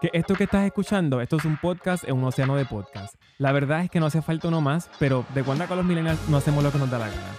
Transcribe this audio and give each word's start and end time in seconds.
Que 0.00 0.08
esto 0.14 0.34
que 0.34 0.44
estás 0.44 0.64
escuchando, 0.64 1.20
esto 1.20 1.36
es 1.36 1.44
un 1.44 1.58
podcast 1.58 2.04
en 2.04 2.16
un 2.16 2.24
océano 2.24 2.56
de 2.56 2.64
podcast. 2.64 3.16
La 3.36 3.52
verdad 3.52 3.84
es 3.84 3.90
que 3.90 4.00
no 4.00 4.06
hace 4.06 4.22
falta 4.22 4.48
uno 4.48 4.62
más, 4.62 4.90
pero 4.98 5.26
de 5.34 5.42
cuando 5.42 5.64
acá 5.64 5.76
los 5.76 5.84
millennials 5.84 6.26
no 6.30 6.38
hacemos 6.38 6.64
lo 6.64 6.72
que 6.72 6.78
nos 6.78 6.90
da 6.90 6.98
la 6.98 7.08
gana. 7.08 7.34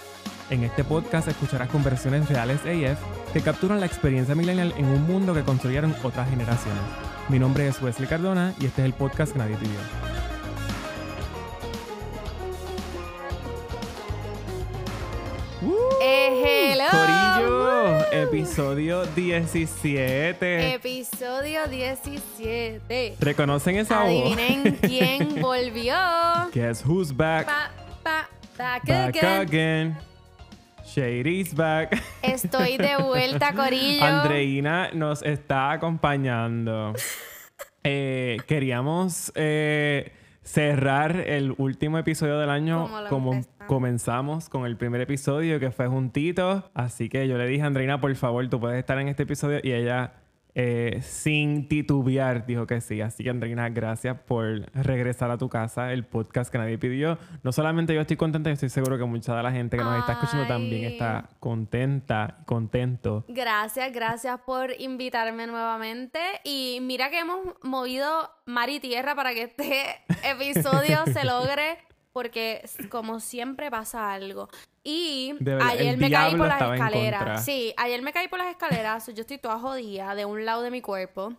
En 0.52 0.64
este 0.64 0.84
podcast 0.84 1.28
escucharás 1.28 1.70
conversaciones 1.70 2.30
reales 2.30 2.60
AF 2.60 3.00
que 3.34 3.42
capturan 3.42 3.80
la 3.80 3.88
experiencia 3.88 4.36
millennial 4.36 4.76
en 4.78 4.86
un 4.86 5.08
mundo 5.08 5.34
que 5.34 5.42
construyeron 5.42 5.96
otras 6.04 6.30
generaciones. 6.30 6.84
Mi 7.30 7.40
nombre 7.40 7.68
es 7.68 7.82
Wesley 7.82 8.08
Cardona 8.08 8.54
y 8.60 8.68
este 8.68 8.84
es 8.84 8.86
el 8.86 8.94
podcast 8.94 9.34
que 9.34 9.40
nadie 9.40 9.58
pidió. 9.58 9.80
Episodio 18.12 19.06
17. 19.06 20.74
Episodio 20.76 21.68
17. 21.68 23.16
¿Reconocen 23.20 23.78
esa 23.78 24.04
voz? 24.04 24.34
Adivinen 24.38 24.78
quién 24.82 25.36
volvió. 25.42 25.96
Guess 26.54 26.86
who's 26.86 27.16
back? 27.16 27.46
Pa, 27.46 27.72
pa, 28.04 28.30
back, 28.58 28.86
Back 28.86 29.18
again. 29.18 29.42
again. 29.42 29.98
Shady's 30.86 31.54
back. 31.56 32.02
Estoy 32.22 32.78
de 32.78 32.98
vuelta, 32.98 33.54
Corillo. 33.56 34.04
Andreina 34.04 34.90
nos 34.94 35.22
está 35.24 35.72
acompañando. 35.72 36.94
Eh, 37.84 38.38
queríamos 38.46 39.32
eh, 39.34 40.12
cerrar 40.44 41.16
el 41.16 41.56
último 41.58 41.98
episodio 41.98 42.38
del 42.38 42.52
año 42.52 42.84
Como 42.84 43.08
como 43.10 43.34
empezamos. 43.34 43.51
Comenzamos 43.68 44.50
con 44.50 44.66
el 44.66 44.78
primer 44.78 45.02
episodio 45.02 45.60
que 45.60 45.72
fue 45.72 45.88
juntito. 45.88 46.70
Así 46.74 47.10
que 47.10 47.28
yo 47.28 47.38
le 47.38 47.48
dije 47.48 47.64
a 47.64 47.68
Andreina, 47.68 48.00
por 48.00 48.14
favor, 48.16 48.48
tú 48.50 48.60
puedes 48.60 48.80
estar 48.80 48.98
en 49.00 49.08
este 49.08 49.24
episodio. 49.24 49.60
Y 49.64 49.72
ella, 49.72 50.14
eh, 50.54 51.00
sin 51.02 51.68
titubear, 51.68 52.46
dijo 52.46 52.68
que 52.68 52.82
sí. 52.82 53.02
Así 53.02 53.24
que 53.24 53.30
Andreina, 53.30 53.70
gracias 53.70 54.20
por 54.22 54.72
regresar 54.74 55.32
a 55.32 55.38
tu 55.38 55.50
casa, 55.50 55.94
el 55.94 56.04
podcast 56.06 56.52
que 56.52 56.58
nadie 56.58 56.78
pidió. 56.78 57.18
No 57.44 57.52
solamente 57.52 57.94
yo 57.94 58.02
estoy 58.02 58.18
contenta, 58.18 58.50
yo 58.50 58.54
estoy 58.54 58.70
seguro 58.70 58.98
que 58.98 59.06
mucha 59.06 59.36
de 59.36 59.44
la 59.44 59.52
gente 59.52 59.78
que 59.78 59.84
nos 59.84 60.00
está 60.00 60.14
escuchando 60.14 60.48
también 60.48 60.86
está 60.86 61.30
contenta, 61.40 62.40
contento. 62.46 63.26
Gracias, 63.28 63.92
gracias 63.94 64.40
por 64.42 64.72
invitarme 64.80 65.48
nuevamente. 65.48 66.20
Y 66.44 66.80
mira 66.82 67.10
que 67.10 67.20
hemos 67.20 67.40
movido 67.64 68.30
mar 68.46 68.70
y 68.70 68.80
tierra 68.80 69.16
para 69.16 69.34
que 69.34 69.44
este 69.44 69.86
episodio 70.24 71.06
se 71.06 71.24
logre, 71.26 71.78
porque 72.14 72.64
como 72.90 73.20
siempre 73.20 73.70
pasa 73.70 74.14
algo. 74.14 74.50
Y 74.84 75.36
verdad, 75.40 75.68
ayer 75.70 75.98
me 75.98 76.10
caí 76.10 76.36
por 76.36 76.48
las 76.48 76.62
escaleras. 76.62 77.46
Sí, 77.46 77.74
ayer 77.78 78.02
me 78.02 78.14
caí 78.14 78.28
por 78.28 78.40
las 78.40 78.50
escaleras. 78.50 79.08
Yo 79.14 79.22
estoy 79.22 79.38
toda 79.38 79.60
jodida 79.60 80.16
de 80.16 80.26
un 80.26 80.46
lado 80.46 80.62
de 80.62 80.72
mi 80.72 80.82
cuerpo. 80.82 81.34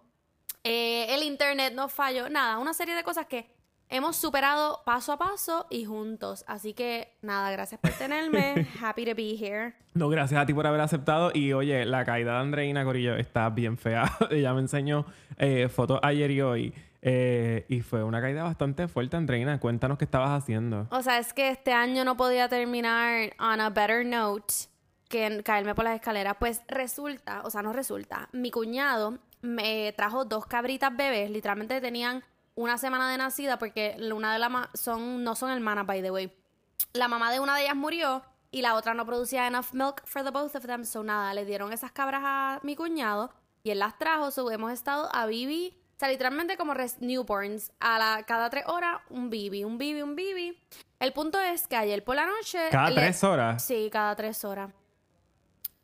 Eh, 0.64 1.06
el 1.14 1.22
internet 1.24 1.74
no 1.74 1.88
falló. 1.88 2.28
Nada, 2.28 2.58
una 2.58 2.72
serie 2.72 2.94
de 2.94 3.02
cosas 3.02 3.26
que 3.26 3.50
hemos 3.88 4.16
superado 4.16 4.80
paso 4.86 5.12
a 5.12 5.18
paso 5.18 5.66
y 5.70 5.84
juntos. 5.84 6.44
Así 6.46 6.72
que 6.72 7.16
nada, 7.20 7.50
gracias 7.50 7.80
por 7.80 7.90
tenerme. 7.92 8.66
Happy 8.80 9.04
to 9.04 9.14
be 9.14 9.36
here. 9.36 9.74
No, 9.94 10.08
gracias 10.08 10.40
a 10.40 10.46
ti 10.46 10.54
por 10.54 10.66
haber 10.66 10.80
aceptado. 10.80 11.30
Y 11.34 11.52
oye, 11.52 11.84
la 11.84 12.04
caída 12.04 12.34
de 12.34 12.38
Andreina 12.38 12.84
Corillo 12.84 13.16
está 13.16 13.50
bien 13.50 13.76
fea. 13.76 14.10
Ella 14.30 14.54
me 14.54 14.60
enseñó 14.60 15.04
eh, 15.36 15.68
fotos 15.68 16.00
ayer 16.02 16.30
y 16.30 16.40
hoy. 16.40 16.74
Eh, 17.04 17.66
y 17.68 17.80
fue 17.80 18.04
una 18.04 18.20
caída 18.20 18.44
bastante 18.44 18.86
fuerte, 18.86 19.16
Andreina. 19.16 19.58
Cuéntanos 19.58 19.98
qué 19.98 20.04
estabas 20.04 20.30
haciendo. 20.30 20.86
O 20.90 21.02
sea, 21.02 21.18
es 21.18 21.34
que 21.34 21.50
este 21.50 21.72
año 21.72 22.04
no 22.04 22.16
podía 22.16 22.48
terminar 22.48 23.32
on 23.40 23.60
a 23.60 23.70
better 23.70 24.06
note 24.06 24.54
que 25.08 25.42
caerme 25.42 25.74
por 25.74 25.84
las 25.84 25.96
escaleras. 25.96 26.36
Pues 26.38 26.62
resulta, 26.68 27.42
o 27.44 27.50
sea, 27.50 27.62
no 27.62 27.72
resulta. 27.72 28.28
Mi 28.32 28.52
cuñado 28.52 29.18
me 29.42 29.92
trajo 29.96 30.24
dos 30.24 30.46
cabritas 30.46 30.96
bebés, 30.96 31.28
literalmente 31.28 31.80
tenían 31.80 32.22
una 32.54 32.78
semana 32.78 33.10
de 33.10 33.18
nacida 33.18 33.58
porque 33.58 33.96
una 34.14 34.32
de 34.32 34.38
las 34.38 34.52
son 34.74 35.24
no 35.24 35.34
son 35.34 35.50
hermanas 35.50 35.86
by 35.86 36.02
the 36.02 36.10
way. 36.12 36.32
La 36.92 37.08
mamá 37.08 37.32
de 37.32 37.40
una 37.40 37.56
de 37.56 37.64
ellas 37.64 37.74
murió 37.74 38.22
y 38.52 38.62
la 38.62 38.74
otra 38.74 38.94
no 38.94 39.04
producía 39.04 39.48
enough 39.48 39.72
milk 39.72 40.02
for 40.04 40.22
the 40.22 40.30
both 40.30 40.54
of 40.54 40.66
them, 40.66 40.84
so 40.84 41.02
nada, 41.02 41.34
le 41.34 41.44
dieron 41.44 41.72
esas 41.72 41.90
cabras 41.90 42.22
a 42.24 42.60
mi 42.62 42.76
cuñado 42.76 43.32
y 43.64 43.70
él 43.70 43.80
las 43.80 43.98
trajo, 43.98 44.30
so 44.30 44.48
hemos 44.50 44.70
estado 44.70 45.08
a 45.12 45.24
o 45.24 45.30
sea, 46.02 46.08
literalmente 46.08 46.56
como 46.56 46.74
res- 46.74 47.00
newborns, 47.00 47.72
a 47.80 47.98
la, 47.98 48.22
cada 48.24 48.50
tres 48.50 48.64
horas 48.66 49.00
un 49.10 49.30
Bibi, 49.30 49.64
un 49.64 49.78
Bibi, 49.78 50.02
un 50.02 50.16
Bibi. 50.16 50.58
El 50.98 51.12
punto 51.12 51.40
es 51.40 51.66
que 51.68 51.76
ayer 51.76 52.02
por 52.02 52.16
la 52.16 52.26
noche... 52.26 52.58
Cada 52.70 52.90
le- 52.90 52.96
tres 52.96 53.22
horas. 53.24 53.64
Sí, 53.64 53.88
cada 53.92 54.14
tres 54.16 54.44
horas. 54.44 54.70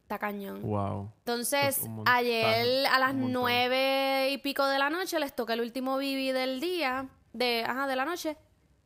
Está 0.02 0.18
cañón. 0.18 0.62
Wow. 0.62 1.12
Entonces, 1.18 1.78
es 1.78 1.90
ayer 2.06 2.86
a 2.86 2.98
las 2.98 3.14
nueve 3.14 4.30
y 4.30 4.38
pico 4.38 4.64
de 4.66 4.78
la 4.78 4.88
noche 4.88 5.18
les 5.20 5.36
toca 5.36 5.52
el 5.52 5.60
último 5.60 5.98
bibi 5.98 6.32
del 6.32 6.60
día, 6.60 7.08
de, 7.34 7.62
ajá, 7.64 7.86
de 7.86 7.94
la 7.94 8.06
noche. 8.06 8.36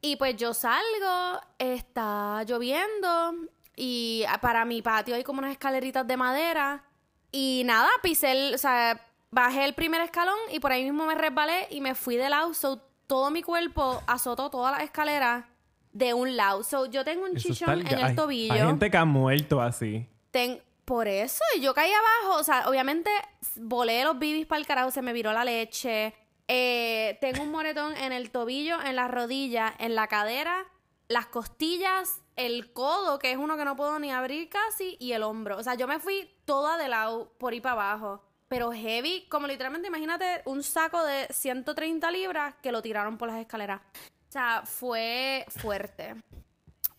Y 0.01 0.17
pues 0.17 0.37
yo 0.37 0.53
salgo, 0.53 1.41
está 1.59 2.43
lloviendo 2.43 3.35
y 3.77 4.25
para 4.41 4.65
mi 4.65 4.83
patio 4.83 5.15
hay 5.15 5.23
como 5.23 5.39
unas 5.39 5.53
escaleritas 5.53 6.05
de 6.07 6.17
madera. 6.17 6.85
Y 7.31 7.63
nada, 7.67 7.89
pisé 8.03 8.33
el, 8.33 8.55
o 8.57 8.59
sea, 8.59 9.01
bajé 9.33 9.65
el 9.65 9.75
primer 9.75 10.01
escalón 10.03 10.39
y 10.53 10.61
por 10.61 10.71
ahí 10.71 10.85
mismo 10.85 11.05
me 11.07 11.17
resbalé 11.17 11.67
y 11.71 11.81
me 11.81 11.97
fui 11.97 12.17
de 12.17 12.29
lado. 12.31 12.55
So, 12.55 12.81
todo 13.09 13.31
mi 13.33 13.43
cuerpo 13.43 14.01
azotó 14.07 14.49
todas 14.51 14.71
las 14.73 14.85
escaleras 14.85 15.45
de 15.93 16.15
un 16.15 16.37
lado. 16.37 16.63
So, 16.63 16.87
yo 16.87 17.05
tengo 17.05 17.25
un 17.25 17.37
Eso 17.37 17.49
chichón 17.49 17.81
en 17.81 17.87
el 17.99 18.05
hay- 18.05 18.15
tobillo. 18.15 18.53
Hay 18.55 18.61
gente 18.61 18.91
que 18.91 18.97
ha 18.97 19.05
muerto 19.05 19.61
así. 19.61 20.07
Ten- 20.31 20.63
por 20.85 21.07
eso, 21.07 21.43
y 21.57 21.61
yo 21.61 21.75
caí 21.75 21.91
abajo. 21.93 22.41
O 22.41 22.45
sea, 22.45 22.69
obviamente 22.69 23.09
volé 23.57 24.03
los 24.05 24.19
bibis 24.19 24.47
para 24.47 24.59
el 24.59 24.67
carajo, 24.67 24.91
se 24.91 25.01
me 25.01 25.13
viró 25.13 25.33
la 25.33 25.45
leche. 25.45 26.13
Eh, 26.49 27.17
tengo 27.21 27.43
un 27.45 27.51
moretón 27.53 27.97
en 27.97 28.13
el 28.13 28.31
tobillo, 28.31 28.83
en 28.83 28.97
la 28.97 29.07
rodilla, 29.07 29.73
en 29.79 29.95
la 29.95 30.09
cadera, 30.09 30.67
las 31.09 31.27
costillas, 31.27 32.21
el 32.37 32.73
codo, 32.73 33.19
que 33.21 33.31
es 33.31 33.39
uno 33.39 33.57
que 33.57 33.65
no 33.65 33.77
puedo 33.77 33.99
ni 34.01 34.11
abrir 34.11 34.49
casi, 34.49 34.97
y 34.99 35.13
el 35.13 35.23
hombro. 35.23 35.57
O 35.57 35.63
sea, 35.63 35.77
yo 35.77 35.87
me 35.87 36.01
fui 36.01 36.29
toda 36.45 36.77
de 36.77 36.89
lado 36.89 37.33
por 37.39 37.53
ahí 37.53 37.61
para 37.61 37.75
abajo. 37.75 38.25
Pero 38.53 38.71
heavy, 38.71 39.25
como 39.31 39.47
literalmente, 39.47 39.89
imagínate 39.89 40.43
un 40.45 40.63
saco 40.63 41.03
de 41.07 41.27
130 41.31 42.11
libras 42.11 42.55
que 42.63 42.71
lo 42.71 42.83
tiraron 42.83 43.17
por 43.17 43.29
las 43.29 43.39
escaleras. 43.39 43.81
O 44.29 44.31
sea, 44.33 44.61
fue 44.67 45.47
fuerte. 45.49 46.17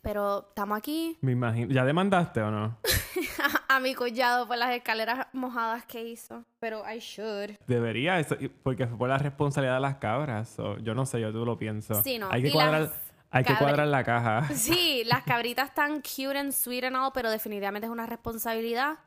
Pero 0.02 0.48
estamos 0.50 0.76
aquí. 0.76 1.16
Me 1.22 1.34
imagino. 1.34 1.72
¿Ya 1.72 1.86
demandaste 1.86 2.42
o 2.42 2.50
no? 2.50 2.80
a 3.70 3.80
mi 3.80 3.94
collado 3.94 4.48
por 4.48 4.58
las 4.58 4.72
escaleras 4.72 5.28
mojadas 5.32 5.86
que 5.86 6.04
hizo. 6.04 6.44
Pero 6.60 6.82
I 6.92 6.98
should. 6.98 7.52
Debería, 7.68 8.20
eso, 8.20 8.36
porque 8.64 8.88
fue 8.88 8.98
por 8.98 9.10
la 9.10 9.20
responsabilidad 9.20 9.76
de 9.76 9.82
las 9.82 9.98
cabras. 9.98 10.50
so, 10.50 10.80
yo 10.80 10.96
no 10.96 11.06
sé, 11.06 11.22
yo 11.22 11.32
tú 11.32 11.46
lo 11.46 11.56
pienso. 11.56 12.02
Sí, 12.02 12.18
no. 12.18 12.30
Hay 12.32 12.42
que 12.42 12.52
cuadrar, 12.52 12.92
hay 13.30 13.44
que 13.44 13.56
cuadrar 13.56 13.88
la 13.88 14.04
caja. 14.04 14.48
Sí, 14.56 15.04
las 15.06 15.22
cabritas 15.26 15.70
están 15.70 16.02
cute 16.02 16.36
and 16.36 16.52
sweet 16.52 16.86
and 16.86 16.96
all, 16.96 17.12
pero 17.14 17.30
definitivamente 17.30 17.86
es 17.86 17.92
una 17.92 18.08
responsabilidad. 18.08 18.98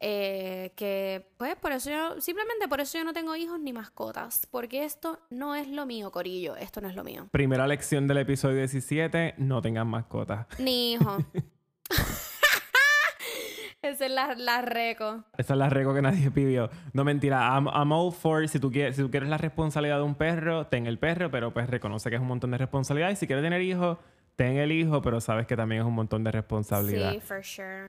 Eh, 0.00 0.72
que, 0.76 1.26
pues, 1.36 1.56
por 1.56 1.72
eso 1.72 1.90
yo, 1.90 2.20
simplemente 2.20 2.68
por 2.68 2.80
eso 2.80 2.98
yo 2.98 3.04
no 3.04 3.12
tengo 3.12 3.34
hijos 3.36 3.58
ni 3.60 3.72
mascotas. 3.72 4.46
Porque 4.50 4.84
esto 4.84 5.20
no 5.30 5.54
es 5.54 5.68
lo 5.68 5.86
mío, 5.86 6.10
Corillo. 6.10 6.56
Esto 6.56 6.80
no 6.80 6.88
es 6.88 6.94
lo 6.94 7.04
mío. 7.04 7.28
Primera 7.30 7.66
lección 7.66 8.06
del 8.06 8.18
episodio 8.18 8.58
17, 8.58 9.34
no 9.38 9.62
tengan 9.62 9.88
mascotas. 9.88 10.46
Ni 10.58 10.92
hijo. 10.92 11.18
Esa 13.82 14.06
es 14.06 14.10
la, 14.10 14.34
la 14.34 14.62
reco. 14.62 15.24
Esa 15.38 15.52
es 15.52 15.58
la 15.58 15.68
regla 15.68 15.94
que 15.94 16.02
nadie 16.02 16.30
pidió. 16.30 16.70
No 16.92 17.04
mentira, 17.04 17.48
I'm, 17.54 17.68
I'm 17.68 17.92
all 17.92 18.12
for 18.12 18.48
si 18.48 18.58
tú, 18.58 18.72
quieres, 18.72 18.96
si 18.96 19.02
tú 19.02 19.10
quieres 19.10 19.28
la 19.28 19.38
responsabilidad 19.38 19.98
de 19.98 20.02
un 20.02 20.16
perro, 20.16 20.66
ten 20.66 20.86
el 20.86 20.98
perro, 20.98 21.30
pero 21.30 21.52
pues 21.52 21.70
reconoce 21.70 22.10
que 22.10 22.16
es 22.16 22.22
un 22.22 22.26
montón 22.26 22.50
de 22.50 22.58
responsabilidad. 22.58 23.10
Y 23.10 23.16
si 23.16 23.28
quieres 23.28 23.44
tener 23.44 23.62
hijos, 23.62 23.98
ten 24.34 24.56
el 24.56 24.72
hijo, 24.72 25.02
pero 25.02 25.20
sabes 25.20 25.46
que 25.46 25.56
también 25.56 25.82
es 25.82 25.86
un 25.86 25.94
montón 25.94 26.24
de 26.24 26.32
responsabilidad. 26.32 27.12
Sí, 27.12 27.20
for 27.20 27.44
sure. 27.44 27.88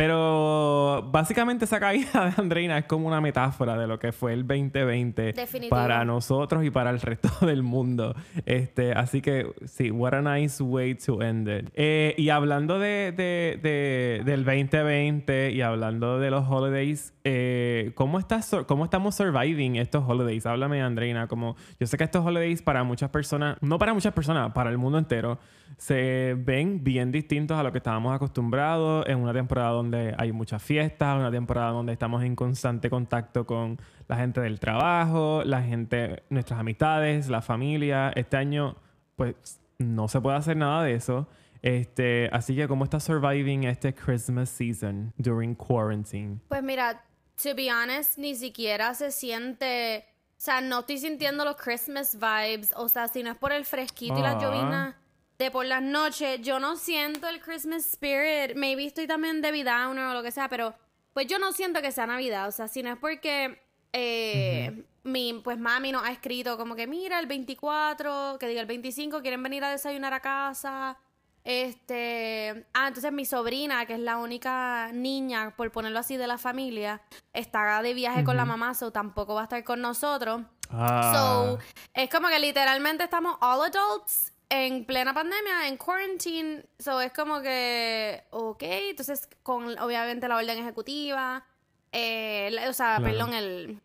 Pero 0.00 1.06
básicamente 1.12 1.66
esa 1.66 1.78
caída 1.78 2.24
de 2.30 2.32
Andreina 2.40 2.78
es 2.78 2.86
como 2.86 3.06
una 3.06 3.20
metáfora 3.20 3.76
de 3.76 3.86
lo 3.86 3.98
que 3.98 4.12
fue 4.12 4.32
el 4.32 4.46
2020 4.46 5.34
Definitivo. 5.34 5.76
para 5.76 6.06
nosotros 6.06 6.64
y 6.64 6.70
para 6.70 6.88
el 6.88 7.02
resto 7.02 7.28
del 7.46 7.62
mundo. 7.62 8.14
Este, 8.46 8.92
así 8.92 9.20
que 9.20 9.52
sí, 9.66 9.90
what 9.90 10.14
a 10.14 10.22
nice 10.22 10.62
way 10.62 10.94
to 10.94 11.20
end 11.20 11.48
it. 11.50 11.68
Eh, 11.74 12.14
y 12.16 12.30
hablando 12.30 12.78
de, 12.78 13.12
de- 13.14 13.60
de- 13.62 14.22
del 14.24 14.42
2020 14.46 15.50
y 15.50 15.60
hablando 15.60 16.18
de 16.18 16.30
los 16.30 16.48
holidays, 16.48 17.12
eh, 17.24 17.92
¿cómo, 17.94 18.18
estás, 18.18 18.56
¿cómo 18.66 18.84
estamos 18.84 19.14
surviving 19.16 19.76
estos 19.76 20.02
holidays? 20.08 20.46
Háblame, 20.46 20.80
Andreina. 20.80 21.26
Como, 21.26 21.56
yo 21.78 21.86
sé 21.86 21.98
que 21.98 22.04
estos 22.04 22.24
holidays 22.24 22.62
para 22.62 22.84
muchas 22.84 23.10
personas, 23.10 23.58
no 23.60 23.78
para 23.78 23.92
muchas 23.92 24.14
personas, 24.14 24.50
para 24.54 24.70
el 24.70 24.78
mundo 24.78 24.96
entero, 24.96 25.38
se 25.78 26.34
ven 26.38 26.84
bien 26.84 27.10
distintos 27.12 27.58
a 27.58 27.62
lo 27.62 27.72
que 27.72 27.78
estábamos 27.78 28.14
acostumbrados 28.14 29.06
en 29.06 29.18
una 29.18 29.32
temporada 29.32 29.70
donde 29.70 30.14
hay 30.18 30.32
muchas 30.32 30.62
fiestas, 30.62 31.16
una 31.16 31.30
temporada 31.30 31.70
donde 31.70 31.92
estamos 31.92 32.22
en 32.22 32.36
constante 32.36 32.90
contacto 32.90 33.46
con 33.46 33.78
la 34.08 34.16
gente 34.16 34.40
del 34.40 34.60
trabajo, 34.60 35.42
la 35.44 35.62
gente, 35.62 36.22
nuestras 36.30 36.60
amistades, 36.60 37.28
la 37.28 37.42
familia. 37.42 38.12
Este 38.14 38.36
año, 38.36 38.76
pues, 39.16 39.34
no 39.78 40.08
se 40.08 40.20
puede 40.20 40.36
hacer 40.36 40.56
nada 40.56 40.84
de 40.84 40.94
eso. 40.94 41.28
Este, 41.62 42.28
así 42.32 42.56
que, 42.56 42.68
¿cómo 42.68 42.84
estás 42.84 43.04
surviving 43.04 43.64
este 43.64 43.94
Christmas 43.94 44.48
season 44.48 45.12
during 45.18 45.54
quarantine? 45.54 46.40
Pues 46.48 46.62
mira, 46.62 47.04
to 47.42 47.54
be 47.54 47.70
honest, 47.70 48.18
ni 48.18 48.34
siquiera 48.34 48.94
se 48.94 49.10
siente 49.10 50.04
sea, 50.40 50.62
no 50.62 50.80
estoy 50.80 50.98
sintiendo 50.98 51.44
los 51.44 51.56
Christmas 51.56 52.16
vibes. 52.18 52.72
O 52.74 52.88
sea, 52.88 53.08
si 53.08 53.22
no 53.22 53.30
es 53.30 53.36
por 53.36 53.52
el 53.52 53.66
fresquito 53.66 54.18
y 54.18 54.22
las 54.22 54.42
Ah. 54.42 54.94
De 55.40 55.50
por 55.50 55.64
las 55.64 55.80
noches, 55.80 56.42
yo 56.42 56.60
no 56.60 56.76
siento 56.76 57.26
el 57.26 57.40
Christmas 57.40 57.86
spirit. 57.86 58.54
Maybe 58.56 58.84
estoy 58.84 59.06
también 59.06 59.40
de 59.40 59.64
downer 59.64 60.04
o 60.04 60.12
lo 60.12 60.22
que 60.22 60.30
sea, 60.30 60.50
pero 60.50 60.74
pues 61.14 61.26
yo 61.28 61.38
no 61.38 61.52
siento 61.52 61.80
que 61.80 61.90
sea 61.92 62.06
Navidad. 62.06 62.46
O 62.46 62.52
sea, 62.52 62.68
si 62.68 62.82
no 62.82 62.92
es 62.92 62.98
porque 62.98 63.58
eh, 63.94 64.84
mi, 65.02 65.40
pues 65.42 65.58
mami 65.58 65.92
nos 65.92 66.04
ha 66.04 66.12
escrito 66.12 66.58
como 66.58 66.76
que 66.76 66.86
mira 66.86 67.18
el 67.18 67.26
24, 67.26 68.36
que 68.38 68.48
diga 68.48 68.60
el 68.60 68.66
25, 68.66 69.22
quieren 69.22 69.42
venir 69.42 69.64
a 69.64 69.70
desayunar 69.70 70.12
a 70.12 70.20
casa. 70.20 70.98
Este, 71.42 72.66
ah, 72.74 72.88
entonces 72.88 73.10
mi 73.10 73.24
sobrina, 73.24 73.86
que 73.86 73.94
es 73.94 74.00
la 74.00 74.18
única 74.18 74.90
niña, 74.92 75.54
por 75.56 75.72
ponerlo 75.72 76.00
así, 76.00 76.18
de 76.18 76.26
la 76.26 76.36
familia, 76.36 77.00
está 77.32 77.80
de 77.80 77.94
viaje 77.94 78.24
con 78.24 78.36
la 78.36 78.44
mamá, 78.44 78.74
so 78.74 78.92
tampoco 78.92 79.36
va 79.36 79.40
a 79.40 79.44
estar 79.44 79.64
con 79.64 79.80
nosotros. 79.80 80.42
Ah. 80.68 81.12
So, 81.14 81.58
es 81.94 82.10
como 82.10 82.28
que 82.28 82.38
literalmente 82.38 83.04
estamos 83.04 83.38
all 83.40 83.62
adults 83.62 84.29
en 84.50 84.84
plena 84.84 85.14
pandemia, 85.14 85.68
en 85.68 85.76
quarantine. 85.78 86.64
So, 86.78 87.00
es 87.00 87.12
como 87.12 87.40
que, 87.40 88.24
ok, 88.30 88.62
entonces 88.62 89.28
con 89.42 89.78
obviamente 89.78 90.28
la 90.28 90.36
orden 90.36 90.58
ejecutiva, 90.58 91.46
eh, 91.92 92.54
o 92.68 92.72
sea, 92.72 92.96
Claro. 92.98 93.04
perdón, 93.04 93.32
el, 93.34 93.80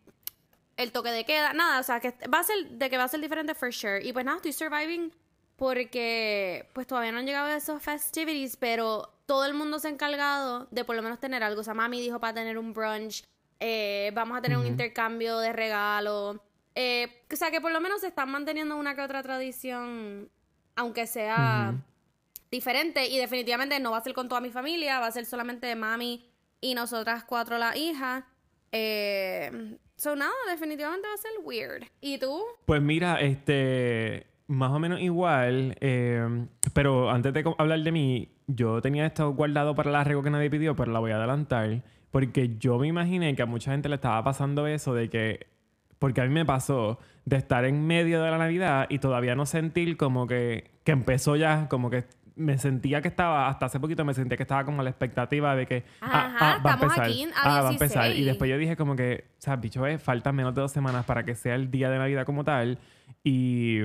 el 0.76 0.92
toque 0.92 1.10
de 1.10 1.24
queda, 1.24 1.52
nada, 1.54 1.80
o 1.80 1.82
sea, 1.82 2.00
que 2.00 2.14
va 2.32 2.40
a 2.40 2.44
ser, 2.44 2.68
de 2.68 2.90
que 2.90 2.98
va 2.98 3.04
a 3.04 3.08
ser 3.08 3.20
diferente 3.20 3.54
for 3.54 3.72
sure. 3.72 4.04
Y 4.04 4.12
pues 4.12 4.24
nada, 4.24 4.36
estoy 4.36 4.52
surviving 4.52 5.12
porque 5.56 6.68
pues 6.74 6.86
todavía 6.86 7.12
no 7.12 7.18
han 7.18 7.26
llegado 7.26 7.48
esos 7.48 7.82
festivities, 7.82 8.56
pero 8.56 9.12
todo 9.24 9.44
el 9.46 9.54
mundo 9.54 9.78
se 9.78 9.88
ha 9.88 9.90
encargado 9.90 10.68
de 10.70 10.84
por 10.84 10.96
lo 10.96 11.02
menos 11.02 11.18
tener 11.18 11.42
algo. 11.42 11.60
O 11.60 11.64
sea, 11.64 11.74
mami 11.74 12.00
dijo 12.00 12.20
para 12.20 12.34
tener 12.34 12.58
un 12.58 12.72
brunch, 12.74 13.24
eh, 13.60 14.10
vamos 14.14 14.36
a 14.36 14.42
tener 14.42 14.58
un 14.58 14.66
intercambio 14.66 15.38
de 15.38 15.52
regalos. 15.52 16.38
Eh, 16.74 17.22
o 17.32 17.36
sea, 17.36 17.50
que 17.50 17.60
por 17.60 17.72
lo 17.72 17.80
menos 17.80 18.02
se 18.02 18.08
están 18.08 18.30
manteniendo 18.30 18.76
una 18.76 18.94
que 18.94 19.00
otra 19.00 19.22
tradición, 19.22 20.28
aunque 20.76 21.06
sea 21.06 21.74
diferente. 22.50 23.06
Y 23.08 23.18
definitivamente 23.18 23.80
no 23.80 23.90
va 23.92 23.98
a 23.98 24.02
ser 24.02 24.14
con 24.14 24.28
toda 24.28 24.40
mi 24.40 24.50
familia, 24.50 25.00
va 25.00 25.06
a 25.06 25.12
ser 25.12 25.26
solamente 25.26 25.74
mami 25.74 26.24
y 26.60 26.74
nosotras 26.74 27.24
cuatro 27.24 27.58
las 27.58 27.76
hijas. 27.76 28.24
Eh, 28.72 29.78
so, 29.96 30.14
nada, 30.16 30.32
definitivamente 30.50 31.08
va 31.08 31.14
a 31.14 31.18
ser 31.18 31.32
weird. 31.42 31.84
¿Y 32.00 32.18
tú? 32.18 32.42
Pues 32.66 32.82
mira, 32.82 33.20
este, 33.20 34.26
más 34.46 34.70
o 34.70 34.78
menos 34.78 35.00
igual, 35.00 35.76
eh, 35.80 36.46
pero 36.72 37.10
antes 37.10 37.32
de 37.32 37.44
hablar 37.58 37.80
de 37.80 37.92
mí, 37.92 38.28
yo 38.46 38.80
tenía 38.80 39.06
esto 39.06 39.32
guardado 39.32 39.74
para 39.74 39.90
la 39.90 40.04
rego 40.04 40.22
que 40.22 40.30
nadie 40.30 40.50
pidió, 40.50 40.76
pero 40.76 40.92
la 40.92 41.00
voy 41.00 41.12
a 41.12 41.16
adelantar, 41.16 41.82
porque 42.10 42.56
yo 42.58 42.78
me 42.78 42.86
imaginé 42.86 43.34
que 43.34 43.42
a 43.42 43.46
mucha 43.46 43.72
gente 43.72 43.88
le 43.88 43.96
estaba 43.96 44.22
pasando 44.22 44.66
eso 44.66 44.94
de 44.94 45.10
que, 45.10 45.46
porque 45.98 46.20
a 46.20 46.24
mí 46.24 46.30
me 46.30 46.44
pasó 46.44 46.98
de 47.26 47.36
estar 47.36 47.64
en 47.64 47.86
medio 47.86 48.22
de 48.22 48.30
la 48.30 48.38
Navidad 48.38 48.86
y 48.88 49.00
todavía 49.00 49.34
no 49.34 49.44
sentir 49.46 49.96
como 49.96 50.26
que, 50.26 50.70
que 50.84 50.92
empezó 50.92 51.36
ya, 51.36 51.68
como 51.68 51.90
que 51.90 52.04
me 52.36 52.56
sentía 52.56 53.02
que 53.02 53.08
estaba, 53.08 53.48
hasta 53.48 53.66
hace 53.66 53.80
poquito 53.80 54.04
me 54.04 54.14
sentía 54.14 54.36
que 54.36 54.44
estaba 54.44 54.64
como 54.64 54.80
a 54.80 54.84
la 54.84 54.90
expectativa 54.90 55.56
de 55.56 55.66
que 55.66 55.84
ah, 56.02 56.32
Ajá, 56.36 56.52
ah, 56.54 56.62
va 56.64 56.70
a 56.70 56.74
empezar, 56.74 57.04
aquí 57.04 57.28
ah, 57.34 57.62
va 57.62 57.68
a 57.68 57.72
empezar. 57.72 58.04
Y 58.06 58.22
16. 58.22 58.26
después 58.26 58.50
yo 58.50 58.58
dije 58.58 58.76
como 58.76 58.94
que, 58.94 59.24
o 59.32 59.40
sea, 59.40 59.56
bicho, 59.56 59.84
eh, 59.86 59.98
faltan 59.98 60.36
menos 60.36 60.54
de 60.54 60.60
dos 60.60 60.70
semanas 60.70 61.04
para 61.04 61.24
que 61.24 61.34
sea 61.34 61.56
el 61.56 61.70
día 61.70 61.90
de 61.90 61.98
Navidad 61.98 62.24
como 62.24 62.44
tal. 62.44 62.78
Y 63.24 63.80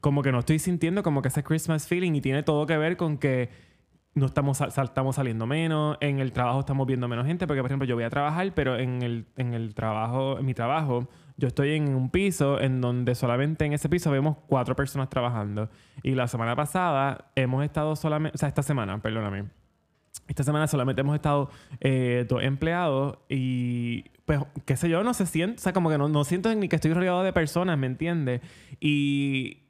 como 0.00 0.22
que 0.22 0.32
no 0.32 0.38
estoy 0.38 0.58
sintiendo 0.58 1.02
como 1.02 1.20
que 1.20 1.28
ese 1.28 1.42
Christmas 1.42 1.86
feeling 1.86 2.14
y 2.14 2.20
tiene 2.20 2.42
todo 2.42 2.64
que 2.66 2.78
ver 2.78 2.96
con 2.96 3.18
que 3.18 3.50
no 4.14 4.26
estamos, 4.26 4.60
estamos 4.60 5.16
saliendo 5.16 5.46
menos, 5.46 5.98
en 6.00 6.20
el 6.20 6.32
trabajo 6.32 6.60
estamos 6.60 6.86
viendo 6.86 7.08
menos 7.08 7.26
gente, 7.26 7.46
porque 7.46 7.60
por 7.60 7.70
ejemplo 7.70 7.86
yo 7.86 7.96
voy 7.96 8.04
a 8.04 8.10
trabajar, 8.10 8.52
pero 8.54 8.78
en 8.78 9.02
el, 9.02 9.26
en 9.36 9.52
el 9.52 9.74
trabajo, 9.74 10.38
en 10.38 10.46
mi 10.46 10.54
trabajo, 10.54 11.08
yo 11.36 11.48
estoy 11.48 11.72
en 11.72 11.94
un 11.94 12.10
piso 12.10 12.60
en 12.60 12.80
donde 12.80 13.14
solamente 13.14 13.64
en 13.64 13.72
ese 13.72 13.88
piso 13.88 14.10
vemos 14.10 14.36
cuatro 14.46 14.76
personas 14.76 15.08
trabajando. 15.10 15.68
Y 16.02 16.14
la 16.14 16.28
semana 16.28 16.54
pasada 16.54 17.30
hemos 17.34 17.64
estado 17.64 17.96
solamente, 17.96 18.36
o 18.36 18.38
sea, 18.38 18.48
esta 18.48 18.62
semana, 18.62 19.00
perdóname. 19.00 19.46
Esta 20.28 20.44
semana 20.44 20.66
solamente 20.68 21.00
hemos 21.00 21.16
estado 21.16 21.50
eh, 21.80 22.24
dos 22.28 22.42
empleados 22.42 23.18
y, 23.28 24.04
pues, 24.24 24.40
qué 24.64 24.76
sé 24.76 24.88
yo, 24.88 25.02
no 25.02 25.12
se 25.12 25.26
siente, 25.26 25.56
o 25.58 25.62
sea, 25.62 25.72
como 25.72 25.90
que 25.90 25.98
no, 25.98 26.08
no 26.08 26.24
siento 26.24 26.54
ni 26.54 26.68
que 26.68 26.76
estoy 26.76 26.94
rodeado 26.94 27.22
de 27.24 27.32
personas, 27.32 27.76
¿me 27.76 27.88
entiendes? 27.88 28.40
Y 28.80 29.63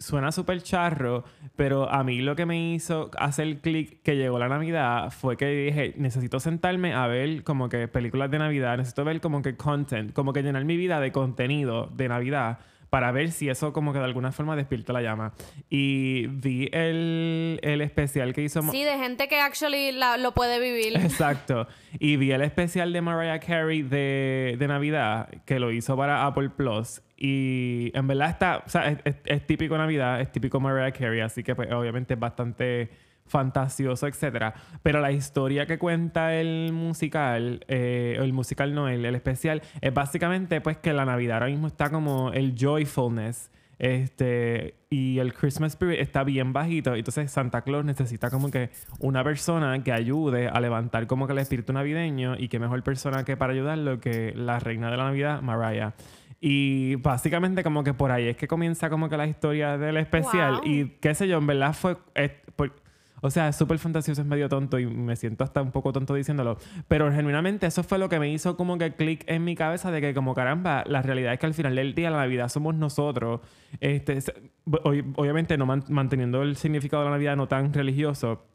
suena 0.00 0.32
súper 0.32 0.62
charro, 0.62 1.22
pero 1.54 1.88
a 1.88 2.02
mí 2.02 2.20
lo 2.20 2.34
que 2.34 2.46
me 2.46 2.72
hizo 2.72 3.10
hacer 3.18 3.58
clic 3.60 4.02
que 4.02 4.16
llegó 4.16 4.38
la 4.40 4.48
Navidad 4.48 5.10
fue 5.12 5.36
que 5.36 5.46
dije, 5.46 5.94
necesito 5.98 6.40
sentarme 6.40 6.94
a 6.94 7.06
ver 7.06 7.44
como 7.44 7.68
que 7.68 7.86
películas 7.86 8.30
de 8.32 8.38
Navidad, 8.40 8.76
necesito 8.78 9.04
ver 9.04 9.20
como 9.20 9.42
que 9.42 9.56
content, 9.56 10.12
como 10.12 10.32
que 10.32 10.42
llenar 10.42 10.64
mi 10.64 10.76
vida 10.76 10.98
de 11.00 11.12
contenido 11.12 11.88
de 11.94 12.08
Navidad 12.08 12.58
para 12.88 13.12
ver 13.12 13.30
si 13.30 13.48
eso 13.48 13.72
como 13.72 13.92
que 13.92 14.00
de 14.00 14.04
alguna 14.06 14.32
forma 14.32 14.56
despierta 14.56 14.92
la 14.92 15.00
llama. 15.00 15.32
Y 15.68 16.26
vi 16.26 16.68
el, 16.72 17.60
el 17.62 17.82
especial 17.82 18.32
que 18.34 18.42
hizo... 18.42 18.62
Sí, 18.62 18.82
de 18.82 18.98
gente 18.98 19.28
que 19.28 19.38
actually 19.40 19.92
la- 19.92 20.16
lo 20.16 20.32
puede 20.34 20.58
vivir. 20.58 20.96
Exacto. 21.00 21.68
Y 22.00 22.16
vi 22.16 22.32
el 22.32 22.42
especial 22.42 22.92
de 22.92 23.00
Mariah 23.00 23.38
Carey 23.38 23.82
de, 23.82 24.56
de 24.58 24.66
Navidad 24.66 25.28
que 25.44 25.60
lo 25.60 25.70
hizo 25.70 25.96
para 25.96 26.26
Apple 26.26 26.50
Plus. 26.50 27.00
Y 27.22 27.92
en 27.94 28.06
verdad 28.06 28.30
está, 28.30 28.62
o 28.64 28.68
sea, 28.70 28.98
es, 29.04 29.46
típico 29.46 29.76
Navidad, 29.76 30.22
es 30.22 30.32
típico 30.32 30.58
Mariah 30.58 30.90
Carey, 30.90 31.20
así 31.20 31.42
que 31.42 31.54
pues, 31.54 31.70
obviamente 31.70 32.14
es 32.14 32.20
bastante 32.20 32.88
fantasioso, 33.26 34.06
etcétera. 34.06 34.54
Pero 34.82 35.00
la 35.00 35.12
historia 35.12 35.66
que 35.66 35.78
cuenta 35.78 36.34
el 36.34 36.72
musical, 36.72 37.62
eh, 37.68 38.16
el 38.18 38.32
musical 38.32 38.74
no, 38.74 38.88
el, 38.88 39.04
el 39.04 39.14
especial, 39.14 39.60
es 39.82 39.92
básicamente 39.92 40.62
pues 40.62 40.78
que 40.78 40.94
la 40.94 41.04
Navidad 41.04 41.36
ahora 41.36 41.48
mismo 41.48 41.66
está 41.66 41.90
como 41.90 42.32
el 42.32 42.54
joyfulness. 42.58 43.50
Este, 43.78 44.74
y 44.90 45.20
el 45.20 45.32
Christmas 45.32 45.72
Spirit 45.72 46.00
está 46.00 46.24
bien 46.24 46.54
bajito. 46.54 46.94
Entonces 46.94 47.30
Santa 47.30 47.62
Claus 47.62 47.84
necesita 47.84 48.30
como 48.30 48.50
que 48.50 48.70
una 48.98 49.22
persona 49.24 49.82
que 49.82 49.92
ayude 49.92 50.48
a 50.48 50.58
levantar 50.60 51.06
como 51.06 51.26
que 51.26 51.34
el 51.34 51.38
espíritu 51.38 51.74
navideño. 51.74 52.34
Y 52.38 52.48
qué 52.48 52.58
mejor 52.58 52.82
persona 52.82 53.24
que 53.24 53.36
para 53.36 53.52
ayudarlo 53.52 54.00
que 54.00 54.32
la 54.34 54.58
reina 54.58 54.90
de 54.90 54.96
la 54.96 55.04
Navidad, 55.04 55.42
Mariah. 55.42 55.94
Y 56.40 56.94
básicamente 56.96 57.62
como 57.62 57.84
que 57.84 57.92
por 57.92 58.10
ahí 58.10 58.28
es 58.28 58.36
que 58.36 58.48
comienza 58.48 58.88
como 58.88 59.08
que 59.08 59.16
la 59.16 59.26
historia 59.26 59.76
del 59.76 59.98
especial. 59.98 60.54
Wow. 60.54 60.62
Y 60.64 60.88
qué 61.00 61.14
sé 61.14 61.28
yo, 61.28 61.38
en 61.38 61.46
verdad 61.46 61.74
fue... 61.74 61.96
es 62.14 62.30
por- 62.56 62.74
o 63.22 63.28
sea, 63.30 63.48
es 63.48 63.56
súper 63.56 63.78
fantasioso, 63.78 64.22
es 64.22 64.26
medio 64.26 64.48
tonto 64.48 64.78
y 64.78 64.86
me 64.86 65.14
siento 65.14 65.44
hasta 65.44 65.60
un 65.60 65.72
poco 65.72 65.92
tonto 65.92 66.14
diciéndolo. 66.14 66.56
Pero 66.88 67.12
genuinamente 67.12 67.66
eso 67.66 67.82
fue 67.82 67.98
lo 67.98 68.08
que 68.08 68.18
me 68.18 68.30
hizo 68.32 68.56
como 68.56 68.78
que 68.78 68.94
clic 68.94 69.24
en 69.26 69.44
mi 69.44 69.54
cabeza 69.54 69.90
de 69.90 70.00
que 70.00 70.14
como 70.14 70.32
caramba, 70.32 70.84
la 70.86 71.02
realidad 71.02 71.34
es 71.34 71.38
que 71.38 71.44
al 71.44 71.52
final 71.52 71.76
del 71.76 71.94
día 71.94 72.08
la 72.08 72.16
Navidad 72.16 72.48
somos 72.48 72.74
nosotros. 72.74 73.42
Este, 73.80 74.20
obviamente 74.64 75.58
no 75.58 75.66
man- 75.66 75.84
manteniendo 75.90 76.40
el 76.42 76.56
significado 76.56 77.02
de 77.02 77.10
la 77.10 77.16
Navidad 77.16 77.36
no 77.36 77.46
tan 77.46 77.74
religioso. 77.74 78.46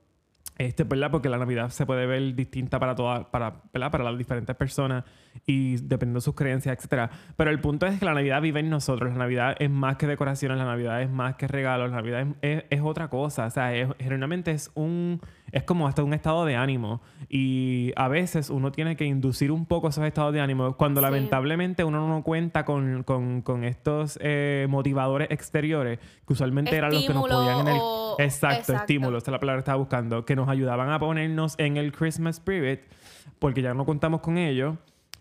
Este, 0.58 0.84
¿verdad? 0.84 1.12
Porque 1.12 1.30
la 1.30 1.38
Navidad 1.38 1.70
se 1.70 1.86
puede 1.86 2.08
ver 2.08 2.34
distinta 2.34 2.80
para 2.80 2.96
todas, 2.96 3.26
para, 3.26 3.62
¿verdad? 3.72 3.92
Para 3.92 4.04
las 4.06 4.18
diferentes 4.18 4.56
personas 4.56 5.04
y 5.46 5.76
dependiendo 5.78 6.18
de 6.20 6.22
sus 6.22 6.36
creencias, 6.36 6.76
etcétera. 6.78 7.10
Pero 7.38 7.52
el 7.52 7.60
punto 7.60 7.86
es 7.86 8.00
que 8.00 8.06
la 8.06 8.14
Navidad 8.14 8.42
vive 8.42 8.60
en 8.62 8.70
nosotros. 8.70 9.12
La 9.12 9.20
Navidad 9.20 9.56
es 9.60 9.70
más 9.70 9.98
que 9.98 10.08
decoraciones, 10.08 10.58
la 10.58 10.66
Navidad 10.66 11.02
es 11.02 11.10
más 11.10 11.36
que 11.36 11.48
regalos, 11.48 11.90
la 11.92 11.98
Navidad 11.98 12.22
es, 12.22 12.28
es- 12.42 12.64
es 12.70 12.82
otra 12.82 13.10
cosa. 13.10 13.46
O 13.46 13.50
sea, 13.50 13.74
es, 13.76 13.88
genuinamente 14.00 14.52
es 14.52 14.72
un, 14.76 15.22
es 15.52 15.64
como 15.64 15.88
hasta 15.88 16.04
un 16.04 16.14
estado 16.14 16.46
de 16.46 16.56
ánimo. 16.56 17.02
Y 17.30 17.92
a 17.96 18.08
veces 18.08 18.50
uno 18.50 18.72
tiene 18.72 18.96
que 18.96 19.06
inducir 19.06 19.52
un 19.52 19.66
poco 19.66 19.90
esos 19.90 20.04
estados 20.06 20.34
de 20.34 20.42
ánimo 20.42 20.76
cuando 20.78 21.02
Sí. 21.02 21.06
lamentablemente 21.06 21.84
uno 21.84 22.08
no 22.08 22.24
cuenta 22.24 22.66
con, 22.66 23.04
con- 23.04 23.42
con 23.42 23.64
estos 23.64 24.18
eh, 24.22 24.68
motivadores 24.70 25.28
exteriores 25.32 26.00
que 26.26 26.34
usualmente 26.34 26.76
eran 26.76 26.92
los 26.92 27.02
que 27.04 27.14
nos 27.14 27.24
Estímulo 27.26 27.46
podían 27.46 27.60
en 27.68 27.74
el... 27.76 27.80
o- 27.82 28.16
Exacto, 28.18 28.58
exacto. 28.60 28.82
estímulo, 28.82 29.18
esa 29.18 29.30
es 29.30 29.34
la 29.34 29.40
palabra 29.40 29.58
que 29.60 29.64
estaba 29.64 29.78
buscando, 29.78 30.26
que 30.26 30.36
nos 30.36 30.48
ayudaban 30.50 30.90
a 30.90 31.00
ponernos 31.00 31.56
en 31.58 31.78
el 31.78 31.92
Christmas 31.92 32.38
spirit, 32.38 32.80
porque 33.40 33.62
ya 33.62 33.74
no 33.74 33.86
contamos 33.86 34.22
con 34.22 34.38
ellos 34.38 34.76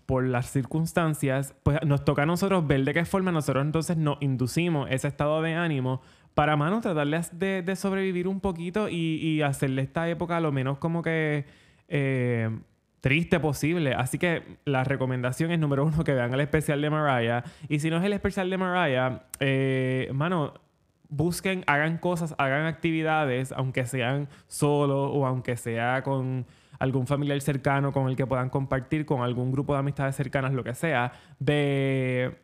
por 0.07 0.25
las 0.25 0.51
circunstancias, 0.51 1.55
pues 1.63 1.79
nos 1.85 2.05
toca 2.05 2.23
a 2.23 2.27
nosotros 2.27 2.67
ver 2.67 2.85
de 2.85 2.93
qué 2.93 3.05
forma 3.05 3.33
nosotros 3.33 3.65
entonces 3.65 3.97
nos 3.97 4.19
inducimos 4.21 4.89
ese 4.91 5.09
estado 5.09 5.41
de 5.43 5.55
ánimo 5.55 6.03
para, 6.35 6.57
mano, 6.57 6.81
tratarles 6.81 7.39
de, 7.39 7.63
de 7.63 7.77
sobrevivir 7.77 8.27
un 8.27 8.41
poquito 8.41 8.89
y, 8.89 8.97
y 8.97 9.43
hacerle 9.43 9.83
esta 9.83 10.09
época 10.09 10.41
lo 10.41 10.51
menos 10.53 10.79
como 10.79 11.01
que 11.01 11.47
eh, 11.89 12.51
triste 13.01 13.39
posible. 13.39 13.95
Así 13.95 14.19
que 14.19 14.59
la 14.65 14.83
recomendación 14.83 15.53
es, 15.53 15.59
número 15.59 15.85
uno, 15.85 16.05
que 16.05 16.15
vean 16.15 16.33
el 16.35 16.41
especial 16.41 16.81
de 16.81 16.91
Mariah. 16.91 17.45
Y 17.69 17.81
si 17.81 17.91
no 17.91 17.99
es 17.99 18.05
el 18.05 18.15
especial 18.15 18.49
de 18.51 18.59
Mariah, 18.59 19.27
eh, 19.41 20.11
mano, 20.13 20.55
busquen, 21.09 21.65
hagan 21.67 21.99
cosas, 21.99 22.35
hagan 22.39 22.67
actividades, 22.67 23.53
aunque 23.53 23.85
sean 23.87 24.29
solo 24.47 25.05
o 25.13 25.27
aunque 25.27 25.57
sea 25.57 26.03
con 26.03 26.47
algún 26.79 27.07
familiar 27.07 27.41
cercano 27.41 27.93
con 27.93 28.09
el 28.09 28.17
que 28.17 28.27
puedan 28.27 28.51
compartir, 28.51 29.07
con 29.07 29.23
algún 29.23 29.53
grupo 29.53 29.73
de 29.75 29.81
amistades 29.81 30.17
cercanas, 30.17 30.53
lo 30.53 30.65
que 30.65 30.75
sea, 30.75 31.13
de, 31.39 32.39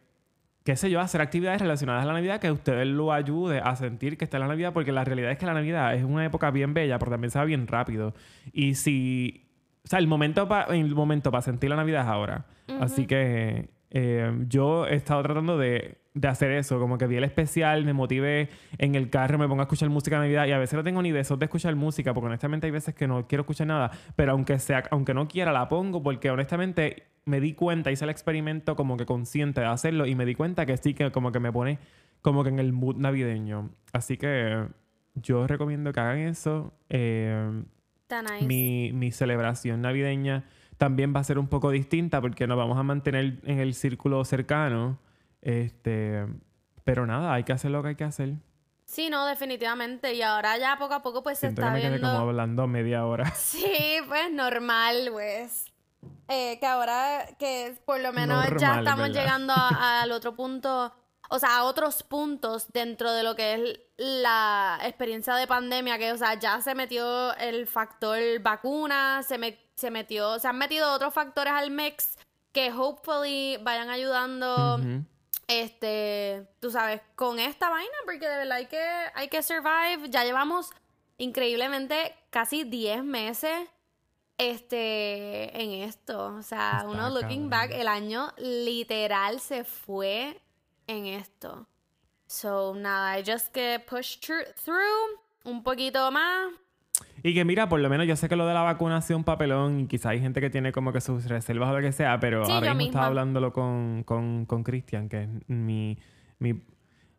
qué 0.65 0.77
sé 0.77 0.91
yo, 0.91 1.01
hacer 1.01 1.21
actividades 1.21 1.61
relacionadas 1.61 2.05
a 2.05 2.07
la 2.07 2.13
Navidad 2.13 2.41
que 2.41 2.51
ustedes 2.51 2.87
lo 2.87 3.13
ayude 3.13 3.61
a 3.61 3.77
sentir 3.77 4.17
que 4.17 4.25
está 4.25 4.37
en 4.37 4.43
la 4.43 4.49
Navidad, 4.49 4.73
porque 4.73 4.93
la 4.93 5.05
realidad 5.05 5.31
es 5.31 5.39
que 5.39 5.47
la 5.47 5.55
Navidad 5.55 5.95
es 5.95 6.05
una 6.05 6.25
época 6.25 6.51
bien 6.51 6.75
bella, 6.75 6.99
pero 6.99 7.11
también 7.11 7.31
se 7.31 7.39
va 7.39 7.45
bien 7.45 7.67
rápido. 7.67 8.15
Y 8.53 8.75
si, 8.75 9.49
o 9.85 9.89
sea, 9.89 9.99
el 9.99 10.07
momento 10.07 10.49
para 10.49 10.75
el 10.75 10.95
momento 10.95 11.31
para 11.31 11.43
sentir 11.43 11.71
la 11.71 11.77
Navidad 11.77 12.03
es 12.03 12.09
ahora. 12.09 12.47
Así 12.81 13.07
que 13.07 13.71
Eh, 13.91 14.45
yo 14.49 14.87
he 14.87 14.95
estado 14.95 15.23
tratando 15.23 15.59
de, 15.59 15.99
de, 16.15 16.29
hacer 16.29 16.53
eso, 16.53 16.79
como 16.79 16.97
que 16.97 17.07
vi 17.09 17.17
el 17.17 17.25
especial, 17.25 17.85
me 17.85 17.93
motivé 17.93 18.49
en 18.79 18.95
el 18.95 19.11
carro, 19.11 19.37
me 19.37 19.49
pongo 19.49 19.63
a 19.63 19.65
escuchar 19.65 19.89
música 19.89 20.17
de 20.17 20.27
Navidad 20.27 20.47
y 20.47 20.53
a 20.53 20.59
veces 20.59 20.75
no 20.77 20.85
tengo 20.85 21.03
ni 21.03 21.11
de 21.11 21.23
de 21.23 21.45
escuchar 21.45 21.75
música, 21.75 22.15
porque 22.15 22.27
honestamente 22.27 22.67
hay 22.67 22.71
veces 22.71 22.95
que 22.95 23.09
no 23.09 23.27
quiero 23.27 23.43
escuchar 23.43 23.67
nada, 23.67 23.91
pero 24.15 24.33
aunque 24.33 24.59
sea, 24.59 24.85
aunque 24.91 25.13
no 25.13 25.27
quiera, 25.27 25.53
la 25.53 25.69
pongo 25.69 26.03
porque 26.03 26.31
honestamente 26.31 27.05
me 27.25 27.41
di 27.41 27.55
cuenta, 27.55 27.91
hice 27.91 28.05
el 28.05 28.11
experimento 28.11 28.77
como 28.77 28.97
que 28.97 29.07
consciente 29.07 29.61
de 29.61 29.67
hacerlo 29.67 30.07
y 30.07 30.15
me 30.15 30.25
di 30.25 30.35
cuenta 30.35 30.67
que 30.67 30.77
sí, 30.77 30.95
que 30.95 31.11
como 31.11 31.33
que 31.33 31.41
me 31.41 31.53
pone 31.53 31.79
como 32.23 32.45
que 32.45 32.51
en 32.51 32.59
el 32.59 32.73
mood 32.73 32.97
navideño. 32.97 33.71
Así 33.93 34.17
que 34.17 34.67
yo 35.15 35.47
recomiendo 35.47 35.93
que 35.93 36.01
hagan 36.01 36.19
eso. 36.19 36.73
Eh, 36.89 37.63
nice. 38.11 38.47
mi, 38.47 38.93
mi 38.93 39.11
celebración 39.11 39.83
navideña 39.83 40.45
también 40.81 41.15
va 41.15 41.21
a 41.21 41.25
ser 41.25 41.39
un 41.39 41.47
poco 41.47 41.71
distinta 41.71 42.23
porque 42.23 42.47
nos 42.47 42.57
vamos 42.57 42.79
a 42.79 42.83
mantener 42.83 43.39
en 43.45 43.59
el 43.59 43.75
círculo 43.75 44.25
cercano. 44.25 44.99
Este, 45.43 46.27
pero 46.85 47.07
nada, 47.07 47.35
hay 47.35 47.45
que 47.45 47.53
hacer 47.53 47.71
lo 47.71 47.83
que 47.83 47.91
hay 47.91 47.97
que 47.97 48.05
hacer. 48.05 48.31
Sí, 48.87 49.11
no, 49.11 49.27
definitivamente. 49.27 50.15
Y 50.15 50.23
ahora 50.23 50.57
ya 50.57 50.79
poco 50.79 50.95
a 50.95 51.03
poco 51.03 51.23
pues 51.23 51.39
se 51.39 51.49
Siento 51.49 51.61
está 51.61 51.69
que 51.71 51.75
me 51.75 51.81
quedé 51.83 51.91
viendo... 51.99 52.09
como 52.09 52.21
hablando 52.31 52.67
media 52.67 53.05
hora. 53.05 53.31
Sí, 53.37 53.99
pues 54.09 54.33
normal, 54.33 55.11
pues. 55.13 55.67
Eh, 56.29 56.57
que 56.59 56.67
ahora 56.67 57.27
que 57.39 57.77
por 57.85 58.01
lo 58.01 58.11
menos 58.15 58.43
ya 58.59 58.69
Normal, 58.69 58.79
estamos 58.79 59.09
¿verdad? 59.09 59.21
llegando 59.23 59.53
al 59.79 60.11
otro 60.13 60.35
punto, 60.35 60.95
o 61.29 61.39
sea, 61.39 61.59
a 61.59 61.65
otros 61.65 62.03
puntos 62.05 62.73
dentro 62.73 63.13
de 63.13 63.23
lo 63.23 63.37
que 63.37 63.53
es 63.55 63.81
la 63.99 64.79
experiencia 64.83 65.35
de 65.35 65.47
pandemia, 65.47 65.99
que, 65.99 66.11
o 66.13 66.17
sea, 66.17 66.39
ya 66.39 66.59
se 66.63 66.75
metió 66.75 67.35
el 67.37 67.67
factor 67.67 68.19
vacuna, 68.41 69.23
se, 69.23 69.37
me- 69.37 69.59
se 69.81 69.91
metió, 69.91 70.39
se 70.39 70.47
han 70.49 70.59
metido 70.59 70.93
otros 70.93 71.13
factores 71.15 71.53
al 71.53 71.71
mix 71.71 72.17
que 72.53 72.71
hopefully 72.73 73.59
vayan 73.63 73.91
ayudando 73.91 74.79
este, 75.49 76.47
tú 76.61 76.71
sabes, 76.71 77.01
con 77.17 77.39
esta 77.41 77.69
vaina, 77.71 77.93
porque 78.05 78.29
de 78.29 78.37
verdad 78.37 78.59
hay 78.59 78.67
que, 78.67 78.87
hay 79.15 79.29
que 79.29 79.43
survive. 79.43 80.09
Ya 80.09 80.23
llevamos 80.25 80.71
increíblemente 81.19 82.15
casi 82.31 82.63
10 82.65 83.03
meses 83.03 83.69
este, 84.39 85.61
en 85.61 85.73
esto. 85.89 86.35
O 86.37 86.43
sea, 86.43 86.79
Está 86.79 86.89
uno 86.89 87.11
looking 87.11 87.49
cabrón. 87.49 87.51
back, 87.51 87.71
el 87.73 87.89
año 87.89 88.33
literal 88.39 89.41
se 89.41 89.65
fue 89.65 90.41
en 90.87 91.07
esto. 91.07 91.67
So, 92.27 92.75
nada, 92.75 93.19
I 93.19 93.25
just 93.25 93.53
get 93.55 93.87
pushed 93.87 94.23
thr- 94.25 94.55
through 94.55 95.21
un 95.45 95.63
poquito 95.63 96.11
más. 96.13 96.53
Y 97.23 97.35
que 97.35 97.45
mira, 97.45 97.69
por 97.69 97.81
lo 97.81 97.89
menos 97.91 98.07
yo 98.07 98.17
sé 98.17 98.29
que 98.29 98.37
lo 98.37 98.47
de 98.47 98.55
la 98.55 98.63
vacuna 98.63 98.97
ha 98.99 99.01
sido 99.03 99.19
un 99.19 99.25
papelón 99.25 99.81
y 99.81 99.87
quizá 99.87 100.11
hay 100.11 100.21
gente 100.21 100.41
que 100.41 100.51
tiene 100.51 100.73
como 100.73 100.93
que 100.93 101.01
sus 101.01 101.27
reservas 101.27 101.71
o 101.71 101.75
lo 101.75 101.81
que 101.81 101.93
sea, 101.93 102.19
pero 102.21 102.45
Sí, 102.45 102.53
ahora 102.53 102.75
mismo 102.75 102.87
estaba 102.91 103.07
hablándolo 103.07 103.53
con, 103.53 104.03
con, 104.05 104.47
con 104.47 104.63
Cristian, 104.65 105.09
que 105.09 105.23
es 105.25 105.29
mi, 105.49 105.99
mi, 106.39 106.61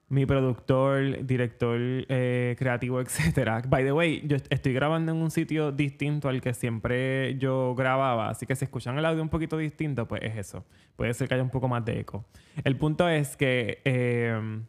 mi 0.10 0.26
productor, 0.26 1.26
director 1.26 1.78
eh, 1.80 2.56
creativo, 2.58 3.00
etcétera. 3.02 3.62
By 3.68 3.84
the 3.84 3.94
way, 3.94 4.22
yo 4.28 4.36
est- 4.36 4.52
estoy 4.52 4.74
grabando 4.74 5.12
en 5.12 5.18
un 5.20 5.32
sitio 5.32 5.72
distinto 5.72 6.28
al 6.30 6.42
que 6.42 6.54
siempre 6.54 7.38
yo 7.38 7.76
grababa, 7.76 8.30
así 8.30 8.46
que 8.46 8.56
si 8.56 8.66
escuchan 8.66 8.98
el 8.98 9.06
audio 9.06 9.22
un 9.22 9.30
poquito 9.30 9.58
distinto, 9.58 10.08
pues 10.08 10.22
es 10.24 10.36
eso. 10.38 10.66
Puede 10.96 11.14
ser 11.14 11.28
que 11.28 11.36
haya 11.36 11.44
un 11.44 11.50
poco 11.50 11.68
más 11.68 11.86
de 11.86 12.00
eco. 12.00 12.26
El 12.64 12.76
punto 12.76 13.08
es 13.08 13.38
que... 13.38 13.82
eh, 13.86 14.62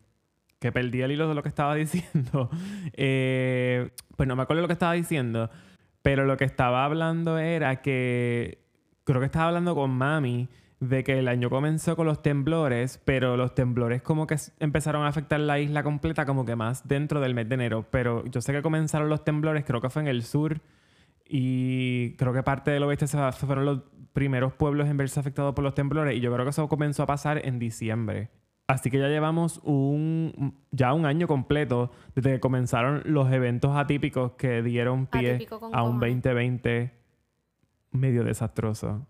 que 0.63 0.73
perdí 0.73 1.03
el 1.03 1.13
hilo 1.13 1.29
de 1.29 1.35
lo 1.35 1.43
que 1.43 1.51
estaba 1.51 1.75
diciendo. 1.85 2.49
Eh, 2.95 3.91
pues 4.17 4.27
no 4.27 4.37
me 4.37 4.43
acuerdo 4.43 4.63
lo 4.63 4.69
que 4.69 4.73
estaba 4.73 4.95
diciendo, 4.95 5.51
pero 6.01 6.25
lo 6.25 6.39
que 6.39 6.45
estaba 6.45 6.85
hablando 6.85 7.39
era 7.39 7.83
que 7.83 8.65
creo 9.05 9.21
que 9.21 9.27
estaba 9.27 9.49
hablando 9.49 9.75
con 9.75 9.91
mami 9.91 10.49
de 10.81 11.05
que 11.05 11.19
el 11.19 11.29
año 11.29 11.49
comenzó 11.49 11.95
con 11.95 12.07
los 12.07 12.23
temblores, 12.23 13.01
pero 13.05 13.37
los 13.37 13.55
temblores 13.55 14.03
como 14.03 14.27
que 14.27 14.37
empezaron 14.59 15.05
a 15.05 15.09
afectar 15.09 15.39
la 15.39 15.61
isla 15.61 15.83
completa 15.83 16.27
como 16.27 16.45
que 16.45 16.57
más 16.57 16.89
dentro 16.89 17.21
del 17.21 17.35
mes 17.35 17.49
de 17.49 17.55
enero, 17.55 17.87
pero 17.91 18.25
yo 18.27 18.41
sé 18.41 18.53
que 18.53 18.63
comenzaron 18.63 19.09
los 19.09 19.25
temblores, 19.25 19.65
creo 19.65 19.81
que 19.81 19.91
fue 19.91 20.03
en 20.03 20.09
el 20.09 20.25
sur 20.25 20.61
y 21.25 22.17
creo 22.17 22.33
que 22.33 22.43
parte 22.43 22.73
del 22.73 22.83
oeste 22.83 23.07
fueron 23.07 23.65
los 23.65 23.81
primeros 24.13 24.53
pueblos 24.55 24.89
en 24.89 24.97
verse 24.97 25.21
afectados 25.21 25.55
por 25.55 25.63
los 25.63 25.75
temblores 25.75 26.17
y 26.17 26.21
yo 26.21 26.33
creo 26.33 26.45
que 26.45 26.51
eso 26.51 26.69
comenzó 26.69 27.05
a 27.05 27.07
pasar 27.07 27.47
en 27.47 27.61
diciembre. 27.61 28.31
Así 28.73 28.91
que 28.91 28.99
ya 28.99 29.09
llevamos 29.09 29.61
un 29.65 30.57
ya 30.71 30.95
un 30.95 31.05
año 31.05 31.29
completo 31.29 31.91
desde 32.15 32.33
que 32.33 32.41
comenzaron 32.41 33.03
los 33.05 33.31
eventos 33.31 33.77
atípicos 33.77 34.33
que 34.39 34.63
dieron 34.63 35.07
pie 35.07 35.47
a 35.51 35.83
un 35.83 35.99
cojones. 35.99 36.23
2020 36.23 36.91
medio 37.91 38.25
desastroso. 38.25 39.07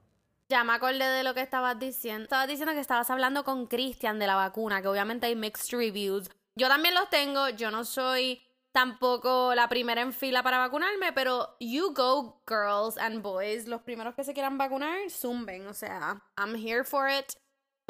Ya 0.49 0.65
me 0.65 0.73
acordé 0.73 1.05
de 1.05 1.23
lo 1.23 1.33
que 1.33 1.43
estabas 1.43 1.79
diciendo. 1.79 2.25
Estabas 2.25 2.49
diciendo 2.49 2.75
que 2.75 2.81
estabas 2.81 3.09
hablando 3.11 3.45
con 3.45 3.69
Christian 3.69 4.19
de 4.19 4.27
la 4.27 4.35
vacuna, 4.35 4.83
que 4.83 4.89
obviamente 4.89 5.29
hay 5.29 5.37
mixed 5.37 5.79
reviews. 5.79 6.29
Yo 6.57 6.67
también 6.67 6.95
los 6.95 7.09
tengo, 7.09 7.49
yo 7.51 7.71
no 7.71 7.85
soy 7.85 8.43
tampoco 8.73 9.55
la 9.55 9.69
primera 9.69 10.01
en 10.01 10.13
fila 10.13 10.43
para 10.43 10.59
vacunarme, 10.59 11.13
pero 11.13 11.57
you 11.61 11.95
go, 11.95 12.43
girls 12.49 12.99
and 12.99 13.23
boys. 13.23 13.69
Los 13.69 13.83
primeros 13.83 14.17
que 14.17 14.25
se 14.25 14.35
quieran 14.35 14.59
vacunar, 14.59 15.09
zumben. 15.09 15.69
O 15.69 15.73
sea, 15.73 16.21
I'm 16.37 16.57
here 16.57 16.83
for 16.83 17.09
it, 17.09 17.35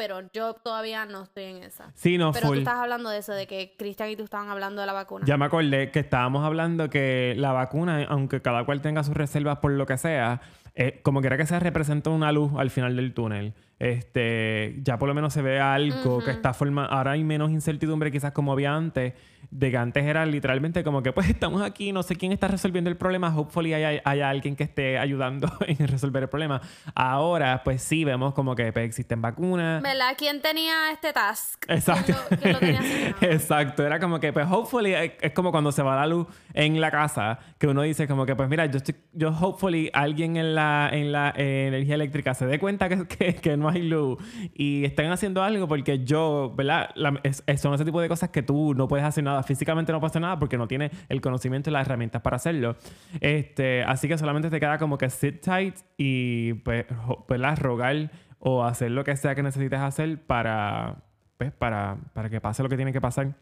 pero 0.03 0.21
yo 0.33 0.55
todavía 0.55 1.07
no 1.07 1.23
estoy 1.23 1.45
en 1.45 1.63
esa. 1.63 1.93
Sí, 1.95 2.19
no, 2.19 2.33
Pero 2.33 2.49
full. 2.49 2.57
tú 2.57 2.61
estás 2.63 2.75
hablando 2.75 3.09
de 3.09 3.19
eso, 3.19 3.33
de 3.33 3.47
que 3.47 3.77
Christian 3.79 4.11
y 4.11 4.17
tú 4.17 4.25
estaban 4.25 4.49
hablando 4.49 4.81
de 4.81 4.89
la 4.89 4.93
vacuna. 4.93 5.25
Ya 5.29 5.37
me 5.37 5.45
acordé 5.45 5.93
que 5.93 6.01
estábamos 6.01 6.45
hablando 6.45 6.91
que 6.91 7.35
la 7.37 7.53
vacuna, 7.53 8.05
aunque 8.09 8.43
cada 8.43 8.65
cual 8.65 8.83
tenga 8.83 9.05
sus 9.05 9.15
reservas 9.15 9.59
por 9.59 9.71
lo 9.71 9.87
que 9.87 9.97
sea, 9.97 10.41
eh, 10.75 10.99
como 11.05 11.21
quiera 11.21 11.37
que 11.37 11.47
sea, 11.47 11.61
representa 11.61 12.11
una 12.11 12.33
luz 12.33 12.51
al 12.57 12.71
final 12.71 12.97
del 12.97 13.15
túnel. 13.15 13.55
Este, 13.83 14.77
ya 14.85 14.97
por 14.97 15.09
lo 15.09 15.15
menos 15.15 15.33
se 15.33 15.43
ve 15.43 15.59
algo 15.59 16.23
que 16.23 16.31
está 16.31 16.55
forma. 16.55 16.85
Ahora 16.85 17.11
hay 17.13 17.25
menos 17.25 17.51
incertidumbre, 17.51 18.13
quizás 18.13 18.31
como 18.31 18.53
había 18.53 18.73
antes, 18.73 19.15
de 19.51 19.71
que 19.73 19.77
antes 19.77 20.05
era 20.05 20.25
literalmente 20.25 20.85
como 20.85 21.03
que, 21.03 21.13
pues 21.13 21.29
estamos 21.29 21.63
aquí, 21.63 21.91
no 21.91 22.05
sé 22.05 22.15
quién 22.15 22.31
está 22.31 22.47
resolviendo 22.47 22.89
el 22.91 22.97
problema. 22.97 23.37
Hopefully 23.37 23.75
hay, 23.75 24.01
hay 24.05 24.21
alguien 24.21 24.55
que 24.55 24.63
esté 24.63 24.99
ayudando 24.99 25.53
en 25.67 25.89
resolver 25.89 26.23
el 26.23 26.29
problema. 26.29 26.61
Ahora, 26.95 27.65
pues 27.65 27.83
sí, 27.83 28.05
vemos 28.05 28.35
como 28.35 28.55
que 28.55 28.73
pues, 28.73 28.87
existen 28.87 29.21
vacunas. 29.21 29.83
¿Verdad? 29.83 30.15
¿Quién 30.17 30.41
tenía 30.41 30.93
este 30.93 31.13
task? 31.13 31.65
Exacto. 31.67 32.15
¿Quién 32.41 32.53
lo, 32.53 32.59
quién 32.61 32.75
lo 32.75 32.81
tenía? 32.85 33.17
Exacto. 33.33 33.85
Era 33.85 33.99
como 33.99 34.21
que, 34.21 34.33
pues, 34.33 34.47
hopefully, 34.49 34.95
es, 34.95 35.13
es 35.21 35.33
como 35.33 35.51
cuando 35.51 35.73
se 35.73 35.83
va 35.83 35.97
la 35.97 36.07
luz 36.07 36.29
en 36.55 36.81
la 36.81 36.93
casa, 36.93 37.41
que 37.59 37.67
uno 37.67 37.83
dice 37.83 38.07
como 38.07 38.27
que, 38.27 38.37
pues, 38.37 38.49
mira, 38.49 38.67
yo 38.67 38.77
estoy, 38.77 38.95
yo, 39.13 39.31
hopefully, 39.31 39.91
alguien 39.93 40.37
en 40.37 40.55
la, 40.55 40.89
en 40.93 41.11
la 41.11 41.35
eh, 41.37 41.67
energía 41.67 41.97
eléctrica 41.97 42.33
se 42.35 42.47
dé 42.47 42.61
cuenta 42.61 42.89
que, 42.89 43.09
que, 43.09 43.35
que 43.35 43.57
no 43.57 43.72
luz 43.81 44.19
y 44.55 44.85
estén 44.85 45.11
haciendo 45.11 45.43
algo 45.43 45.67
porque 45.69 46.05
yo, 46.05 46.53
¿verdad? 46.57 46.91
La- 46.95 47.21
es- 47.23 47.43
son 47.61 47.75
ese 47.75 47.85
tipo 47.85 48.01
de 48.01 48.09
cosas 48.09 48.31
que 48.31 48.43
tú 48.43 48.75
no 48.75 48.89
puedes 48.89 49.07
hacer 49.07 49.25
nada, 49.25 49.43
físicamente 49.43 49.93
no 49.93 50.05
hacer 50.05 50.21
nada 50.21 50.39
porque 50.39 50.59
no 50.59 50.69
tienes 50.69 50.91
el 51.09 51.21
conocimiento 51.21 51.71
y 51.71 51.73
las 51.73 51.87
herramientas 51.87 52.23
para 52.23 52.37
hacerlo. 52.37 52.77
Este, 53.21 53.83
así 53.85 54.09
que 54.09 54.19
solamente 54.19 54.51
te 54.51 54.61
queda 54.61 54.79
como 54.79 54.99
que 54.99 55.09
sit 55.11 55.41
tight 55.41 55.77
y, 55.97 56.55
pues, 56.55 56.85
¿verdad? 57.29 57.59
Rogar 57.59 58.11
o 58.39 58.65
hacer 58.65 58.91
lo 58.91 59.05
que 59.05 59.17
sea 59.17 59.35
que 59.35 59.43
necesites 59.43 59.79
hacer 59.81 60.21
para, 60.27 60.97
pues, 61.39 61.53
para, 61.53 61.97
para 62.13 62.29
que 62.29 62.41
pase 62.41 62.63
lo 62.63 62.69
que 62.69 62.77
tiene 62.77 62.93
que 62.93 63.01
pasar. 63.01 63.35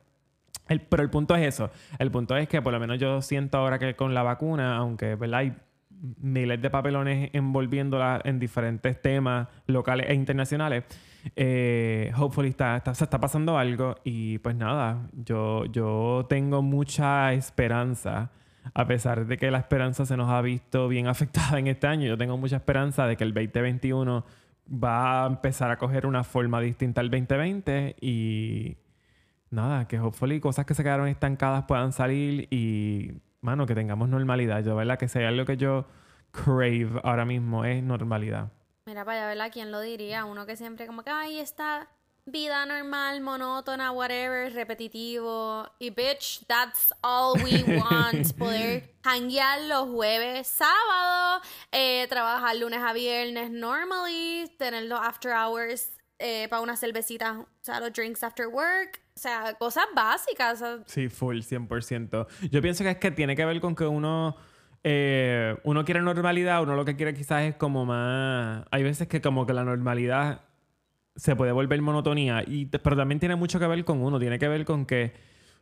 El- 0.68 0.80
pero 0.82 1.02
el 1.02 1.10
punto 1.10 1.34
es 1.34 1.46
eso. 1.46 1.70
El 1.98 2.10
punto 2.10 2.36
es 2.36 2.48
que 2.48 2.62
por 2.62 2.72
lo 2.72 2.78
menos 2.78 2.98
yo 2.98 3.22
siento 3.22 3.58
ahora 3.58 3.78
que 3.78 3.96
con 3.96 4.14
la 4.14 4.22
vacuna, 4.22 4.76
aunque 4.76 5.14
¿verdad? 5.16 5.40
hay 5.40 5.52
miles 6.20 6.60
de 6.62 6.70
papelones 6.70 7.30
envolviéndola 7.32 8.20
en 8.24 8.38
diferentes 8.38 9.00
temas 9.02 9.48
locales 9.66 10.06
e 10.08 10.14
internacionales, 10.14 10.84
eh, 11.36 12.10
hopefully 12.16 12.48
está, 12.50 12.76
está- 12.78 12.94
se 12.94 13.04
está 13.04 13.20
pasando 13.20 13.58
algo 13.58 13.96
y 14.04 14.38
pues 14.38 14.56
nada, 14.56 15.08
yo, 15.12 15.66
yo 15.66 16.26
tengo 16.28 16.62
mucha 16.62 17.32
esperanza. 17.34 18.30
A 18.74 18.86
pesar 18.86 19.26
de 19.26 19.36
que 19.38 19.50
la 19.50 19.58
esperanza 19.58 20.04
se 20.04 20.16
nos 20.16 20.28
ha 20.30 20.40
visto 20.42 20.86
bien 20.88 21.06
afectada 21.08 21.58
en 21.58 21.66
este 21.66 21.86
año, 21.86 22.06
yo 22.06 22.16
tengo 22.18 22.36
mucha 22.36 22.56
esperanza 22.56 23.06
de 23.06 23.16
que 23.16 23.24
el 23.24 23.32
2021 23.34 24.24
va 24.72 25.24
a 25.24 25.26
empezar 25.26 25.70
a 25.70 25.78
coger 25.78 26.06
una 26.06 26.24
forma 26.24 26.60
distinta 26.60 27.00
al 27.00 27.10
2020 27.10 27.96
y 28.00 28.76
nada, 29.50 29.88
que 29.88 29.98
hopefully 29.98 30.40
cosas 30.40 30.64
que 30.66 30.74
se 30.74 30.82
quedaron 30.82 31.08
estancadas 31.08 31.64
puedan 31.64 31.92
salir 31.92 32.46
y, 32.50 33.12
mano, 33.40 33.66
que 33.66 33.74
tengamos 33.74 34.08
normalidad. 34.08 34.62
Yo, 34.62 34.76
¿verdad? 34.76 34.98
Que 34.98 35.08
sea 35.08 35.30
lo 35.30 35.44
que 35.44 35.56
yo 35.56 35.86
crave 36.30 37.00
ahora 37.04 37.24
mismo 37.24 37.64
es 37.64 37.82
normalidad. 37.82 38.50
Mira 38.86 39.04
para 39.04 39.18
allá, 39.18 39.28
¿verdad? 39.28 39.50
¿Quién 39.52 39.70
lo 39.70 39.80
diría? 39.80 40.24
Uno 40.24 40.46
que 40.46 40.56
siempre 40.56 40.86
como 40.86 41.02
que, 41.02 41.10
ay, 41.10 41.38
esta 41.38 41.88
vida 42.26 42.64
normal, 42.66 43.20
monótona, 43.20 43.92
whatever, 43.92 44.52
repetitivo. 44.52 45.66
Y 45.78 45.90
bitch, 45.90 46.44
that's 46.46 46.92
all 47.02 47.34
we 47.42 47.62
want. 47.78 48.32
Poder 48.38 48.94
hanguear 49.02 49.62
los 49.62 49.88
jueves, 49.88 50.46
sábado, 50.46 51.42
eh, 51.72 52.06
trabajar 52.08 52.56
lunes 52.56 52.80
a 52.82 52.92
viernes 52.92 53.50
normally, 53.50 54.50
tener 54.58 54.84
los 54.84 55.00
after 55.00 55.32
hours 55.32 55.99
eh, 56.20 56.46
para 56.48 56.62
una 56.62 56.76
cervecita, 56.76 57.40
o 57.40 57.90
drinks 57.90 58.22
after 58.22 58.46
work. 58.46 59.00
O 59.16 59.18
sea, 59.18 59.54
cosas 59.58 59.86
básicas. 59.94 60.62
Sí, 60.86 61.08
full, 61.08 61.38
100%. 61.38 62.26
Yo 62.50 62.62
pienso 62.62 62.84
que 62.84 62.90
es 62.90 62.96
que 62.98 63.10
tiene 63.10 63.34
que 63.34 63.44
ver 63.44 63.60
con 63.60 63.74
que 63.74 63.84
uno... 63.84 64.36
eh, 64.84 65.56
uno 65.64 65.84
quiere 65.84 66.00
normalidad, 66.02 66.62
uno 66.62 66.76
lo 66.76 66.84
que 66.84 66.96
quiere 66.96 67.14
quizás 67.14 67.42
es 67.42 67.56
como 67.56 67.84
más... 67.84 68.64
Hay 68.70 68.82
veces 68.82 69.08
que 69.08 69.20
como 69.20 69.46
que 69.46 69.52
la 69.52 69.64
normalidad 69.64 70.42
se 71.16 71.36
puede 71.36 71.52
volver 71.52 71.82
monotonía. 71.82 72.44
Y, 72.46 72.66
pero 72.66 72.96
también 72.96 73.18
tiene 73.18 73.36
mucho 73.36 73.58
que 73.58 73.66
ver 73.66 73.84
con 73.84 74.02
uno. 74.02 74.18
Tiene 74.18 74.38
que 74.38 74.48
ver 74.48 74.64
con 74.64 74.86
que 74.86 75.12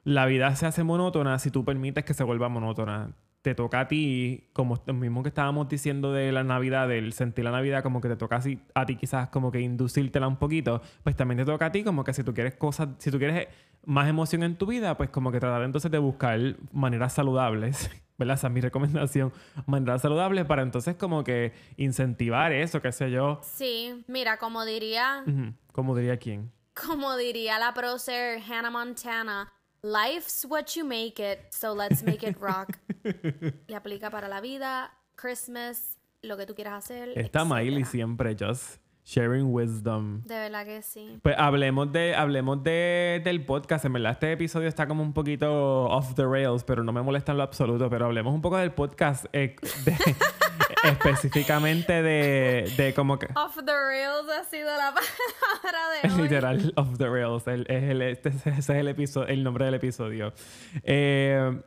la 0.05 0.27
vida 0.27 0.55
se 0.57 0.67
hace 0.67 0.85
monótona 0.85 1.39
si 1.39 1.51
tú 1.51 1.65
permites 1.65 2.05
que 2.05 2.15
se 2.15 2.25
vuelva 2.25 2.49
monótona. 2.49 3.13
Te 3.43 3.55
toca 3.55 3.81
a 3.81 3.89
ti, 3.89 4.49
como 4.53 4.83
lo 4.85 4.95
mismo 4.95 5.23
que 5.23 5.29
estábamos 5.29 5.69
diciendo 5.69 6.13
de 6.13 6.33
la 6.33 6.43
Navidad, 6.43 6.89
del 6.89 7.13
sentir 7.13 7.45
la 7.45 7.53
Navidad, 7.53 7.83
como 7.83 8.01
que 8.01 8.09
te 8.09 8.17
toca 8.17 8.37
así, 8.37 8.61
a 8.75 8.85
ti 8.85 8.97
quizás 8.97 9.29
como 9.29 9.53
que 9.53 9.61
inducírtela 9.61 10.27
un 10.27 10.37
poquito, 10.37 10.83
pues 11.05 11.17
también 11.17 11.39
te 11.39 11.45
toca 11.45 11.67
a 11.67 11.73
ti 11.73 11.85
como 11.85 12.03
que 12.05 12.13
si 12.13 12.25
tú 12.25 12.35
quieres 12.35 12.57
cosas, 12.57 12.89
si 12.99 13.11
tú 13.11 13.19
quieres 13.19 13.49
más 13.85 14.09
emoción 14.09 14.43
en 14.43 14.57
tu 14.57 14.67
vida, 14.67 14.97
pues 14.97 15.11
como 15.11 15.31
que 15.33 15.41
tratar 15.41 15.63
entonces 15.63 15.91
de 15.91 15.99
buscar 15.99 16.39
maneras 16.73 17.15
saludables, 17.15 17.91
¿verdad? 18.19 18.35
Esa 18.35 18.49
es 18.49 18.53
mi 18.53 18.61
recomendación, 18.61 19.33
maneras 19.67 20.03
saludables 20.03 20.45
para 20.45 20.63
entonces 20.63 20.97
como 20.97 21.23
que 21.25 21.53
incentivar 21.77 22.53
eso, 22.53 22.83
qué 22.83 22.93
sé 22.93 23.11
yo. 23.11 23.41
Sí, 23.43 24.05
mira, 24.09 24.39
como 24.39 24.65
diría... 24.65 25.23
Ujú. 25.27 25.55
¿Cómo 25.73 25.95
diría 25.95 26.17
quién? 26.17 26.51
Como 26.75 27.17
diría 27.17 27.59
la 27.59 27.73
prócer 27.73 28.41
Hannah 28.43 28.71
Montana, 28.71 29.53
life's 29.83 30.45
what 30.49 30.75
you 30.77 30.85
make 30.85 31.19
it, 31.21 31.39
so 31.51 31.75
let's 31.75 32.03
make 32.03 32.27
it 32.27 32.37
rock. 32.41 32.77
y 33.69 33.75
aplica 33.75 34.11
para 34.11 34.29
la 34.29 34.41
vida, 34.41 34.93
Christmas, 35.17 35.99
lo 36.23 36.37
que 36.37 36.47
tú 36.47 36.55
quieras 36.55 36.85
hacer. 36.85 37.11
Está 37.17 37.45
Miley 37.45 37.85
siempre 37.85 38.35
just 38.39 38.79
sharing 39.05 39.47
wisdom. 39.55 40.23
De 40.25 40.35
verdad 40.39 40.67
que 40.67 40.83
sí. 40.83 41.19
Pues 41.23 41.35
hablemos 41.39 41.91
de 41.93 42.15
hablemos 42.15 42.63
de, 42.63 43.21
del 43.25 43.45
podcast. 43.47 43.85
En 43.87 43.95
verdad, 43.95 44.13
este 44.13 44.33
episodio 44.33 44.69
está 44.69 44.87
como 44.87 45.03
un 45.03 45.15
poquito 45.15 45.85
off 45.87 46.15
the 46.15 46.27
rails, 46.27 46.63
pero 46.65 46.83
no 46.85 46.93
me 46.93 47.01
molesta 47.03 47.33
en 47.33 47.39
lo 47.39 47.45
absoluto. 47.45 47.89
Pero 47.89 48.07
hablemos 48.07 48.35
un 48.35 48.43
poco 48.43 48.59
del 48.59 48.73
podcast, 48.73 49.27
eh, 49.33 49.57
de- 49.85 49.97
específicamente 50.85 52.03
de, 52.03 52.73
de 52.77 52.95
como 52.95 53.19
que. 53.19 53.27
Off 53.35 53.57
the 53.57 53.73
rails 53.73 54.27
ha 54.31 54.45
sido 54.45 54.69
la 54.77 54.95
palabra 55.63 55.79
de 56.03 56.13
hoy. 56.15 56.23
Literal, 56.23 56.73
off 56.77 56.99
the 56.99 57.09
rails. 57.09 57.47
El- 57.47 57.67
es 57.69 57.83
el- 57.85 58.03
este- 58.03 58.29
ese 58.29 58.51
es 58.51 58.69
el, 58.71 58.89
episodio, 58.89 59.29
el 59.29 59.43
nombre 59.45 59.65
del 59.65 59.75
episodio. 59.75 60.33
Eh, 60.83 61.61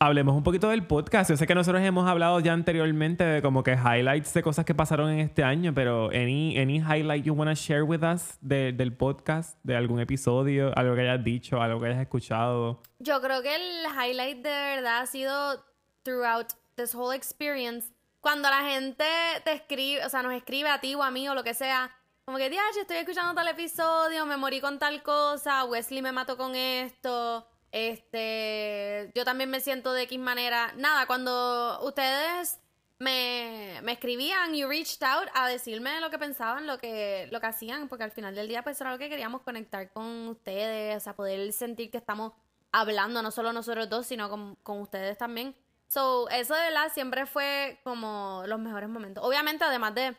hablemos 0.00 0.36
un 0.36 0.42
poquito 0.44 0.68
del 0.68 0.86
podcast. 0.86 1.30
Yo 1.30 1.36
sé 1.36 1.46
que 1.46 1.54
nosotros 1.54 1.82
hemos 1.82 2.08
hablado 2.08 2.38
ya 2.40 2.52
anteriormente 2.52 3.24
de 3.24 3.42
como 3.42 3.62
que 3.64 3.72
highlights 3.72 4.32
de 4.34 4.42
cosas 4.42 4.64
que 4.64 4.74
pasaron 4.74 5.10
en 5.10 5.20
este 5.20 5.42
año, 5.42 5.72
pero 5.74 6.10
any, 6.10 6.56
any 6.58 6.76
highlight 6.78 7.24
you 7.24 7.34
want 7.34 7.50
to 7.50 7.54
share 7.54 7.82
with 7.82 8.02
us 8.04 8.38
de- 8.40 8.72
del 8.72 8.92
podcast, 8.92 9.58
de 9.64 9.76
algún 9.76 9.98
episodio, 10.00 10.72
algo 10.76 10.94
que 10.94 11.00
hayas 11.02 11.24
dicho, 11.24 11.60
algo 11.60 11.80
que 11.80 11.86
hayas 11.88 12.00
escuchado. 12.00 12.80
Yo 13.00 13.20
creo 13.20 13.42
que 13.42 13.54
el 13.54 13.86
highlight 13.92 14.36
de 14.38 14.50
verdad 14.50 15.00
ha 15.00 15.06
sido 15.06 15.64
throughout 16.04 16.52
this 16.76 16.94
whole 16.94 17.14
experience. 17.14 17.92
Cuando 18.20 18.50
la 18.50 18.62
gente 18.62 19.04
te 19.44 19.52
escribe, 19.52 20.04
o 20.04 20.08
sea, 20.08 20.22
nos 20.22 20.34
escribe 20.34 20.68
a 20.68 20.80
ti 20.80 20.94
o 20.94 21.02
a 21.02 21.10
mí 21.10 21.28
o 21.28 21.34
lo 21.34 21.44
que 21.44 21.54
sea, 21.54 21.94
como 22.24 22.36
que, 22.36 22.50
diache, 22.50 22.80
estoy 22.80 22.98
escuchando 22.98 23.34
tal 23.34 23.48
episodio, 23.48 24.26
me 24.26 24.36
morí 24.36 24.60
con 24.60 24.78
tal 24.78 25.02
cosa, 25.02 25.64
Wesley 25.64 26.02
me 26.02 26.12
mató 26.12 26.36
con 26.36 26.54
esto, 26.54 27.48
este, 27.72 29.10
yo 29.14 29.24
también 29.24 29.48
me 29.48 29.60
siento 29.60 29.92
de 29.92 30.02
X 30.02 30.18
manera. 30.18 30.72
Nada, 30.76 31.06
cuando 31.06 31.80
ustedes 31.82 32.60
me, 32.98 33.80
me 33.82 33.92
escribían, 33.92 34.54
you 34.54 34.68
reached 34.68 35.02
out 35.02 35.28
a 35.34 35.48
decirme 35.48 36.00
lo 36.00 36.10
que 36.10 36.18
pensaban, 36.18 36.66
lo 36.66 36.78
que, 36.78 37.28
lo 37.30 37.40
que 37.40 37.46
hacían, 37.46 37.88
porque 37.88 38.04
al 38.04 38.10
final 38.10 38.34
del 38.34 38.48
día, 38.48 38.62
pues 38.62 38.80
era 38.80 38.90
lo 38.90 38.98
que 38.98 39.08
queríamos 39.08 39.42
conectar 39.42 39.90
con 39.92 40.28
ustedes, 40.28 40.96
o 40.96 41.00
sea, 41.00 41.16
poder 41.16 41.52
sentir 41.52 41.90
que 41.90 41.98
estamos 41.98 42.32
hablando, 42.72 43.22
no 43.22 43.30
solo 43.30 43.52
nosotros 43.52 43.88
dos, 43.88 44.06
sino 44.06 44.28
con, 44.28 44.56
con 44.56 44.80
ustedes 44.80 45.16
también. 45.16 45.54
So, 45.88 46.28
eso 46.28 46.54
de 46.54 46.60
verdad 46.62 46.92
siempre 46.92 47.24
fue 47.26 47.80
como 47.82 48.42
los 48.46 48.58
mejores 48.60 48.88
momentos. 48.88 49.24
Obviamente, 49.24 49.64
además 49.64 49.94
de, 49.94 50.16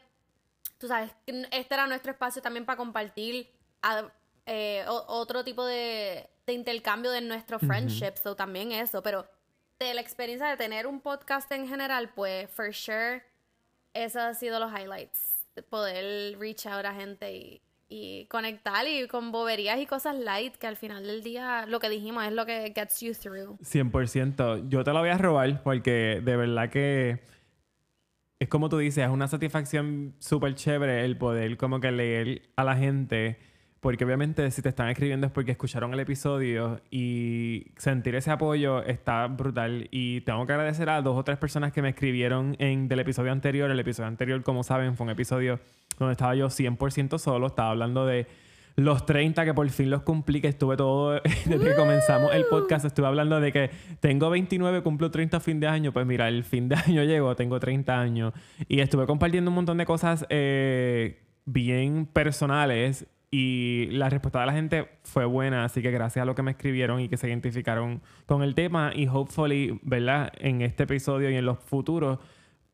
tú 0.77 0.87
sabes, 0.87 1.11
este 1.25 1.73
era 1.73 1.85
nuestro 1.87 2.11
espacio 2.11 2.41
también 2.41 2.65
para 2.65 2.77
compartir 2.77 3.49
a- 3.81 4.09
eh, 4.47 4.83
o- 4.87 5.05
otro 5.07 5.43
tipo 5.43 5.63
de, 5.65 6.27
de 6.47 6.53
intercambio 6.53 7.11
de 7.11 7.21
nuestro 7.21 7.59
friendship, 7.59 8.13
so 8.21 8.35
también 8.35 8.71
eso, 8.71 9.03
pero 9.03 9.27
de 9.77 9.93
la 9.93 10.01
experiencia 10.01 10.47
de 10.47 10.57
tener 10.57 10.87
un 10.87 10.99
podcast 11.01 11.49
en 11.51 11.67
general, 11.67 12.09
pues, 12.15 12.49
for 12.49 12.73
sure, 12.73 13.23
esos 13.93 14.21
han 14.21 14.35
sido 14.35 14.59
los 14.59 14.71
highlights. 14.71 15.45
De 15.55 15.61
poder 15.63 16.37
reach 16.39 16.65
out 16.65 16.85
a 16.85 16.93
gente 16.93 17.31
y, 17.33 17.61
y 17.89 18.27
conectar 18.27 18.87
y 18.87 19.07
con 19.07 19.31
boberías 19.31 19.79
y 19.79 19.87
cosas 19.87 20.15
light 20.17 20.55
que 20.55 20.67
al 20.67 20.77
final 20.77 21.03
del 21.03 21.23
día 21.23 21.65
lo 21.65 21.79
que 21.79 21.89
dijimos 21.89 22.23
es 22.25 22.33
lo 22.33 22.45
que 22.45 22.71
gets 22.75 23.01
you 23.01 23.13
through. 23.13 23.57
100%. 23.61 24.69
Yo 24.69 24.83
te 24.83 24.93
lo 24.93 24.99
voy 24.99 25.09
a 25.09 25.17
robar 25.17 25.63
porque 25.63 26.21
de 26.23 26.37
verdad 26.37 26.69
que 26.69 27.19
es 28.39 28.47
como 28.47 28.69
tú 28.69 28.77
dices, 28.77 29.03
es 29.03 29.09
una 29.09 29.27
satisfacción 29.27 30.15
súper 30.19 30.55
chévere 30.55 31.03
el 31.03 31.17
poder 31.17 31.57
como 31.57 31.79
que 31.81 31.91
leer 31.91 32.43
a 32.55 32.63
la 32.63 32.77
gente. 32.77 33.37
Porque 33.79 34.03
obviamente 34.03 34.51
si 34.51 34.61
te 34.61 34.69
están 34.69 34.89
escribiendo 34.89 35.27
es 35.27 35.31
porque 35.31 35.51
escucharon 35.51 35.93
el 35.93 35.99
episodio 36.01 36.81
y 36.91 37.67
sentir 37.77 38.15
ese 38.15 38.29
apoyo 38.29 38.83
está 38.83 39.27
brutal. 39.27 39.87
Y 39.91 40.21
tengo 40.21 40.45
que 40.45 40.53
agradecer 40.53 40.89
a 40.89 41.01
dos 41.01 41.17
o 41.17 41.23
tres 41.23 41.37
personas 41.37 41.71
que 41.71 41.81
me 41.81 41.89
escribieron 41.89 42.57
en, 42.59 42.89
del 42.89 42.99
episodio 42.99 43.31
anterior. 43.31 43.71
El 43.71 43.79
episodio 43.79 44.07
anterior, 44.07 44.43
como 44.43 44.63
saben, 44.63 44.97
fue 44.97 45.05
un 45.05 45.11
episodio 45.11 45.59
donde 45.97 46.11
estaba 46.11 46.35
yo 46.35 46.47
100% 46.47 47.17
solo. 47.19 47.47
Estaba 47.47 47.69
hablando 47.69 48.05
de 48.05 48.27
los 48.75 49.05
30 49.05 49.45
que 49.45 49.53
por 49.53 49.69
fin 49.69 49.89
los 49.89 50.01
cumplí, 50.01 50.41
que 50.41 50.47
estuve 50.47 50.75
todo, 50.75 51.21
desde 51.45 51.59
que 51.59 51.75
comenzamos 51.75 52.33
el 52.33 52.45
podcast, 52.45 52.85
estuve 52.85 53.07
hablando 53.07 53.39
de 53.39 53.51
que 53.51 53.69
tengo 53.99 54.29
29, 54.29 54.81
cumplo 54.83 55.11
30 55.11 55.37
a 55.37 55.39
fin 55.39 55.59
de 55.59 55.67
año, 55.67 55.91
pues 55.91 56.05
mira, 56.05 56.27
el 56.27 56.43
fin 56.43 56.69
de 56.69 56.75
año 56.75 57.03
llegó, 57.03 57.35
tengo 57.35 57.59
30 57.59 57.99
años, 57.99 58.33
y 58.67 58.79
estuve 58.79 59.05
compartiendo 59.05 59.51
un 59.51 59.55
montón 59.55 59.77
de 59.77 59.85
cosas 59.85 60.25
eh, 60.29 61.21
bien 61.45 62.05
personales 62.05 63.05
y 63.31 63.87
la 63.91 64.09
respuesta 64.09 64.39
de 64.39 64.45
la 64.47 64.53
gente 64.53 64.89
fue 65.03 65.25
buena, 65.25 65.63
así 65.63 65.81
que 65.81 65.91
gracias 65.91 66.23
a 66.23 66.25
lo 66.25 66.33
que 66.33 66.41
me 66.41 66.51
escribieron 66.51 66.99
y 66.99 67.09
que 67.09 67.17
se 67.17 67.27
identificaron 67.27 68.01
con 68.25 68.41
el 68.41 68.55
tema 68.55 68.91
y 68.95 69.07
hopefully, 69.07 69.79
¿verdad? 69.83 70.31
En 70.39 70.61
este 70.61 70.83
episodio 70.83 71.29
y 71.29 71.35
en 71.35 71.45
los 71.45 71.59
futuros 71.59 72.19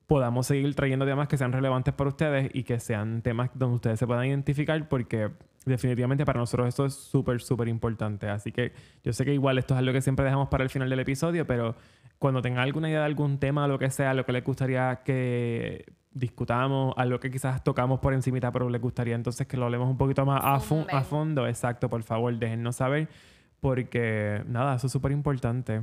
podamos 0.07 0.47
seguir 0.47 0.73
trayendo 0.75 1.05
temas 1.05 1.27
que 1.27 1.37
sean 1.37 1.51
relevantes 1.51 1.93
para 1.93 2.09
ustedes 2.09 2.51
y 2.53 2.63
que 2.63 2.79
sean 2.79 3.21
temas 3.21 3.49
donde 3.53 3.75
ustedes 3.75 3.99
se 3.99 4.07
puedan 4.07 4.25
identificar 4.25 4.87
porque 4.87 5.31
definitivamente 5.65 6.25
para 6.25 6.39
nosotros 6.39 6.67
esto 6.69 6.85
es 6.85 6.93
súper, 6.93 7.41
súper 7.41 7.67
importante. 7.67 8.29
Así 8.29 8.51
que 8.51 8.71
yo 9.03 9.11
sé 9.13 9.25
que 9.25 9.33
igual 9.33 9.57
esto 9.57 9.73
es 9.73 9.79
algo 9.79 9.91
que 9.91 10.01
siempre 10.01 10.23
dejamos 10.23 10.47
para 10.47 10.63
el 10.63 10.69
final 10.69 10.89
del 10.89 10.99
episodio, 10.99 11.45
pero 11.45 11.75
cuando 12.19 12.41
tengan 12.41 12.63
alguna 12.63 12.89
idea 12.89 12.99
de 12.99 13.05
algún 13.05 13.37
tema, 13.39 13.67
lo 13.67 13.77
que 13.79 13.89
sea, 13.89 14.13
lo 14.13 14.25
que 14.25 14.31
les 14.31 14.43
gustaría 14.43 15.01
que 15.03 15.85
discutamos, 16.11 16.93
algo 16.97 17.19
que 17.19 17.29
quizás 17.29 17.63
tocamos 17.63 17.99
por 17.99 18.13
encimita, 18.13 18.51
pero 18.51 18.69
les 18.69 18.81
gustaría 18.81 19.15
entonces 19.15 19.47
que 19.47 19.57
lo 19.57 19.65
hablemos 19.65 19.89
un 19.89 19.97
poquito 19.97 20.25
más 20.25 20.41
a, 20.43 20.59
fo- 20.59 20.87
a 20.91 21.01
fondo, 21.01 21.45
exacto, 21.47 21.89
por 21.89 22.03
favor, 22.03 22.33
déjennos 22.37 22.77
saber 22.77 23.09
porque 23.59 24.43
nada, 24.47 24.75
eso 24.75 24.87
es 24.87 24.93
súper 24.93 25.11
importante. 25.11 25.81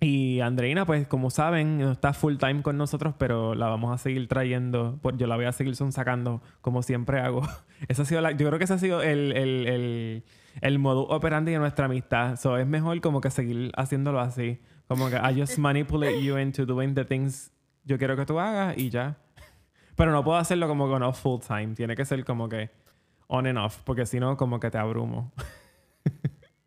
Y 0.00 0.40
Andreina, 0.40 0.84
pues 0.84 1.06
como 1.06 1.30
saben, 1.30 1.78
no 1.78 1.92
está 1.92 2.12
full 2.12 2.36
time 2.36 2.62
con 2.62 2.76
nosotros, 2.76 3.14
pero 3.16 3.54
la 3.54 3.68
vamos 3.68 3.94
a 3.94 3.98
seguir 3.98 4.28
trayendo. 4.28 5.00
Yo 5.16 5.26
la 5.26 5.36
voy 5.36 5.46
a 5.46 5.52
seguir 5.52 5.74
sacando 5.76 6.42
como 6.60 6.82
siempre 6.82 7.20
hago. 7.20 7.42
Esa 7.88 8.02
ha 8.02 8.04
sido 8.04 8.20
la, 8.20 8.32
yo 8.32 8.46
creo 8.46 8.58
que 8.58 8.64
ese 8.64 8.74
ha 8.74 8.78
sido 8.78 9.02
el, 9.02 9.32
el, 9.32 9.66
el, 9.66 10.24
el 10.60 10.78
modus 10.78 11.06
operandi 11.08 11.52
de 11.52 11.58
nuestra 11.58 11.86
amistad. 11.86 12.36
So, 12.36 12.58
es 12.58 12.66
mejor 12.66 13.00
como 13.00 13.20
que 13.20 13.30
seguir 13.30 13.72
haciéndolo 13.76 14.20
así. 14.20 14.60
Como 14.88 15.10
que 15.10 15.16
I 15.16 15.34
just 15.38 15.58
manipulate 15.58 16.22
you 16.22 16.36
into 16.36 16.64
doing 16.64 16.94
the 16.94 17.04
things 17.04 17.50
yo 17.84 17.98
quiero 17.98 18.16
que 18.16 18.26
tú 18.26 18.38
hagas 18.38 18.76
y 18.76 18.90
ya. 18.90 19.16
Pero 19.96 20.12
no 20.12 20.22
puedo 20.22 20.38
hacerlo 20.38 20.68
como 20.68 20.92
que 20.92 20.98
no 20.98 21.12
full 21.12 21.40
time. 21.40 21.74
Tiene 21.74 21.96
que 21.96 22.04
ser 22.04 22.24
como 22.24 22.48
que 22.48 22.70
on 23.28 23.46
and 23.46 23.58
off, 23.58 23.82
porque 23.84 24.06
si 24.06 24.20
no, 24.20 24.36
como 24.36 24.60
que 24.60 24.70
te 24.70 24.78
abrumo. 24.78 25.32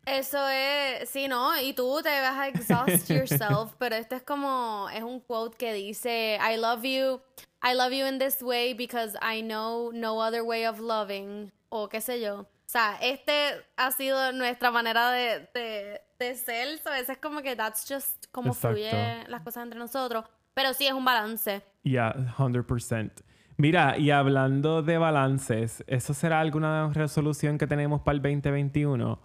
Eso 0.06 0.48
es, 0.48 1.08
sí, 1.08 1.28
¿no? 1.28 1.56
Y 1.60 1.72
tú 1.72 2.00
te 2.02 2.08
vas 2.08 2.36
a 2.36 2.48
exhaust 2.48 3.08
yourself, 3.10 3.74
pero 3.78 3.94
este 3.94 4.16
es 4.16 4.22
como, 4.22 4.88
es 4.92 5.02
un 5.02 5.20
quote 5.20 5.56
que 5.56 5.72
dice, 5.72 6.38
I 6.40 6.56
love 6.56 6.82
you, 6.82 7.20
I 7.62 7.74
love 7.74 7.92
you 7.92 8.06
in 8.06 8.18
this 8.18 8.42
way 8.42 8.74
because 8.74 9.16
I 9.22 9.42
know 9.42 9.92
no 9.92 10.20
other 10.20 10.42
way 10.42 10.66
of 10.66 10.80
loving, 10.80 11.52
o 11.68 11.88
qué 11.88 12.00
sé 12.00 12.20
yo. 12.20 12.40
O 12.40 12.72
sea, 12.72 12.98
este 13.00 13.62
ha 13.76 13.92
sido 13.92 14.32
nuestra 14.32 14.70
manera 14.70 15.10
de, 15.10 15.48
de, 15.54 16.00
de 16.24 16.34
ser, 16.36 16.78
so, 16.78 16.92
ese 16.92 17.12
es 17.12 17.18
como 17.18 17.42
que 17.42 17.56
that's 17.56 17.86
just 17.88 18.26
como 18.30 18.52
Exacto. 18.52 18.76
fluye 18.76 19.24
las 19.28 19.42
cosas 19.42 19.64
entre 19.64 19.78
nosotros, 19.78 20.24
pero 20.54 20.72
sí 20.74 20.86
es 20.86 20.92
un 20.92 21.04
balance. 21.04 21.62
Yeah, 21.82 22.14
100%. 22.36 23.10
Mira, 23.56 23.98
y 23.98 24.10
hablando 24.10 24.82
de 24.82 24.96
balances, 24.96 25.84
¿eso 25.86 26.14
será 26.14 26.40
alguna 26.40 26.90
resolución 26.94 27.58
que 27.58 27.66
tenemos 27.66 28.00
para 28.00 28.16
el 28.16 28.22
2021? 28.22 29.20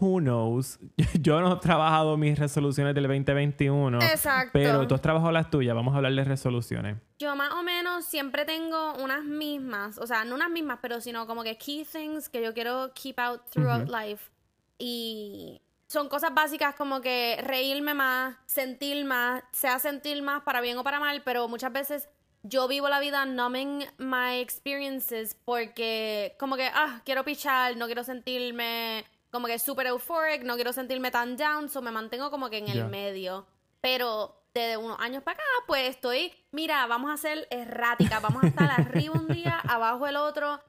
Who 0.00 0.20
knows? 0.20 0.78
Yo 1.20 1.40
no 1.40 1.54
he 1.54 1.56
trabajado 1.56 2.16
mis 2.16 2.38
resoluciones 2.38 2.94
del 2.94 3.08
2021. 3.08 3.98
Exacto. 4.00 4.50
Pero 4.52 4.86
tú 4.86 4.94
has 4.94 5.00
trabajado 5.00 5.32
las 5.32 5.50
tuyas. 5.50 5.74
Vamos 5.74 5.92
a 5.92 5.96
hablar 5.96 6.14
de 6.14 6.24
resoluciones. 6.24 6.98
Yo 7.18 7.34
más 7.36 7.52
o 7.52 7.62
menos 7.62 8.04
siempre 8.04 8.44
tengo 8.44 8.94
unas 8.94 9.24
mismas, 9.24 9.98
o 9.98 10.06
sea, 10.06 10.24
no 10.24 10.36
unas 10.36 10.50
mismas, 10.50 10.78
pero 10.80 11.00
sino 11.00 11.26
como 11.26 11.42
que 11.42 11.58
key 11.58 11.84
things 11.84 12.28
que 12.28 12.42
yo 12.42 12.54
quiero 12.54 12.92
keep 12.94 13.18
out 13.18 13.42
throughout 13.50 13.88
life. 13.88 14.30
Y 14.78 15.60
son 15.90 16.08
cosas 16.08 16.32
básicas 16.32 16.76
como 16.76 17.00
que 17.00 17.36
reírme 17.42 17.94
más, 17.94 18.36
sentir 18.46 19.04
más, 19.04 19.42
sea 19.50 19.80
sentir 19.80 20.22
más 20.22 20.44
para 20.44 20.60
bien 20.60 20.78
o 20.78 20.84
para 20.84 21.00
mal, 21.00 21.22
pero 21.24 21.48
muchas 21.48 21.72
veces 21.72 22.08
yo 22.44 22.68
vivo 22.68 22.88
la 22.88 23.00
vida 23.00 23.26
numbing 23.26 23.84
my 23.98 24.38
experiences 24.40 25.36
porque 25.44 26.36
como 26.38 26.54
que, 26.54 26.70
ah, 26.72 27.02
quiero 27.04 27.24
pichar, 27.24 27.76
no 27.76 27.86
quiero 27.86 28.04
sentirme 28.04 29.04
como 29.32 29.48
que 29.48 29.58
súper 29.58 29.88
euphoric, 29.88 30.44
no 30.44 30.54
quiero 30.54 30.72
sentirme 30.72 31.10
tan 31.10 31.36
down, 31.36 31.68
so 31.68 31.82
me 31.82 31.90
mantengo 31.90 32.30
como 32.30 32.50
que 32.50 32.58
en 32.58 32.68
el 32.68 32.84
medio. 32.84 33.48
Pero 33.80 34.44
desde 34.54 34.76
unos 34.76 35.00
años 35.00 35.24
para 35.24 35.34
acá, 35.34 35.44
pues 35.66 35.90
estoy, 35.90 36.32
mira, 36.52 36.86
vamos 36.86 37.10
a 37.10 37.16
ser 37.16 37.48
errática, 37.50 38.20
vamos 38.20 38.44
a 38.44 38.46
estar 38.46 38.70
arriba 38.70 39.14
un 39.14 39.26
día, 39.26 39.58
abajo 39.68 40.06
el 40.06 40.14
otro. 40.14 40.60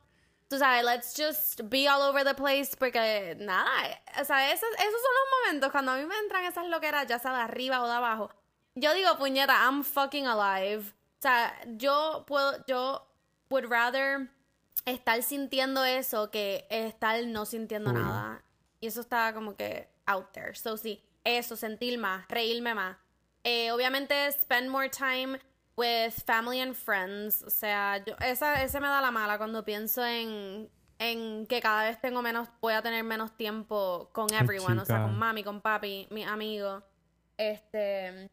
Tú 0.51 0.57
sabes, 0.57 0.83
let's 0.83 1.15
just 1.15 1.61
be 1.69 1.87
all 1.87 2.01
over 2.01 2.25
the 2.25 2.33
place 2.33 2.75
porque 2.77 3.37
nada, 3.39 3.71
o 4.19 4.25
sea, 4.25 4.51
esos, 4.51 4.67
esos 4.73 5.01
son 5.01 5.11
los 5.15 5.39
momentos 5.39 5.71
cuando 5.71 5.93
a 5.93 5.95
mí 5.95 6.05
me 6.05 6.17
entran 6.17 6.43
esas 6.43 6.67
loqueras, 6.67 7.07
ya 7.07 7.19
sea 7.19 7.31
de 7.31 7.41
arriba 7.43 7.81
o 7.81 7.87
de 7.87 7.93
abajo. 7.93 8.29
Yo 8.75 8.93
digo, 8.93 9.17
puñeta, 9.17 9.53
I'm 9.63 9.81
fucking 9.85 10.27
alive. 10.27 10.83
O 10.89 11.21
sea, 11.21 11.57
yo 11.77 12.25
puedo, 12.27 12.65
yo 12.65 13.07
would 13.49 13.69
rather 13.69 14.29
estar 14.83 15.23
sintiendo 15.23 15.85
eso 15.85 16.29
que 16.31 16.67
estar 16.69 17.25
no 17.27 17.45
sintiendo 17.45 17.93
nada. 17.93 18.43
Y 18.81 18.87
eso 18.87 18.99
está 18.99 19.33
como 19.33 19.55
que 19.55 19.87
out 20.05 20.33
there. 20.33 20.53
So 20.53 20.75
sí, 20.75 21.01
eso, 21.23 21.55
sentir 21.55 21.97
más, 21.97 22.27
reírme 22.27 22.75
más. 22.75 22.97
Eh, 23.45 23.71
obviamente, 23.71 24.29
spend 24.33 24.69
more 24.69 24.89
time 24.89 25.39
with 25.81 26.13
family 26.25 26.59
and 26.59 26.75
friends. 26.75 27.43
O 27.43 27.49
sea, 27.49 27.97
yo, 28.05 28.15
esa, 28.19 28.61
ese 28.63 28.79
me 28.79 28.87
da 28.87 29.01
la 29.01 29.11
mala 29.11 29.37
cuando 29.37 29.65
pienso 29.65 30.05
en, 30.05 30.69
en 30.99 31.47
que 31.47 31.59
cada 31.59 31.83
vez 31.85 31.99
tengo 31.99 32.21
menos, 32.21 32.47
voy 32.61 32.73
a 32.73 32.81
tener 32.81 33.03
menos 33.03 33.35
tiempo 33.35 34.09
con 34.13 34.31
everyone. 34.33 34.79
O 34.79 34.85
sea, 34.85 35.01
con 35.01 35.17
mami, 35.17 35.43
con 35.43 35.61
papi, 35.61 36.07
mis 36.11 36.27
amigos. 36.27 36.83
Este. 37.37 38.29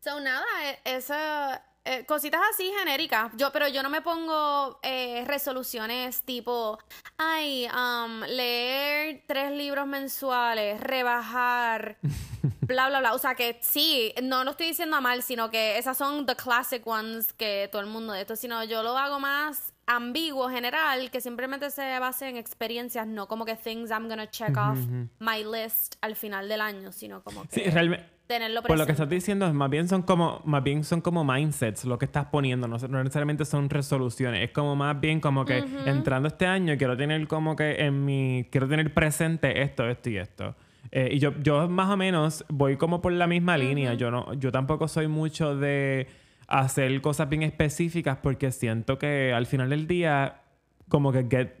So, 0.00 0.20
nada, 0.20 0.46
e, 0.64 0.96
esa, 0.96 1.62
eh, 1.90 2.04
cositas 2.06 2.40
así 2.52 2.70
genéricas. 2.78 3.32
Yo, 3.36 3.50
pero 3.50 3.66
yo 3.66 3.82
no 3.82 3.90
me 3.90 4.00
pongo 4.00 4.78
eh, 4.80 5.24
resoluciones 5.26 6.22
tipo, 6.22 6.78
ay, 7.18 7.66
um, 7.66 8.20
leer 8.20 9.24
tres 9.26 9.50
libros 9.50 9.88
mensuales, 9.88 10.80
rebajar, 10.80 11.98
bla, 12.60 12.88
bla, 12.88 13.00
bla. 13.00 13.12
O 13.12 13.18
sea 13.18 13.34
que 13.34 13.58
sí, 13.60 14.14
no 14.22 14.44
lo 14.44 14.52
estoy 14.52 14.68
diciendo 14.68 15.00
mal, 15.00 15.24
sino 15.24 15.50
que 15.50 15.78
esas 15.78 15.98
son 15.98 16.26
the 16.26 16.36
classic 16.36 16.86
ones 16.86 17.32
que 17.32 17.68
todo 17.72 17.82
el 17.82 17.88
mundo 17.88 18.12
de 18.12 18.20
esto, 18.20 18.36
sino 18.36 18.62
yo 18.62 18.84
lo 18.84 18.96
hago 18.96 19.18
más 19.18 19.74
ambiguo, 19.86 20.48
general, 20.48 21.10
que 21.10 21.20
simplemente 21.20 21.70
se 21.70 21.98
base 21.98 22.28
en 22.28 22.36
experiencias, 22.36 23.04
no 23.08 23.26
como 23.26 23.44
que 23.44 23.56
things 23.56 23.90
I'm 23.90 24.08
gonna 24.08 24.30
check 24.30 24.56
off 24.56 24.78
my 25.18 25.42
list 25.42 25.96
al 26.02 26.14
final 26.14 26.48
del 26.48 26.60
año, 26.60 26.92
sino 26.92 27.24
como 27.24 27.42
que... 27.48 27.64
Sí, 27.64 27.68
realmente 27.68 28.19
por 28.66 28.78
lo 28.78 28.86
que 28.86 28.92
estás 28.92 29.08
diciendo, 29.08 29.52
más 29.52 29.70
bien 29.70 29.88
son 29.88 30.02
como, 30.02 30.40
más 30.44 30.62
bien 30.62 30.84
son 30.84 31.00
como 31.00 31.24
mindsets 31.24 31.84
lo 31.84 31.98
que 31.98 32.04
estás 32.04 32.26
poniendo, 32.26 32.68
no, 32.68 32.76
necesariamente 32.76 33.44
son 33.44 33.68
resoluciones. 33.68 34.44
Es 34.44 34.50
como 34.52 34.76
más 34.76 35.00
bien 35.00 35.20
como 35.20 35.44
que 35.44 35.64
entrando 35.86 36.28
este 36.28 36.46
año 36.46 36.76
quiero 36.78 36.96
tener 36.96 37.26
como 37.26 37.56
que 37.56 37.84
en 37.84 38.04
mi, 38.04 38.46
quiero 38.50 38.68
tener 38.68 38.92
presente 38.94 39.62
esto, 39.62 39.88
esto 39.88 40.10
y 40.10 40.16
esto. 40.18 40.54
Eh, 40.92 41.10
y 41.12 41.18
yo, 41.18 41.34
yo 41.42 41.68
más 41.68 41.90
o 41.90 41.96
menos 41.96 42.44
voy 42.48 42.76
como 42.76 43.00
por 43.00 43.12
la 43.12 43.26
misma 43.26 43.56
línea. 43.56 43.94
Yo 43.94 44.10
no, 44.10 44.32
yo 44.34 44.50
tampoco 44.50 44.88
soy 44.88 45.08
mucho 45.08 45.56
de 45.56 46.08
hacer 46.46 47.00
cosas 47.00 47.28
bien 47.28 47.42
específicas 47.42 48.18
porque 48.22 48.50
siento 48.50 48.98
que 48.98 49.32
al 49.32 49.46
final 49.46 49.70
del 49.70 49.86
día, 49.86 50.42
como 50.88 51.12
que 51.12 51.26
get, 51.30 51.54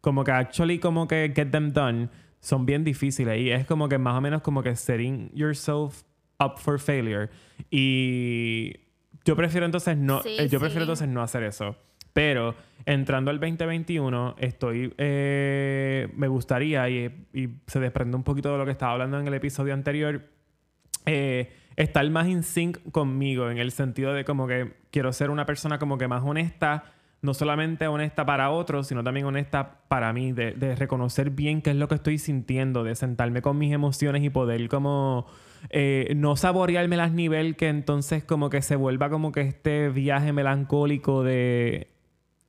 como 0.00 0.24
que 0.24 0.32
actually 0.32 0.78
como 0.78 1.08
que 1.08 1.32
get 1.34 1.50
them 1.50 1.72
done 1.72 2.08
son 2.46 2.64
bien 2.64 2.84
difíciles 2.84 3.40
y 3.40 3.50
es 3.50 3.66
como 3.66 3.88
que 3.88 3.98
más 3.98 4.16
o 4.16 4.20
menos 4.20 4.40
como 4.40 4.62
que 4.62 4.76
setting 4.76 5.32
yourself 5.34 6.04
up 6.38 6.58
for 6.58 6.78
failure. 6.78 7.28
Y 7.72 8.72
yo 9.24 9.34
prefiero 9.34 9.66
entonces 9.66 9.96
no 9.96 10.22
eh, 10.24 10.48
yo 10.48 10.60
prefiero 10.60 10.82
entonces 10.82 11.08
no 11.08 11.22
hacer 11.22 11.42
eso. 11.42 11.76
Pero 12.12 12.54
entrando 12.84 13.32
al 13.32 13.40
2021 13.40 14.36
estoy 14.38 14.94
eh, 14.96 16.08
me 16.14 16.28
gustaría 16.28 16.88
y, 16.88 17.26
y, 17.34 17.48
se 17.66 17.80
desprende 17.80 18.16
un 18.16 18.22
poquito 18.22 18.52
de 18.52 18.58
lo 18.58 18.64
que 18.64 18.70
estaba 18.70 18.92
hablando 18.92 19.18
en 19.18 19.26
el 19.26 19.34
episodio 19.34 19.74
anterior 19.74 20.22
eh, 21.04 21.52
estar 21.74 22.08
más 22.10 22.28
in 22.28 22.44
sync 22.44 22.78
conmigo 22.92 23.50
en 23.50 23.58
el 23.58 23.72
sentido 23.72 24.12
de 24.12 24.24
como 24.24 24.46
que 24.46 24.74
quiero 24.92 25.12
ser 25.12 25.30
una 25.30 25.46
persona 25.46 25.80
como 25.80 25.98
que 25.98 26.06
más 26.06 26.22
honesta 26.24 26.94
no 27.26 27.34
solamente 27.34 27.88
honesta 27.88 28.24
para 28.24 28.50
otros, 28.50 28.86
sino 28.86 29.04
también 29.04 29.26
honesta 29.26 29.80
para 29.88 30.12
mí, 30.12 30.32
de, 30.32 30.74
reconocer 30.76 31.30
bien 31.30 31.60
qué 31.60 31.70
es 31.70 31.76
lo 31.76 31.88
que 31.88 31.96
estoy 31.96 32.18
sintiendo, 32.18 32.84
de 32.84 32.94
sentarme 32.94 33.42
con 33.42 33.58
mis 33.58 33.72
emociones 33.72 34.22
y 34.22 34.30
poder 34.30 34.68
como 34.68 35.26
eh, 35.70 36.14
no 36.16 36.36
saborearme 36.36 36.96
las 36.96 37.12
nivel 37.12 37.56
que 37.56 37.68
entonces 37.68 38.24
como 38.24 38.48
que 38.48 38.62
se 38.62 38.76
vuelva 38.76 39.10
como 39.10 39.32
que 39.32 39.40
este 39.42 39.88
viaje 39.88 40.32
melancólico 40.32 41.24
de 41.24 41.88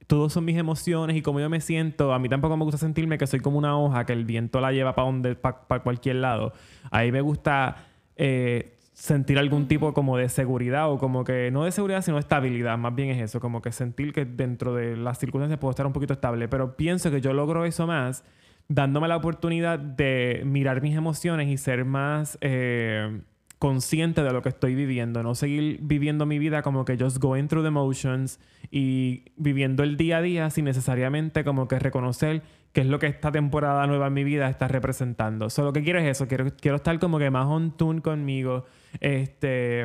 todos 0.05 0.31
son 0.31 0.45
mis 0.45 0.57
emociones 0.57 1.17
y 1.17 1.21
como 1.21 1.39
yo 1.39 1.49
me 1.49 1.59
siento. 1.59 2.13
A 2.13 2.19
mí 2.19 2.29
tampoco 2.29 2.55
me 2.55 2.63
gusta 2.63 2.77
sentirme 2.77 3.17
que 3.17 3.27
soy 3.27 3.39
como 3.41 3.57
una 3.57 3.77
hoja 3.77 4.05
que 4.05 4.13
el 4.13 4.23
viento 4.23 4.61
la 4.61 4.71
lleva 4.71 4.95
para 4.95 5.07
donde, 5.07 5.35
para 5.35 5.81
cualquier 5.83 6.17
lado. 6.17 6.53
Ahí 6.91 7.11
me 7.11 7.19
gusta 7.19 7.87
eh, 8.15 8.76
sentir 8.97 9.37
algún 9.37 9.67
tipo 9.67 9.93
como 9.93 10.17
de 10.17 10.27
seguridad 10.27 10.91
o 10.91 10.97
como 10.97 11.23
que 11.23 11.51
no 11.51 11.65
de 11.65 11.71
seguridad 11.71 12.01
sino 12.01 12.17
de 12.17 12.21
estabilidad 12.21 12.79
más 12.79 12.95
bien 12.95 13.11
es 13.11 13.21
eso 13.21 13.39
como 13.39 13.61
que 13.61 13.71
sentir 13.71 14.11
que 14.11 14.25
dentro 14.25 14.73
de 14.73 14.97
las 14.97 15.19
circunstancias 15.19 15.59
puedo 15.59 15.69
estar 15.69 15.85
un 15.85 15.93
poquito 15.93 16.13
estable. 16.13 16.47
Pero 16.47 16.75
pienso 16.75 17.11
que 17.11 17.21
yo 17.21 17.31
logro 17.31 17.65
eso 17.65 17.85
más 17.85 18.23
dándome 18.67 19.07
la 19.07 19.15
oportunidad 19.15 19.77
de 19.77 20.41
mirar 20.45 20.81
mis 20.81 20.95
emociones 20.95 21.47
y 21.47 21.57
ser 21.57 21.85
más 21.85 22.39
eh, 22.41 23.21
consciente 23.59 24.23
de 24.23 24.33
lo 24.33 24.41
que 24.41 24.49
estoy 24.49 24.73
viviendo, 24.73 25.21
no 25.21 25.35
seguir 25.35 25.77
viviendo 25.81 26.25
mi 26.25 26.39
vida 26.39 26.63
como 26.63 26.83
que 26.83 26.97
just 26.97 27.19
going 27.19 27.47
through 27.47 27.63
the 27.63 27.69
motions 27.69 28.39
y 28.71 29.25
viviendo 29.37 29.83
el 29.83 29.95
día 29.95 30.17
a 30.17 30.21
día 30.23 30.49
sin 30.49 30.65
necesariamente 30.65 31.43
como 31.43 31.67
que 31.67 31.77
reconocer 31.77 32.41
qué 32.77 32.81
es 32.81 32.87
lo 32.87 32.99
que 32.99 33.07
esta 33.07 33.31
temporada 33.31 33.87
nueva 33.87 34.05
en 34.05 34.13
mi 34.13 34.23
vida 34.23 34.47
está 34.47 34.67
representando. 34.67 35.49
Solo 35.49 35.73
que 35.73 35.81
quiero 35.81 35.97
es 35.97 36.05
eso, 36.05 36.27
quiero, 36.27 36.45
quiero 36.61 36.75
estar 36.75 36.99
como 36.99 37.17
que 37.17 37.31
más 37.31 37.47
on 37.47 37.75
tune 37.75 38.03
conmigo. 38.03 38.65
Este, 38.99 39.83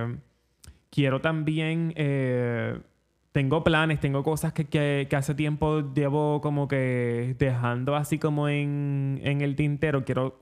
quiero 0.90 1.22
también... 1.22 1.94
Eh, 1.96 2.78
tengo 3.32 3.64
planes, 3.64 3.98
tengo 3.98 4.22
cosas 4.22 4.52
que, 4.52 4.66
que, 4.66 5.06
que, 5.08 5.16
hace 5.16 5.34
tiempo 5.34 5.90
llevo 5.94 6.42
como 6.42 6.68
que 6.68 7.34
dejando 7.38 7.96
así 7.96 8.18
como 8.18 8.50
en, 8.50 9.22
en 9.24 9.40
el 9.40 9.56
tintero. 9.56 10.04
Quiero 10.04 10.38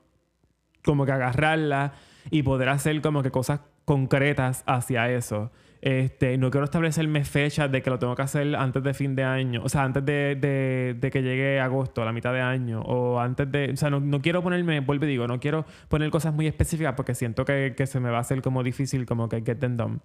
como 0.83 1.07
que 1.07 1.13
agarrarla 1.13 1.93
y 2.31 2.43
poder 2.43 2.69
hacer 2.69 3.01
como 3.01 3.23
que 3.23 3.31
cosas 3.31 3.61
concretas 3.85 4.63
hacia 4.67 5.11
eso. 5.11 5.51
Este, 5.83 6.37
no 6.37 6.51
quiero 6.51 6.65
establecerme 6.65 7.25
fechas 7.25 7.73
de 7.73 7.81
que 7.81 7.89
lo 7.89 7.99
tengo 7.99 8.15
que 8.15 8.21
hacer 8.21 8.55
antes 8.55 8.83
de 8.83 8.93
fin 8.93 9.17
de 9.17 9.25
año, 9.25 9.63
o 9.65 9.69
sea, 9.71 9.83
antes 9.83 10.05
de, 10.05 10.37
de, 10.39 10.95
de 10.99 11.11
que 11.11 11.23
llegue 11.23 11.59
agosto, 11.59 12.03
a 12.03 12.05
la 12.05 12.13
mitad 12.13 12.35
de 12.35 12.43
año, 12.43 12.83
o 12.83 13.19
antes 13.19 13.51
de, 13.51 13.71
o 13.73 13.77
sea, 13.77 13.89
no, 13.89 13.99
no 13.99 14.21
quiero 14.21 14.43
ponerme, 14.43 14.81
vuelvo 14.81 15.07
y 15.07 15.09
digo, 15.09 15.27
no 15.27 15.41
quiero 15.41 15.65
poner 15.89 16.11
cosas 16.11 16.35
muy 16.35 16.47
específicas 16.47 16.95
porque 16.95 17.15
siento 17.15 17.47
que, 17.47 17.75
que, 17.75 17.87
se 17.87 17.99
me 17.99 18.11
va 18.11 18.19
a 18.19 18.21
hacer 18.21 18.43
como 18.43 18.63
difícil 18.63 19.07
como 19.07 19.29
que 19.31 19.41
get 19.41 19.57
them 19.59 19.79
done. 19.79 20.01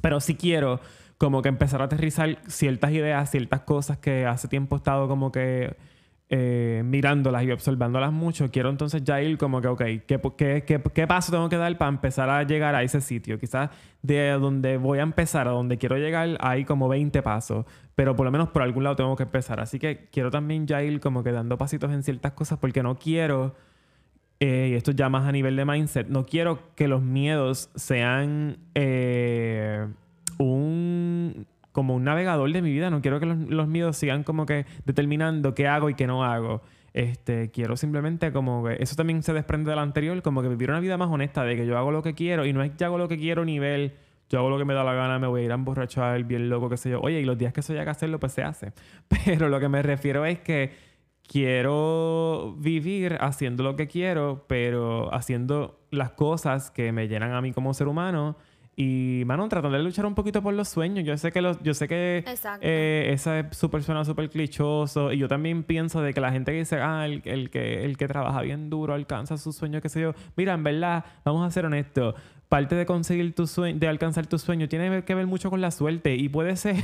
Pero 0.00 0.20
sí 0.20 0.36
quiero 0.36 0.80
como 1.18 1.42
que 1.42 1.48
empezar 1.48 1.82
a 1.82 1.86
aterrizar 1.86 2.38
ciertas 2.46 2.92
ideas, 2.92 3.28
ciertas 3.30 3.62
cosas 3.62 3.98
que 3.98 4.24
hace 4.26 4.46
tiempo 4.46 4.76
he 4.76 4.78
estado 4.78 5.08
como 5.08 5.32
que 5.32 5.76
eh, 6.34 6.80
mirándolas 6.82 7.44
y 7.44 7.50
observándolas 7.50 8.10
mucho, 8.10 8.50
quiero 8.50 8.70
entonces 8.70 9.04
ya 9.04 9.20
ir 9.20 9.36
como 9.36 9.60
que, 9.60 9.68
ok, 9.68 9.82
¿qué, 10.06 11.06
paso 11.06 11.30
tengo 11.30 11.50
que 11.50 11.58
dar 11.58 11.76
para 11.76 11.90
empezar 11.90 12.30
a 12.30 12.42
llegar 12.42 12.74
a 12.74 12.82
ese 12.82 13.02
sitio? 13.02 13.38
Quizás 13.38 13.68
de 14.00 14.30
donde 14.30 14.78
voy 14.78 15.00
a 15.00 15.02
empezar 15.02 15.46
a 15.46 15.50
donde 15.50 15.76
quiero 15.76 15.98
llegar 15.98 16.38
hay 16.40 16.64
como 16.64 16.88
20 16.88 17.20
pasos, 17.20 17.66
pero 17.94 18.16
por 18.16 18.24
lo 18.24 18.32
menos 18.32 18.48
por 18.48 18.62
algún 18.62 18.82
lado 18.82 18.96
tengo 18.96 19.14
que 19.14 19.24
empezar. 19.24 19.60
Así 19.60 19.78
que 19.78 20.08
quiero 20.10 20.30
también 20.30 20.66
ya 20.66 20.82
ir 20.82 21.00
como 21.00 21.22
que 21.22 21.32
dando 21.32 21.58
pasitos 21.58 21.92
en 21.92 22.02
ciertas 22.02 22.32
cosas 22.32 22.58
porque 22.58 22.82
no 22.82 22.98
quiero, 22.98 23.54
eh, 24.40 24.68
y 24.70 24.74
esto 24.74 24.92
ya 24.92 25.10
más 25.10 25.28
a 25.28 25.32
nivel 25.32 25.54
de 25.54 25.66
mindset, 25.66 26.08
no 26.08 26.24
quiero 26.24 26.74
que 26.76 26.88
los 26.88 27.02
miedos 27.02 27.68
sean 27.74 28.56
eh, 28.74 29.86
un 30.38 31.46
como 31.72 31.94
un 31.94 32.04
navegador 32.04 32.52
de 32.52 32.62
mi 32.62 32.70
vida. 32.70 32.90
No 32.90 33.00
quiero 33.00 33.18
que 33.18 33.26
los, 33.26 33.68
miedos 33.68 33.96
sigan 33.96 34.22
como 34.22 34.46
que 34.46 34.66
determinando 34.84 35.54
qué 35.54 35.66
hago 35.66 35.90
y 35.90 35.94
qué 35.94 36.06
no 36.06 36.24
hago. 36.24 36.62
Este, 36.92 37.50
quiero 37.50 37.76
simplemente 37.76 38.32
como 38.32 38.64
que 38.64 38.76
eso 38.80 38.94
también 38.96 39.22
se 39.22 39.32
desprende 39.32 39.70
de 39.70 39.76
lo 39.76 39.82
anterior, 39.82 40.20
como 40.22 40.42
que 40.42 40.48
vivir 40.48 40.70
una 40.70 40.80
vida 40.80 40.98
más 40.98 41.08
honesta 41.08 41.42
de 41.42 41.56
que 41.56 41.66
yo 41.66 41.78
hago 41.78 41.90
lo 41.90 42.02
que 42.02 42.14
quiero 42.14 42.44
y 42.44 42.52
no 42.52 42.62
es 42.62 42.70
que 42.72 42.84
hago 42.84 42.98
lo 42.98 43.08
que 43.08 43.16
quiero 43.16 43.46
nivel, 43.46 43.94
yo 44.28 44.38
hago 44.38 44.50
lo 44.50 44.58
que 44.58 44.66
me 44.66 44.74
da 44.74 44.84
la 44.84 44.92
gana, 44.92 45.18
me 45.18 45.26
voy 45.26 45.42
a 45.42 45.44
ir 45.44 45.52
a 45.52 45.54
emborrachar 45.54 46.22
bien 46.24 46.50
loco, 46.50 46.68
qué 46.68 46.76
sé 46.76 46.90
yo. 46.90 47.00
Oye, 47.00 47.20
y 47.20 47.24
los 47.24 47.38
días 47.38 47.54
que 47.54 47.60
haya 47.60 47.84
que 47.84 47.90
hacerlo, 47.90 48.20
pues 48.20 48.32
se 48.32 48.42
hace. 48.42 48.72
Pero 49.24 49.48
lo 49.48 49.58
que 49.58 49.68
me 49.68 49.82
refiero 49.82 50.26
es 50.26 50.40
que 50.40 50.92
quiero 51.26 52.54
vivir 52.58 53.16
haciendo 53.20 53.62
lo 53.62 53.74
que 53.76 53.86
quiero, 53.86 54.44
pero 54.48 55.12
haciendo 55.14 55.80
las 55.90 56.10
cosas 56.10 56.70
que 56.70 56.92
me 56.92 57.08
llenan 57.08 57.32
a 57.32 57.40
mí 57.40 57.52
como 57.52 57.72
ser 57.74 57.88
humano 57.88 58.36
y, 58.74 59.24
mano, 59.26 59.46
tratando 59.48 59.76
de 59.76 59.84
luchar 59.84 60.06
un 60.06 60.14
poquito 60.14 60.42
por 60.42 60.54
los 60.54 60.68
sueños. 60.68 61.04
Yo 61.04 61.16
sé 61.18 61.30
que, 61.30 61.42
los, 61.42 61.62
yo 61.62 61.74
sé 61.74 61.88
que 61.88 62.24
eh, 62.62 63.10
esa 63.12 63.40
es 63.40 63.56
súper 63.56 63.82
suena 63.82 64.04
súper 64.04 64.30
clichoso. 64.30 65.12
Y 65.12 65.18
yo 65.18 65.28
también 65.28 65.62
pienso 65.62 66.00
de 66.00 66.14
que 66.14 66.20
la 66.22 66.32
gente 66.32 66.52
que 66.52 66.58
dice, 66.58 66.76
ah, 66.80 67.04
el, 67.04 67.20
el, 67.26 67.50
que, 67.50 67.84
el 67.84 67.98
que 67.98 68.08
trabaja 68.08 68.40
bien 68.40 68.70
duro 68.70 68.94
alcanza 68.94 69.36
sus 69.36 69.56
sueños, 69.56 69.82
qué 69.82 69.90
sé 69.90 70.00
yo. 70.00 70.14
Mira, 70.36 70.54
en 70.54 70.64
verdad, 70.64 71.04
vamos 71.22 71.46
a 71.46 71.50
ser 71.50 71.66
honestos. 71.66 72.14
parte 72.48 72.74
de 72.74 72.86
conseguir 72.86 73.34
tu 73.34 73.46
sueño, 73.46 73.78
de 73.78 73.88
alcanzar 73.88 74.26
tu 74.26 74.38
sueño, 74.38 74.68
tiene 74.68 75.04
que 75.04 75.14
ver 75.14 75.26
mucho 75.26 75.50
con 75.50 75.60
la 75.60 75.70
suerte. 75.70 76.16
Y 76.16 76.30
puede 76.30 76.56
ser 76.56 76.76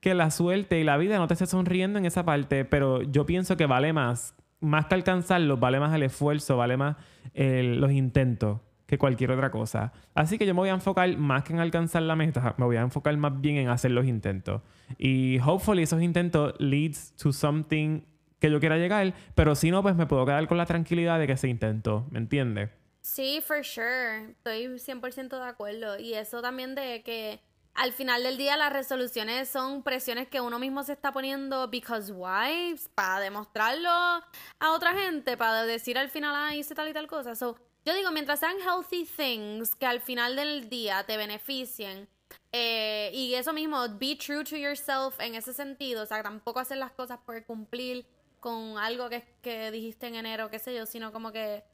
que 0.00 0.14
la 0.14 0.32
suerte 0.32 0.80
y 0.80 0.84
la 0.84 0.96
vida 0.96 1.18
no 1.18 1.28
te 1.28 1.34
esté 1.34 1.46
sonriendo 1.46 2.00
en 2.00 2.06
esa 2.06 2.24
parte, 2.24 2.64
pero 2.64 3.02
yo 3.02 3.24
pienso 3.24 3.56
que 3.56 3.66
vale 3.66 3.92
más, 3.92 4.34
más 4.58 4.86
que 4.86 4.96
alcanzarlo, 4.96 5.58
vale 5.58 5.78
más 5.78 5.94
el 5.94 6.02
esfuerzo, 6.02 6.56
vale 6.56 6.76
más 6.76 6.96
los 7.34 7.92
intentos 7.92 8.58
que 8.94 8.98
cualquier 8.98 9.32
otra 9.32 9.50
cosa. 9.50 9.92
Así 10.14 10.38
que 10.38 10.46
yo 10.46 10.54
me 10.54 10.60
voy 10.60 10.68
a 10.68 10.74
enfocar 10.74 11.16
más 11.16 11.42
que 11.42 11.52
en 11.52 11.58
alcanzar 11.58 12.02
la 12.02 12.14
meta, 12.14 12.54
me 12.58 12.64
voy 12.64 12.76
a 12.76 12.80
enfocar 12.80 13.16
más 13.16 13.40
bien 13.40 13.56
en 13.56 13.68
hacer 13.68 13.90
los 13.90 14.06
intentos. 14.06 14.62
Y 14.98 15.38
hopefully 15.40 15.82
esos 15.82 16.00
intentos 16.00 16.54
leads 16.58 17.12
to 17.16 17.32
something 17.32 18.02
que 18.38 18.50
yo 18.50 18.60
quiera 18.60 18.76
llegar, 18.76 19.14
pero 19.34 19.54
si 19.54 19.70
no, 19.70 19.82
pues 19.82 19.96
me 19.96 20.06
puedo 20.06 20.24
quedar 20.26 20.46
con 20.46 20.58
la 20.58 20.66
tranquilidad 20.66 21.18
de 21.18 21.26
que 21.26 21.36
se 21.36 21.48
intentó, 21.48 22.06
¿me 22.10 22.18
entiendes? 22.18 22.70
Sí, 23.00 23.42
for 23.44 23.64
sure. 23.64 24.30
Estoy 24.30 24.66
100% 24.66 25.28
de 25.28 25.48
acuerdo. 25.48 25.98
Y 25.98 26.14
eso 26.14 26.40
también 26.40 26.74
de 26.74 27.02
que 27.02 27.40
al 27.74 27.92
final 27.92 28.22
del 28.22 28.36
día 28.36 28.56
las 28.56 28.72
resoluciones 28.72 29.48
son 29.48 29.82
presiones 29.82 30.28
que 30.28 30.40
uno 30.40 30.58
mismo 30.58 30.84
se 30.84 30.92
está 30.92 31.12
poniendo 31.12 31.68
because 31.68 32.12
why? 32.12 32.74
Para 32.94 33.20
demostrarlo 33.20 33.90
a 33.90 34.70
otra 34.72 34.94
gente, 34.94 35.36
para 35.36 35.64
decir 35.64 35.98
al 35.98 36.08
final, 36.08 36.34
ah, 36.36 36.54
hice 36.54 36.74
tal 36.74 36.88
y 36.88 36.92
tal 36.92 37.08
cosa. 37.08 37.34
So, 37.34 37.58
yo 37.84 37.94
digo, 37.94 38.10
mientras 38.10 38.40
sean 38.40 38.56
healthy 38.60 39.04
things 39.04 39.74
que 39.74 39.86
al 39.86 40.00
final 40.00 40.36
del 40.36 40.68
día 40.68 41.04
te 41.04 41.16
beneficien, 41.16 42.08
eh, 42.52 43.10
y 43.12 43.34
eso 43.34 43.52
mismo, 43.52 43.86
be 43.98 44.16
true 44.16 44.44
to 44.44 44.56
yourself 44.56 45.18
en 45.20 45.34
ese 45.34 45.52
sentido, 45.52 46.02
o 46.02 46.06
sea, 46.06 46.22
tampoco 46.22 46.60
hacer 46.60 46.78
las 46.78 46.92
cosas 46.92 47.18
por 47.24 47.44
cumplir 47.44 48.06
con 48.40 48.78
algo 48.78 49.08
que, 49.08 49.24
que 49.42 49.70
dijiste 49.70 50.06
en 50.06 50.16
enero, 50.16 50.50
qué 50.50 50.58
sé 50.58 50.74
yo, 50.74 50.86
sino 50.86 51.12
como 51.12 51.32
que 51.32 51.64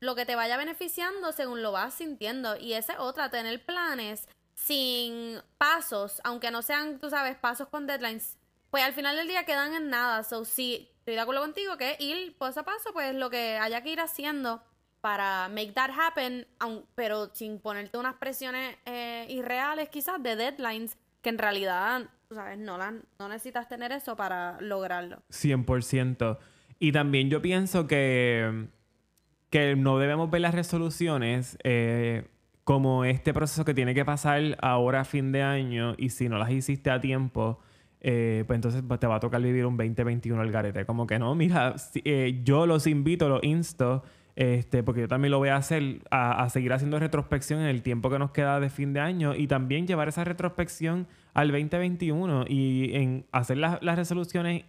lo 0.00 0.14
que 0.14 0.26
te 0.26 0.34
vaya 0.34 0.56
beneficiando 0.56 1.30
según 1.32 1.62
lo 1.62 1.72
vas 1.72 1.94
sintiendo. 1.94 2.56
Y 2.56 2.72
esa 2.72 2.94
es 2.94 2.98
otra, 2.98 3.30
tener 3.30 3.64
planes 3.64 4.28
sin 4.54 5.40
pasos, 5.56 6.20
aunque 6.24 6.50
no 6.50 6.62
sean, 6.62 6.98
tú 6.98 7.10
sabes, 7.10 7.36
pasos 7.36 7.68
con 7.68 7.86
deadlines, 7.86 8.38
pues 8.70 8.82
al 8.82 8.92
final 8.92 9.16
del 9.16 9.28
día 9.28 9.44
quedan 9.44 9.74
en 9.74 9.88
nada. 9.88 10.24
So, 10.24 10.44
si 10.44 10.90
estoy 10.98 11.14
de 11.14 11.20
acuerdo 11.20 11.42
contigo 11.42 11.76
que 11.76 11.96
ir 11.98 12.36
paso 12.36 12.60
a 12.60 12.64
paso, 12.64 12.92
pues 12.92 13.14
lo 13.14 13.30
que 13.30 13.58
haya 13.58 13.82
que 13.82 13.90
ir 13.90 14.00
haciendo 14.00 14.62
para 15.00 15.48
make 15.48 15.72
that 15.72 15.90
happen, 15.90 16.46
pero 16.94 17.30
sin 17.34 17.58
ponerte 17.58 17.98
unas 17.98 18.14
presiones 18.14 18.76
eh, 18.86 19.26
irreales 19.28 19.88
quizás 19.88 20.22
de 20.22 20.36
deadlines 20.36 20.96
que 21.22 21.30
en 21.30 21.38
realidad, 21.38 22.02
sabes, 22.30 22.58
no, 22.58 22.78
no 22.78 23.28
necesitas 23.28 23.68
tener 23.68 23.92
eso 23.92 24.16
para 24.16 24.60
lograrlo. 24.60 25.22
100%. 25.30 26.38
Y 26.78 26.92
también 26.92 27.28
yo 27.28 27.42
pienso 27.42 27.86
que, 27.86 28.68
que 29.50 29.76
no 29.76 29.98
debemos 29.98 30.30
ver 30.30 30.40
las 30.40 30.54
resoluciones 30.54 31.58
eh, 31.62 32.26
como 32.64 33.04
este 33.04 33.34
proceso 33.34 33.64
que 33.64 33.74
tiene 33.74 33.94
que 33.94 34.04
pasar 34.04 34.56
ahora 34.62 35.00
a 35.00 35.04
fin 35.04 35.32
de 35.32 35.42
año 35.42 35.94
y 35.98 36.10
si 36.10 36.28
no 36.28 36.38
las 36.38 36.50
hiciste 36.50 36.90
a 36.90 37.00
tiempo, 37.00 37.58
eh, 38.00 38.44
pues 38.46 38.56
entonces 38.56 38.82
te 38.98 39.06
va 39.06 39.16
a 39.16 39.20
tocar 39.20 39.42
vivir 39.42 39.66
un 39.66 39.76
2021 39.76 40.40
al 40.40 40.50
garete. 40.50 40.86
Como 40.86 41.06
que 41.06 41.18
no, 41.18 41.34
mira, 41.34 41.74
eh, 42.04 42.40
yo 42.44 42.66
los 42.66 42.86
invito, 42.86 43.28
los 43.28 43.42
insto, 43.42 44.04
este, 44.40 44.82
porque 44.82 45.02
yo 45.02 45.08
también 45.08 45.32
lo 45.32 45.38
voy 45.38 45.50
a 45.50 45.56
hacer, 45.56 46.00
a, 46.10 46.48
seguir 46.48 46.72
haciendo 46.72 46.98
retrospección 46.98 47.60
en 47.60 47.66
el 47.66 47.82
tiempo 47.82 48.08
que 48.08 48.18
nos 48.18 48.30
queda 48.30 48.58
de 48.58 48.70
fin 48.70 48.94
de 48.94 49.00
año 49.00 49.34
y 49.34 49.46
también 49.46 49.86
llevar 49.86 50.08
esa 50.08 50.24
retrospección 50.24 51.06
al 51.34 51.48
2021 51.48 52.46
y 52.48 52.94
en 52.94 53.26
hacer 53.32 53.58
las 53.58 53.96
resoluciones 53.96 54.64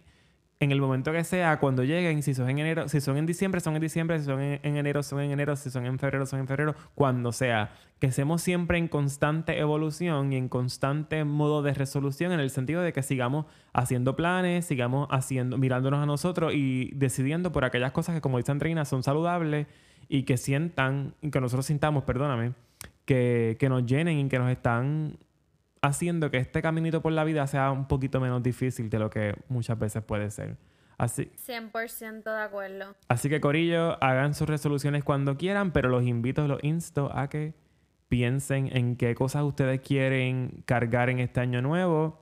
en 0.62 0.70
el 0.70 0.80
momento 0.80 1.10
que 1.10 1.24
sea, 1.24 1.58
cuando 1.58 1.82
lleguen, 1.82 2.22
si 2.22 2.34
son 2.34 2.48
en 2.48 2.60
enero, 2.60 2.88
si 2.88 3.00
son 3.00 3.16
en 3.16 3.26
diciembre, 3.26 3.60
son 3.60 3.74
en 3.74 3.82
diciembre, 3.82 4.20
si 4.20 4.26
son 4.26 4.40
en, 4.40 4.76
enero, 4.76 5.02
son 5.02 5.18
en 5.18 5.32
enero, 5.32 5.56
si 5.56 5.70
son 5.70 5.86
en 5.86 5.98
febrero, 5.98 6.24
son 6.24 6.38
en 6.38 6.46
febrero, 6.46 6.76
cuando 6.94 7.32
sea. 7.32 7.72
Que 7.98 8.12
seamos 8.12 8.42
siempre 8.42 8.78
en 8.78 8.86
constante 8.86 9.58
evolución 9.58 10.32
y 10.32 10.36
en 10.36 10.48
constante 10.48 11.24
modo 11.24 11.62
de 11.62 11.74
resolución, 11.74 12.30
en 12.30 12.38
el 12.38 12.50
sentido 12.50 12.80
de 12.80 12.92
que 12.92 13.02
sigamos 13.02 13.46
haciendo 13.72 14.14
planes, 14.14 14.64
sigamos 14.64 15.08
haciendo, 15.10 15.58
mirándonos 15.58 16.00
a 16.00 16.06
nosotros 16.06 16.54
y 16.54 16.92
decidiendo 16.94 17.50
por 17.50 17.64
aquellas 17.64 17.90
cosas 17.90 18.14
que, 18.14 18.20
como 18.20 18.38
dice 18.38 18.52
Andreina, 18.52 18.84
son 18.84 19.02
saludables 19.02 19.66
y 20.08 20.22
que 20.22 20.36
sientan, 20.36 21.14
que 21.32 21.40
nosotros 21.40 21.66
sintamos, 21.66 22.04
perdóname, 22.04 22.52
que, 23.04 23.56
que 23.58 23.68
nos 23.68 23.84
llenen 23.84 24.16
y 24.16 24.28
que 24.28 24.38
nos 24.38 24.48
están 24.48 25.18
haciendo 25.82 26.30
que 26.30 26.38
este 26.38 26.62
caminito 26.62 27.02
por 27.02 27.12
la 27.12 27.24
vida 27.24 27.46
sea 27.46 27.70
un 27.72 27.86
poquito 27.88 28.20
menos 28.20 28.42
difícil 28.42 28.88
de 28.88 28.98
lo 28.98 29.10
que 29.10 29.34
muchas 29.48 29.78
veces 29.78 30.02
puede 30.02 30.30
ser. 30.30 30.56
Así. 30.96 31.30
100% 31.46 32.22
de 32.22 32.42
acuerdo. 32.42 32.94
Así 33.08 33.28
que, 33.28 33.40
Corillo, 33.40 34.02
hagan 34.02 34.34
sus 34.34 34.48
resoluciones 34.48 35.02
cuando 35.02 35.36
quieran, 35.36 35.72
pero 35.72 35.88
los 35.88 36.04
invito, 36.04 36.46
los 36.46 36.62
insto 36.62 37.10
a 37.12 37.28
que 37.28 37.54
piensen 38.08 38.74
en 38.76 38.96
qué 38.96 39.14
cosas 39.14 39.42
ustedes 39.42 39.80
quieren 39.80 40.62
cargar 40.64 41.10
en 41.10 41.18
este 41.18 41.40
año 41.40 41.60
nuevo. 41.60 42.20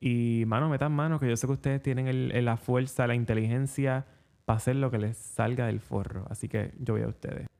Y, 0.00 0.44
mano, 0.46 0.70
metan 0.70 0.92
mano, 0.92 1.20
que 1.20 1.28
yo 1.28 1.36
sé 1.36 1.46
que 1.46 1.52
ustedes 1.52 1.82
tienen 1.82 2.44
la 2.44 2.56
fuerza, 2.56 3.06
la 3.06 3.14
inteligencia 3.14 4.06
para 4.46 4.56
hacer 4.56 4.76
lo 4.76 4.90
que 4.90 4.98
les 4.98 5.16
salga 5.18 5.66
del 5.66 5.80
forro. 5.80 6.26
Así 6.30 6.48
que 6.48 6.72
yo 6.78 6.94
voy 6.94 7.02
a 7.02 7.08
ustedes. 7.08 7.51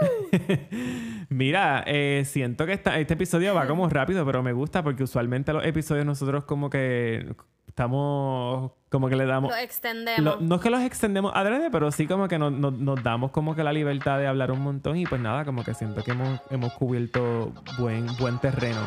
Mira, 1.28 1.84
eh, 1.86 2.22
siento 2.26 2.66
que 2.66 2.72
este 2.72 3.14
episodio 3.14 3.54
va 3.54 3.66
como 3.66 3.88
rápido, 3.88 4.24
pero 4.26 4.42
me 4.42 4.52
gusta 4.52 4.82
porque 4.82 5.02
usualmente 5.02 5.52
los 5.52 5.64
episodios 5.64 6.04
nosotros 6.04 6.44
como 6.44 6.70
que 6.70 7.34
estamos 7.66 8.72
como 8.88 9.08
que 9.08 9.16
le 9.16 9.26
damos... 9.26 9.50
Los 9.50 9.60
extendemos. 9.60 10.40
no 10.40 10.54
es 10.54 10.60
que 10.60 10.70
los 10.70 10.80
extendemos 10.82 11.32
adrede, 11.34 11.70
pero 11.70 11.90
sí 11.90 12.06
como 12.06 12.28
que 12.28 12.38
nos 12.38 13.02
damos 13.02 13.32
como 13.32 13.56
que 13.56 13.64
la 13.64 13.72
libertad 13.72 14.18
de 14.18 14.26
hablar 14.26 14.52
un 14.52 14.60
montón 14.60 14.96
y 14.96 15.06
pues 15.06 15.20
nada, 15.20 15.44
como 15.44 15.64
que 15.64 15.74
siento 15.74 16.04
que 16.04 16.12
hemos, 16.12 16.40
hemos 16.50 16.72
cubierto 16.74 17.52
buen, 17.78 18.06
buen 18.18 18.38
terreno. 18.38 18.80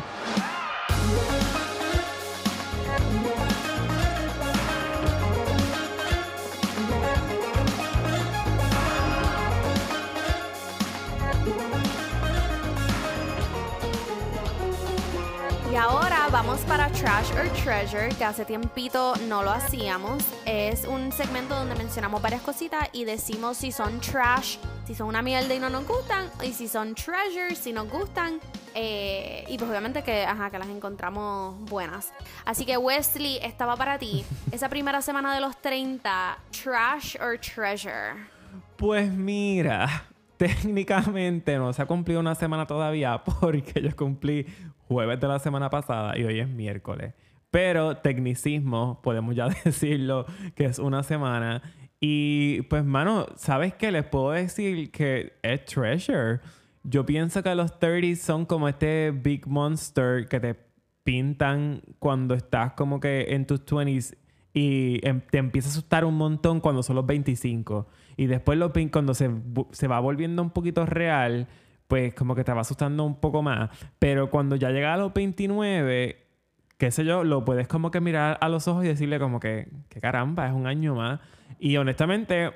Para 16.68 16.90
Trash 16.90 17.32
or 17.32 17.48
Treasure, 17.64 18.10
que 18.10 18.24
hace 18.24 18.44
tiempito 18.44 19.14
no 19.26 19.42
lo 19.42 19.50
hacíamos. 19.50 20.22
Es 20.44 20.84
un 20.84 21.10
segmento 21.12 21.54
donde 21.54 21.74
mencionamos 21.74 22.20
varias 22.20 22.42
cositas 22.42 22.90
y 22.92 23.04
decimos 23.04 23.56
si 23.56 23.72
son 23.72 23.98
trash, 24.00 24.58
si 24.86 24.94
son 24.94 25.08
una 25.08 25.22
mierda 25.22 25.54
y 25.54 25.58
no 25.60 25.70
nos 25.70 25.86
gustan, 25.86 26.28
y 26.42 26.52
si 26.52 26.68
son 26.68 26.94
treasure, 26.94 27.54
si 27.54 27.72
nos 27.72 27.88
gustan. 27.88 28.38
Eh, 28.74 29.46
y 29.48 29.56
pues 29.56 29.70
obviamente 29.70 30.02
que, 30.02 30.26
ajá, 30.26 30.50
que 30.50 30.58
las 30.58 30.68
encontramos 30.68 31.58
buenas. 31.70 32.12
Así 32.44 32.66
que 32.66 32.76
Wesley, 32.76 33.38
estaba 33.42 33.76
para 33.76 33.98
ti. 33.98 34.26
Esa 34.52 34.68
primera 34.68 35.00
semana 35.00 35.34
de 35.34 35.40
los 35.40 35.56
30, 35.62 36.38
Trash 36.62 37.16
or 37.16 37.38
Treasure. 37.38 38.14
Pues 38.76 39.10
mira, 39.10 40.04
técnicamente 40.38 41.58
no 41.58 41.72
se 41.72 41.82
ha 41.82 41.86
cumplido 41.86 42.20
una 42.20 42.34
semana 42.34 42.66
todavía 42.66 43.22
porque 43.40 43.82
yo 43.82 43.94
cumplí 43.94 44.46
jueves 44.86 45.20
de 45.20 45.28
la 45.28 45.38
semana 45.38 45.68
pasada 45.68 46.16
y 46.16 46.24
hoy 46.24 46.40
es 46.40 46.48
miércoles. 46.48 47.12
Pero 47.50 47.98
tecnicismo, 47.98 49.00
podemos 49.02 49.34
ya 49.36 49.48
decirlo, 49.64 50.24
que 50.54 50.64
es 50.64 50.78
una 50.78 51.02
semana. 51.02 51.62
Y 52.00 52.62
pues, 52.62 52.84
mano, 52.84 53.26
¿sabes 53.36 53.74
qué? 53.74 53.90
Les 53.90 54.04
puedo 54.04 54.30
decir 54.30 54.90
que 54.90 55.34
es 55.42 55.64
treasure. 55.64 56.40
Yo 56.84 57.04
pienso 57.04 57.42
que 57.42 57.54
los 57.54 57.78
30 57.78 58.22
son 58.22 58.46
como 58.46 58.68
este 58.68 59.10
big 59.10 59.46
monster 59.46 60.26
que 60.28 60.40
te 60.40 60.56
pintan 61.02 61.82
cuando 61.98 62.34
estás 62.34 62.72
como 62.74 63.00
que 63.00 63.34
en 63.34 63.46
tus 63.46 63.64
20s 63.64 64.16
y 64.54 65.00
em, 65.06 65.20
te 65.20 65.38
empieza 65.38 65.68
a 65.68 65.72
asustar 65.72 66.04
un 66.04 66.14
montón 66.14 66.60
cuando 66.60 66.82
son 66.82 66.96
los 66.96 67.06
25. 67.06 67.88
Y 68.18 68.26
después 68.26 68.58
lo, 68.58 68.72
cuando 68.90 69.14
se, 69.14 69.30
se 69.70 69.86
va 69.86 70.00
volviendo 70.00 70.42
un 70.42 70.50
poquito 70.50 70.84
real, 70.84 71.46
pues 71.86 72.12
como 72.14 72.34
que 72.34 72.42
te 72.42 72.52
va 72.52 72.62
asustando 72.62 73.04
un 73.04 73.14
poco 73.14 73.42
más. 73.42 73.70
Pero 74.00 74.28
cuando 74.28 74.56
ya 74.56 74.70
llega 74.70 74.92
a 74.92 74.96
los 74.96 75.14
29, 75.14 76.18
qué 76.76 76.90
sé 76.90 77.04
yo, 77.04 77.22
lo 77.22 77.44
puedes 77.44 77.68
como 77.68 77.92
que 77.92 78.00
mirar 78.00 78.36
a 78.40 78.48
los 78.48 78.66
ojos 78.66 78.84
y 78.84 78.88
decirle 78.88 79.20
como 79.20 79.38
que, 79.38 79.68
que 79.88 80.00
caramba, 80.00 80.48
es 80.48 80.52
un 80.52 80.66
año 80.66 80.96
más. 80.96 81.20
Y 81.60 81.76
honestamente, 81.76 82.50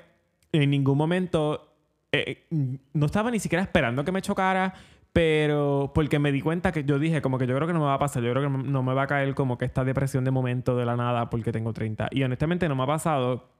en 0.51 0.69
ningún 0.69 0.97
momento, 0.97 1.73
eh, 2.11 2.45
no 2.91 3.05
estaba 3.05 3.31
ni 3.31 3.39
siquiera 3.39 3.63
esperando 3.63 4.03
que 4.03 4.11
me 4.11 4.21
chocara, 4.21 4.73
pero 5.13 5.93
porque 5.95 6.19
me 6.19 6.33
di 6.33 6.41
cuenta 6.41 6.73
que 6.73 6.83
yo 6.83 6.99
dije 6.99 7.21
como 7.21 7.37
que 7.37 7.47
yo 7.47 7.55
creo 7.55 7.67
que 7.67 7.73
no 7.73 7.79
me 7.79 7.85
va 7.85 7.93
a 7.93 7.99
pasar, 7.99 8.21
yo 8.21 8.31
creo 8.33 8.43
que 8.43 8.49
no 8.49 8.83
me 8.83 8.93
va 8.93 9.03
a 9.03 9.07
caer 9.07 9.33
como 9.33 9.57
que 9.57 9.63
esta 9.63 9.85
depresión 9.85 10.25
de 10.25 10.31
momento 10.31 10.75
de 10.75 10.83
la 10.83 10.97
nada 10.97 11.29
porque 11.29 11.53
tengo 11.53 11.71
30. 11.71 12.09
Y 12.11 12.23
honestamente 12.23 12.67
no 12.67 12.75
me 12.75 12.83
ha 12.83 12.87
pasado. 12.87 13.52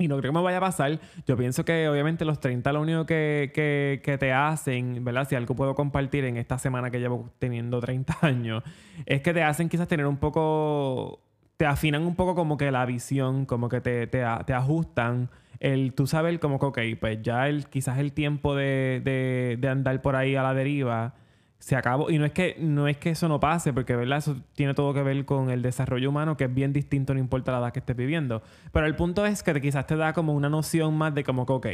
Y 0.00 0.08
no 0.08 0.16
creo 0.18 0.32
que 0.32 0.38
me 0.38 0.42
vaya 0.42 0.56
a 0.56 0.62
pasar. 0.62 0.98
Yo 1.26 1.36
pienso 1.36 1.64
que 1.64 1.86
obviamente 1.86 2.24
los 2.24 2.40
30 2.40 2.72
lo 2.72 2.80
único 2.80 3.04
que, 3.04 3.52
que, 3.54 4.18
te 4.18 4.32
hacen, 4.32 5.04
¿verdad? 5.04 5.28
Si 5.28 5.36
algo 5.36 5.54
puedo 5.54 5.74
compartir 5.74 6.24
en 6.24 6.38
esta 6.38 6.58
semana 6.58 6.90
que 6.90 6.98
llevo 6.98 7.30
teniendo 7.38 7.80
30 7.80 8.16
años, 8.22 8.62
es 9.04 9.20
que 9.20 9.34
te 9.34 9.42
hacen 9.42 9.68
quizás 9.68 9.86
tener 9.88 10.06
un 10.06 10.16
poco, 10.16 11.20
te 11.58 11.66
afinan 11.66 12.02
un 12.02 12.16
poco 12.16 12.34
como 12.34 12.56
que 12.56 12.70
la 12.70 12.86
visión, 12.86 13.44
como 13.44 13.68
que 13.68 13.82
te, 13.82 14.06
te, 14.06 14.24
ajustan. 14.24 15.28
El 15.58 15.92
tú 15.92 16.06
sabes 16.06 16.38
como 16.38 16.58
que, 16.58 16.66
ok, 16.66 16.78
pues 16.98 17.20
ya 17.20 17.46
el, 17.46 17.66
quizás 17.66 17.98
el 17.98 18.14
tiempo 18.14 18.56
de, 18.56 19.02
de 19.60 19.68
andar 19.68 20.00
por 20.00 20.16
ahí 20.16 20.34
a 20.34 20.42
la 20.42 20.54
deriva 20.54 21.14
se 21.60 21.76
acabó. 21.76 22.10
Y 22.10 22.18
no 22.18 22.24
es 22.24 22.32
que, 22.32 22.56
no 22.58 22.88
es 22.88 22.96
que 22.96 23.10
eso 23.10 23.28
no 23.28 23.38
pase, 23.38 23.72
porque 23.72 23.94
¿verdad? 23.94 24.18
eso 24.18 24.36
tiene 24.54 24.74
todo 24.74 24.92
que 24.92 25.02
ver 25.02 25.24
con 25.24 25.50
el 25.50 25.62
desarrollo 25.62 26.08
humano, 26.08 26.36
que 26.36 26.44
es 26.44 26.54
bien 26.54 26.72
distinto, 26.72 27.14
no 27.14 27.20
importa 27.20 27.52
la 27.52 27.58
edad 27.58 27.72
que 27.72 27.78
estés 27.78 27.96
viviendo. 27.96 28.42
Pero 28.72 28.86
el 28.86 28.96
punto 28.96 29.24
es 29.24 29.42
que 29.42 29.60
quizás 29.60 29.86
te 29.86 29.94
da 29.96 30.12
como 30.12 30.34
una 30.34 30.48
noción 30.48 30.96
más 30.96 31.14
de 31.14 31.22
como 31.22 31.46
que, 31.46 31.52
ok, 31.52 31.66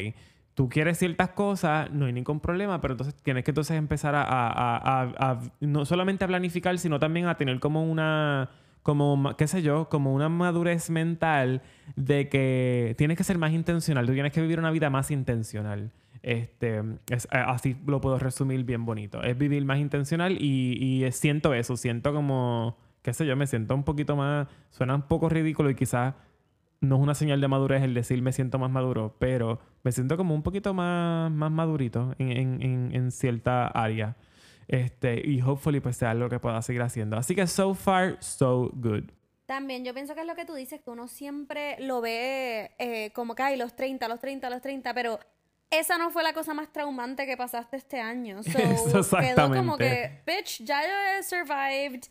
tú 0.54 0.68
quieres 0.68 0.98
ciertas 0.98 1.30
cosas, 1.30 1.90
no 1.92 2.06
hay 2.06 2.12
ningún 2.12 2.40
problema, 2.40 2.80
pero 2.80 2.94
entonces 2.94 3.14
tienes 3.22 3.44
que 3.44 3.52
entonces 3.52 3.76
empezar 3.76 4.14
a, 4.14 4.22
a, 4.22 5.02
a, 5.02 5.40
no 5.60 5.84
solamente 5.84 6.24
a 6.24 6.28
planificar, 6.28 6.78
sino 6.78 6.98
también 6.98 7.26
a 7.28 7.36
tener 7.36 7.60
como 7.60 7.84
una 7.84 8.50
como, 8.82 9.34
qué 9.36 9.48
sé 9.48 9.62
yo, 9.62 9.88
como 9.88 10.14
una 10.14 10.28
madurez 10.28 10.90
mental 10.90 11.60
de 11.96 12.28
que 12.28 12.94
tienes 12.96 13.16
que 13.18 13.24
ser 13.24 13.36
más 13.36 13.50
intencional, 13.50 14.06
tú 14.06 14.12
tienes 14.12 14.32
que 14.32 14.40
vivir 14.40 14.60
una 14.60 14.70
vida 14.70 14.90
más 14.90 15.10
intencional. 15.10 15.90
Este, 16.26 16.82
es, 17.08 17.28
así 17.30 17.76
lo 17.86 18.00
puedo 18.00 18.18
resumir 18.18 18.64
bien 18.64 18.84
bonito. 18.84 19.22
Es 19.22 19.38
vivir 19.38 19.64
más 19.64 19.78
intencional 19.78 20.32
y, 20.32 21.04
y 21.04 21.12
siento 21.12 21.54
eso, 21.54 21.76
siento 21.76 22.12
como, 22.12 22.76
qué 23.02 23.12
sé 23.12 23.24
yo, 23.24 23.36
me 23.36 23.46
siento 23.46 23.76
un 23.76 23.84
poquito 23.84 24.16
más, 24.16 24.48
suena 24.70 24.96
un 24.96 25.02
poco 25.02 25.28
ridículo 25.28 25.70
y 25.70 25.76
quizás 25.76 26.14
no 26.80 26.96
es 26.96 27.02
una 27.02 27.14
señal 27.14 27.40
de 27.40 27.46
madurez 27.46 27.84
el 27.84 27.94
decir 27.94 28.20
me 28.22 28.32
siento 28.32 28.58
más 28.58 28.72
maduro, 28.72 29.14
pero 29.20 29.60
me 29.84 29.92
siento 29.92 30.16
como 30.16 30.34
un 30.34 30.42
poquito 30.42 30.74
más, 30.74 31.30
más 31.30 31.52
madurito 31.52 32.16
en, 32.18 32.60
en, 32.60 32.90
en, 32.92 33.12
cierta 33.12 33.68
área. 33.68 34.16
Este, 34.66 35.22
y 35.24 35.40
hopefully 35.40 35.78
pues 35.78 35.96
sea 35.96 36.10
algo 36.10 36.28
que 36.28 36.40
pueda 36.40 36.60
seguir 36.60 36.82
haciendo. 36.82 37.16
Así 37.16 37.36
que 37.36 37.46
so 37.46 37.72
far, 37.72 38.16
so 38.20 38.72
good. 38.74 39.04
También 39.46 39.84
yo 39.84 39.94
pienso 39.94 40.16
que 40.16 40.22
es 40.22 40.26
lo 40.26 40.34
que 40.34 40.44
tú 40.44 40.54
dices, 40.54 40.80
que 40.80 40.90
uno 40.90 41.06
siempre 41.06 41.76
lo 41.78 42.00
ve 42.00 42.72
eh, 42.80 43.12
como 43.12 43.36
que 43.36 43.44
hay 43.44 43.56
los 43.56 43.76
30, 43.76 44.08
los 44.08 44.18
30, 44.18 44.50
los 44.50 44.60
30, 44.60 44.92
pero 44.92 45.20
esa 45.70 45.98
no 45.98 46.10
fue 46.10 46.22
la 46.22 46.32
cosa 46.32 46.54
más 46.54 46.72
traumante 46.72 47.26
que 47.26 47.36
pasaste 47.36 47.76
este 47.76 48.00
año. 48.00 48.40
So, 49.02 49.18
quedó 49.18 49.48
como 49.54 49.76
que, 49.76 50.22
bitch, 50.26 50.64
ya 50.64 50.82
yo 50.82 51.18
he 51.18 51.22
survived 51.22 52.08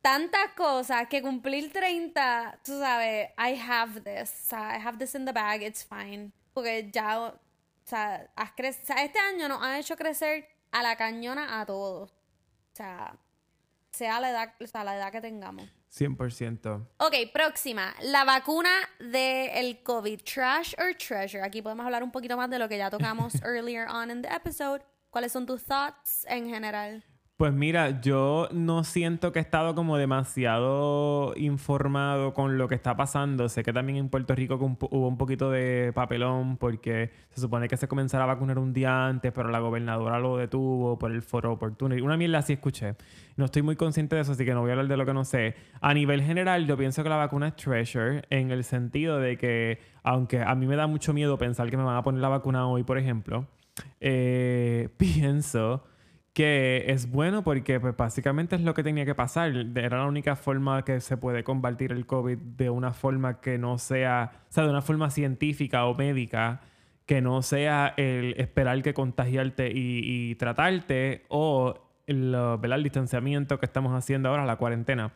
tantas 0.00 0.52
cosas 0.54 1.08
que 1.08 1.22
cumplir 1.22 1.72
30, 1.72 2.60
tú 2.62 2.78
sabes, 2.78 3.30
I 3.38 3.58
have 3.58 4.02
this, 4.02 4.52
I 4.52 4.78
have 4.78 4.98
this 4.98 5.14
in 5.14 5.24
the 5.24 5.32
bag, 5.32 5.62
it's 5.62 5.84
fine. 5.84 6.32
Porque 6.52 6.90
ya, 6.92 7.20
o 7.20 7.40
sea, 7.84 8.30
has 8.36 8.50
o 8.50 8.84
sea, 8.84 9.04
este 9.04 9.18
año 9.18 9.48
nos 9.48 9.62
ha 9.62 9.78
hecho 9.78 9.96
crecer 9.96 10.46
a 10.72 10.82
la 10.82 10.96
cañona 10.96 11.60
a 11.60 11.66
todos. 11.66 12.10
O 12.10 12.76
sea, 12.76 13.16
sea 13.92 14.20
la 14.20 14.30
edad, 14.30 14.54
o 14.60 14.66
sea, 14.66 14.84
la 14.84 14.96
edad 14.96 15.10
que 15.10 15.20
tengamos. 15.20 15.68
100%. 15.94 16.88
Ok, 16.98 17.14
próxima. 17.32 17.94
La 18.02 18.24
vacuna 18.24 18.70
del 18.98 19.82
COVID. 19.82 20.20
Trash 20.22 20.74
or 20.78 20.94
treasure. 20.94 21.42
Aquí 21.42 21.62
podemos 21.62 21.86
hablar 21.86 22.02
un 22.02 22.10
poquito 22.10 22.36
más 22.36 22.50
de 22.50 22.58
lo 22.58 22.68
que 22.68 22.76
ya 22.76 22.90
tocamos 22.90 23.34
earlier 23.44 23.86
on 23.88 24.10
in 24.10 24.22
the 24.22 24.28
episode. 24.28 24.82
¿Cuáles 25.10 25.30
son 25.30 25.46
tus 25.46 25.62
thoughts 25.62 26.26
en 26.28 26.48
general? 26.48 27.04
Pues 27.36 27.52
mira, 27.52 28.00
yo 28.00 28.48
no 28.52 28.84
siento 28.84 29.32
que 29.32 29.40
he 29.40 29.42
estado 29.42 29.74
como 29.74 29.96
demasiado 29.96 31.34
informado 31.36 32.32
con 32.32 32.58
lo 32.58 32.68
que 32.68 32.76
está 32.76 32.96
pasando. 32.96 33.48
Sé 33.48 33.64
que 33.64 33.72
también 33.72 33.98
en 33.98 34.08
Puerto 34.08 34.36
Rico 34.36 34.54
hubo 34.54 35.08
un 35.08 35.18
poquito 35.18 35.50
de 35.50 35.90
papelón 35.92 36.58
porque 36.58 37.10
se 37.30 37.40
supone 37.40 37.66
que 37.66 37.76
se 37.76 37.88
comenzara 37.88 38.22
a 38.22 38.28
vacunar 38.28 38.60
un 38.60 38.72
día 38.72 39.08
antes, 39.08 39.32
pero 39.32 39.48
la 39.48 39.58
gobernadora 39.58 40.20
lo 40.20 40.36
detuvo 40.36 40.96
por 40.96 41.10
el 41.10 41.22
foro 41.22 41.52
opportunity. 41.54 42.00
Una 42.02 42.16
mierda 42.16 42.38
así 42.38 42.52
escuché. 42.52 42.94
No 43.36 43.46
estoy 43.46 43.62
muy 43.62 43.74
consciente 43.74 44.14
de 44.14 44.22
eso, 44.22 44.30
así 44.30 44.44
que 44.44 44.54
no 44.54 44.60
voy 44.60 44.70
a 44.70 44.74
hablar 44.74 44.86
de 44.86 44.96
lo 44.96 45.04
que 45.04 45.12
no 45.12 45.24
sé. 45.24 45.56
A 45.80 45.92
nivel 45.92 46.22
general, 46.22 46.68
yo 46.68 46.76
pienso 46.76 47.02
que 47.02 47.08
la 47.08 47.16
vacuna 47.16 47.48
es 47.48 47.56
treasure 47.56 48.22
en 48.30 48.52
el 48.52 48.62
sentido 48.62 49.18
de 49.18 49.36
que, 49.38 49.80
aunque 50.04 50.40
a 50.40 50.54
mí 50.54 50.68
me 50.68 50.76
da 50.76 50.86
mucho 50.86 51.12
miedo 51.12 51.36
pensar 51.36 51.68
que 51.68 51.76
me 51.76 51.82
van 51.82 51.96
a 51.96 52.02
poner 52.04 52.20
la 52.20 52.28
vacuna 52.28 52.68
hoy, 52.68 52.84
por 52.84 52.96
ejemplo, 52.96 53.48
eh, 54.00 54.88
pienso 54.98 55.82
que 56.34 56.84
es 56.88 57.10
bueno 57.10 57.44
porque 57.44 57.78
pues, 57.78 57.96
básicamente 57.96 58.56
es 58.56 58.62
lo 58.62 58.74
que 58.74 58.82
tenía 58.82 59.06
que 59.06 59.14
pasar. 59.14 59.54
Era 59.76 59.98
la 59.98 60.06
única 60.06 60.34
forma 60.36 60.84
que 60.84 61.00
se 61.00 61.16
puede 61.16 61.44
combatir 61.44 61.92
el 61.92 62.06
COVID 62.06 62.36
de 62.36 62.70
una 62.70 62.92
forma 62.92 63.40
que 63.40 63.56
no 63.56 63.78
sea, 63.78 64.32
o 64.50 64.52
sea, 64.52 64.64
de 64.64 64.70
una 64.70 64.82
forma 64.82 65.10
científica 65.10 65.86
o 65.86 65.94
médica, 65.94 66.60
que 67.06 67.22
no 67.22 67.40
sea 67.42 67.94
el 67.96 68.34
esperar 68.36 68.82
que 68.82 68.94
contagiarte 68.94 69.70
y, 69.72 70.34
tratarte 70.34 71.24
o 71.28 71.74
el, 72.06 72.34
el 72.34 72.82
distanciamiento 72.82 73.60
que 73.60 73.66
estamos 73.66 73.94
haciendo 73.94 74.28
ahora, 74.28 74.44
la 74.44 74.56
cuarentena. 74.56 75.12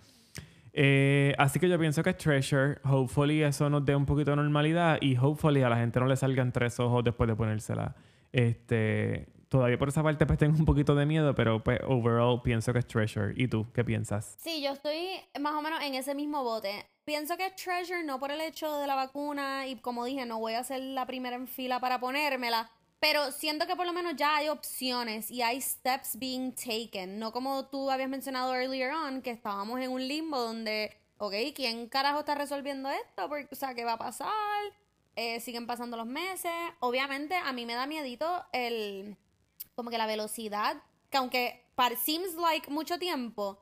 Eh, 0.73 1.35
así 1.39 1.59
que 1.59 1.69
yo 1.69 1.81
pienso 1.81 2.05
que 2.05 2.11
es 2.11 2.17
treasure. 2.17 2.77
Hopefully 2.85 3.43
eso 3.43 3.69
nos 3.69 3.85
dé 3.85 3.97
un 3.97 4.07
poquito 4.07 4.31
de 4.31 4.37
normalidad 4.37 4.99
y 5.01 5.17
hopefully 5.17 5.63
a 5.63 5.69
la 5.69 5.79
gente 5.79 5.99
no 5.99 6.07
le 6.07 6.17
salgan 6.17 6.53
tres 6.53 6.79
ojos 6.79 7.03
después 7.03 7.27
de 7.27 7.35
ponérsela. 7.35 7.97
Este, 8.31 9.27
todavía 9.49 9.79
por 9.79 9.89
esa 9.89 10.03
parte 10.03 10.27
pues 10.27 10.39
tengo 10.39 10.57
un 10.59 10.65
poquito 10.65 10.95
de 10.95 11.07
miedo, 11.07 11.35
pero 11.35 11.63
pues 11.63 11.81
overall 11.87 12.43
pienso 12.43 12.73
que 12.73 12.81
es 12.81 12.87
Treasure. 12.87 13.33
¿Y 13.37 13.49
tú 13.49 13.67
qué 13.73 13.85
piensas? 13.85 14.37
Sí, 14.39 14.63
yo 14.63 14.73
estoy 14.73 15.21
más 15.41 15.55
o 15.55 15.63
menos 15.63 15.83
en 15.83 15.95
ese 15.95 16.15
mismo 16.15 16.43
bote. 16.43 16.87
Pienso 17.05 17.37
que 17.37 17.47
es 17.47 17.57
Treasure 17.57 18.05
no 18.05 18.19
por 18.19 18.31
el 18.31 18.41
hecho 18.41 18.79
de 18.79 18.87
la 18.87 18.95
vacuna 18.95 19.67
y 19.67 19.77
como 19.77 20.05
dije, 20.05 20.27
no 20.27 20.39
voy 20.39 20.55
a 20.55 20.65
ser 20.65 20.81
la 20.81 21.07
primera 21.07 21.37
en 21.37 21.49
fila 21.49 21.81
para 21.81 21.99
ponérmela, 21.99 22.71
pero 23.01 23.31
siento 23.33 23.67
que 23.67 23.77
por 23.77 23.87
lo 23.87 23.93
menos 23.93 24.15
ya 24.17 24.37
hay 24.37 24.49
opciones 24.49 25.31
y 25.31 25.41
hay 25.43 25.61
steps 25.61 26.19
being 26.19 26.53
taken, 26.53 27.19
no 27.19 27.33
como 27.33 27.67
tú 27.67 27.91
habías 27.91 28.09
mencionado 28.09 28.55
earlier 28.55 28.93
on, 28.93 29.23
que 29.23 29.31
estábamos 29.31 29.81
en 29.81 29.91
un 29.91 30.07
limbo 30.07 30.39
donde, 30.39 30.97
ok, 31.19 31.35
¿quién 31.55 31.89
carajo 31.89 32.21
está 32.21 32.35
resolviendo 32.35 32.91
esto? 32.91 33.29
Porque, 33.29 33.49
o 33.51 33.57
sea, 33.57 33.75
¿qué 33.75 33.85
va 33.85 33.95
a 33.95 33.99
pasar? 33.99 34.33
Eh, 35.15 35.41
siguen 35.41 35.67
pasando 35.67 35.97
los 35.97 36.07
meses. 36.07 36.53
Obviamente 36.81 37.35
a 37.35 37.53
mí 37.53 37.67
me 37.67 37.75
da 37.75 37.87
miedito 37.87 38.45
el 38.53 39.17
como 39.79 39.91
que 39.91 39.99
la 39.99 40.09
velocidad, 40.09 40.83
que 41.09 41.19
aunque 41.19 41.65
seems 42.05 42.35
like 42.35 42.69
mucho 42.69 42.99
tiempo, 42.99 43.61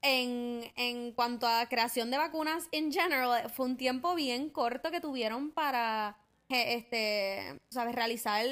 en, 0.00 0.62
en 0.76 1.10
cuanto 1.10 1.48
a 1.48 1.66
creación 1.66 2.08
de 2.12 2.18
vacunas 2.18 2.68
en 2.70 2.92
general, 2.92 3.50
fue 3.50 3.66
un 3.66 3.76
tiempo 3.76 4.14
bien 4.14 4.48
corto 4.48 4.92
que 4.92 5.00
tuvieron 5.00 5.50
para 5.50 6.18
este, 6.48 7.60
¿sabes? 7.68 7.96
Realizar 7.96 8.46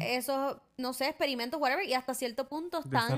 esos, 0.00 0.56
no 0.78 0.94
sé, 0.94 1.08
experimentos, 1.08 1.60
whatever, 1.60 1.86
y 1.86 1.92
hasta 1.92 2.14
cierto 2.14 2.48
punto 2.48 2.78
están 2.78 3.12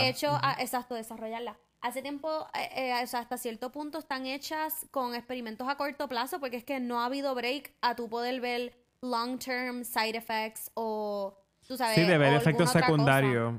hechos, 0.00 0.38
exacto, 0.60 0.94
desarrollarla. 0.94 1.58
Hace 1.80 2.00
tiempo, 2.00 2.46
eh, 2.54 2.92
eh, 2.92 3.02
o 3.02 3.06
sea, 3.08 3.18
hasta 3.18 3.38
cierto 3.38 3.72
punto 3.72 3.98
están 3.98 4.24
hechas 4.26 4.86
con 4.92 5.16
experimentos 5.16 5.68
a 5.68 5.76
corto 5.76 6.08
plazo, 6.08 6.38
porque 6.38 6.58
es 6.58 6.64
que 6.64 6.78
no 6.78 7.00
ha 7.00 7.06
habido 7.06 7.34
break 7.34 7.72
a 7.80 7.96
tu 7.96 8.08
poder 8.08 8.40
ver 8.40 8.72
long-term 9.00 9.84
side 9.84 10.16
effects 10.16 10.70
o 10.74 11.36
sí, 11.66 12.02
de 12.04 12.18
ver 12.18 12.34
efectos 12.34 12.70
secundarios. 12.70 13.54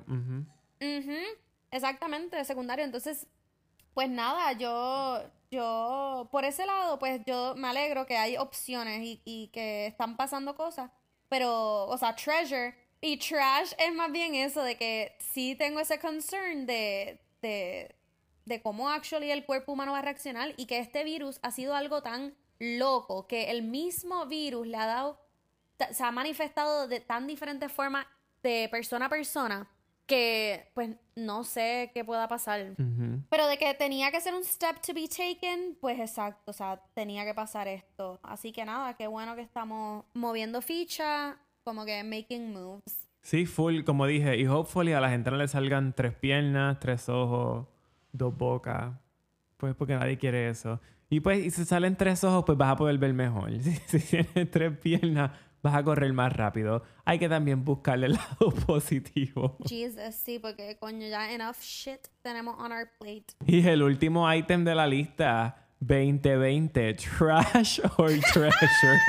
Exactamente, 1.72 2.38
de 2.38 2.46
secundario. 2.46 2.86
Entonces, 2.86 3.28
pues 3.94 4.10
nada, 4.10 4.54
yo, 4.54 5.24
yo, 5.52 6.30
por 6.32 6.46
ese 6.46 6.66
lado, 6.66 7.00
pues 7.00 7.22
yo 7.26 7.56
me 7.58 7.68
alegro 7.68 8.06
que 8.06 8.18
hay 8.18 8.38
opciones 8.38 9.02
y, 9.02 9.22
y 9.26 9.48
que 9.48 9.88
están 9.88 10.16
pasando 10.18 10.56
cosas. 10.56 10.92
Pero, 11.30 11.88
o 11.88 11.98
sea, 11.98 12.16
treasure 12.16 12.76
y 13.02 13.18
trash 13.18 13.74
es 13.78 13.94
más 13.94 14.12
bien 14.12 14.36
eso, 14.36 14.64
de 14.64 14.78
que 14.78 15.16
sí 15.20 15.56
tengo 15.56 15.80
ese 15.80 16.00
concern 16.00 16.66
de, 16.66 17.20
de, 17.42 17.96
de 18.46 18.62
cómo 18.62 18.90
actually 18.90 19.32
el 19.32 19.46
cuerpo 19.46 19.74
humano 19.74 19.92
va 19.94 20.00
a 20.00 20.02
reaccionar 20.02 20.54
y 20.58 20.66
que 20.66 20.80
este 20.80 21.04
virus 21.04 21.40
ha 21.42 21.52
sido 21.52 21.76
algo 21.76 22.02
tan 22.02 22.36
loco 22.60 23.28
que 23.28 23.52
el 23.52 23.64
mismo 23.64 24.26
virus 24.28 24.68
le 24.68 24.78
ha 24.78 24.86
dado 24.86 25.20
se 25.92 26.04
ha 26.04 26.12
manifestado 26.12 26.88
de 26.88 27.00
tan 27.00 27.28
diferentes 27.28 27.72
formas 27.72 28.06
de 28.44 28.68
persona 28.72 29.08
a 29.08 29.10
persona 29.10 29.68
que 30.06 30.72
pues 30.74 30.96
no 31.16 31.44
sé 31.44 31.92
qué 31.94 32.06
pueda 32.06 32.28
pasar. 32.28 32.76
Pero 33.30 33.48
de 33.48 33.58
que 33.58 33.74
tenía 33.74 34.12
que 34.12 34.22
ser 34.22 34.36
un 34.36 34.44
step 34.44 34.80
to 34.82 34.94
be 34.94 35.08
taken, 35.08 35.78
pues 35.82 36.00
exacto, 36.00 36.52
o 36.52 36.54
sea, 36.54 36.82
tenía 36.94 37.26
que 37.26 37.34
pasar 37.34 37.68
esto. 37.68 38.20
Así 38.24 38.52
que 38.52 38.66
nada, 38.66 38.96
qué 38.96 39.08
bueno 39.08 39.36
que 39.36 39.42
estamos 39.42 40.06
moviendo 40.14 40.62
ficha, 40.62 41.38
como 41.64 41.86
que 41.86 42.04
making 42.04 42.54
moves. 42.54 43.10
Sí, 43.22 43.48
full, 43.48 43.84
como 43.84 44.06
dije, 44.06 44.38
y 44.38 44.46
hopefully 44.46 44.94
a 44.94 45.02
la 45.02 45.10
gente 45.10 45.32
no 45.32 45.38
le 45.38 45.48
salgan 45.48 45.94
tres 45.94 46.14
piernas, 46.14 46.80
tres 46.80 47.10
ojos, 47.10 47.66
dos 48.12 48.38
bocas, 48.38 48.94
pues 49.58 49.74
porque 49.74 49.96
nadie 49.96 50.20
quiere 50.20 50.50
eso. 50.50 50.80
Y 51.10 51.22
pues, 51.22 51.44
y 51.44 51.50
si 51.50 51.66
salen 51.66 51.96
tres 51.96 52.24
ojos, 52.24 52.44
pues 52.46 52.58
vas 52.58 52.70
a 52.70 52.76
poder 52.76 52.98
ver 53.00 53.14
mejor. 53.14 53.50
Si, 53.62 53.72
si 53.72 54.00
tienes 54.00 54.52
tres 54.52 54.78
piernas, 54.78 55.32
vas 55.66 55.76
a 55.76 55.84
correr 55.84 56.14
más 56.14 56.32
rápido. 56.32 56.84
Hay 57.06 57.18
que 57.18 57.28
también 57.28 57.66
buscarle 57.66 58.06
el 58.08 58.14
lado 58.14 58.52
positivo. 58.68 59.58
Jesus, 59.68 60.16
sí, 60.16 60.40
porque 60.40 60.78
coño, 60.80 61.08
ya 61.08 61.32
enough 61.32 61.60
shit 61.60 62.08
tenemos 62.22 62.56
on 62.60 62.72
our 62.72 62.88
plate. 63.00 63.34
Y 63.46 63.68
el 63.68 63.82
último 63.82 64.32
ítem 64.32 64.64
de 64.64 64.76
la 64.76 64.86
lista, 64.86 65.68
2020, 65.80 66.94
trash 66.94 67.80
or 67.98 68.12
treasure. 68.34 69.00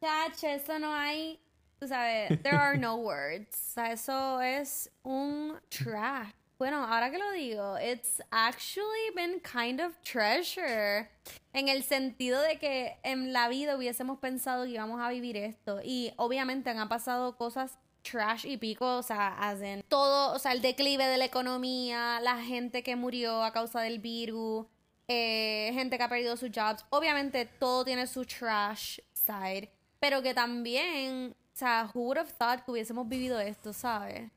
Chacho, 0.00 0.46
eso 0.46 0.78
no 0.78 0.94
hay, 0.94 1.40
tú 1.80 1.88
sabes, 1.88 2.40
there 2.42 2.56
are 2.56 2.78
no 2.78 2.96
words. 2.96 3.48
O 3.70 3.74
sea, 3.74 3.92
eso 3.92 4.40
es 4.40 4.90
un 5.02 5.58
trash. 5.70 6.30
Bueno, 6.56 6.84
ahora 6.84 7.10
que 7.10 7.18
lo 7.18 7.32
digo, 7.32 7.76
it's 7.78 8.22
actually 8.30 9.10
been 9.16 9.40
kind 9.40 9.80
of 9.80 9.92
treasure. 10.02 11.10
En 11.52 11.68
el 11.68 11.82
sentido 11.82 12.40
de 12.40 12.58
que 12.58 12.96
en 13.02 13.32
la 13.32 13.48
vida 13.48 13.76
hubiésemos 13.76 14.18
pensado 14.20 14.64
que 14.64 14.70
íbamos 14.70 15.00
a 15.00 15.08
vivir 15.08 15.36
esto. 15.36 15.80
Y 15.82 16.12
obviamente 16.16 16.70
han 16.70 16.88
pasado 16.88 17.36
cosas 17.36 17.76
trash 18.02 18.46
y 18.46 18.56
pico, 18.56 18.98
o 18.98 19.02
sea, 19.02 19.28
hacen 19.38 19.82
todo, 19.88 20.34
o 20.34 20.38
sea, 20.38 20.52
el 20.52 20.60
declive 20.62 21.06
de 21.06 21.16
la 21.16 21.24
economía, 21.24 22.20
la 22.20 22.40
gente 22.42 22.82
que 22.82 22.94
murió 22.94 23.42
a 23.42 23.52
causa 23.52 23.80
del 23.80 23.98
virus, 23.98 24.66
eh, 25.08 25.70
gente 25.74 25.96
que 25.96 26.04
ha 26.04 26.08
perdido 26.08 26.36
sus 26.36 26.50
jobs. 26.54 26.84
Obviamente 26.90 27.46
todo 27.46 27.84
tiene 27.84 28.06
su 28.06 28.24
trash 28.24 29.00
side, 29.12 29.72
pero 29.98 30.22
que 30.22 30.34
también, 30.34 31.34
o 31.34 31.56
sea, 31.56 31.90
who 31.92 32.02
would 32.02 32.18
have 32.18 32.32
thought 32.38 32.64
que 32.64 32.70
hubiésemos 32.70 33.08
vivido 33.08 33.40
esto, 33.40 33.72
¿sabes? 33.72 34.30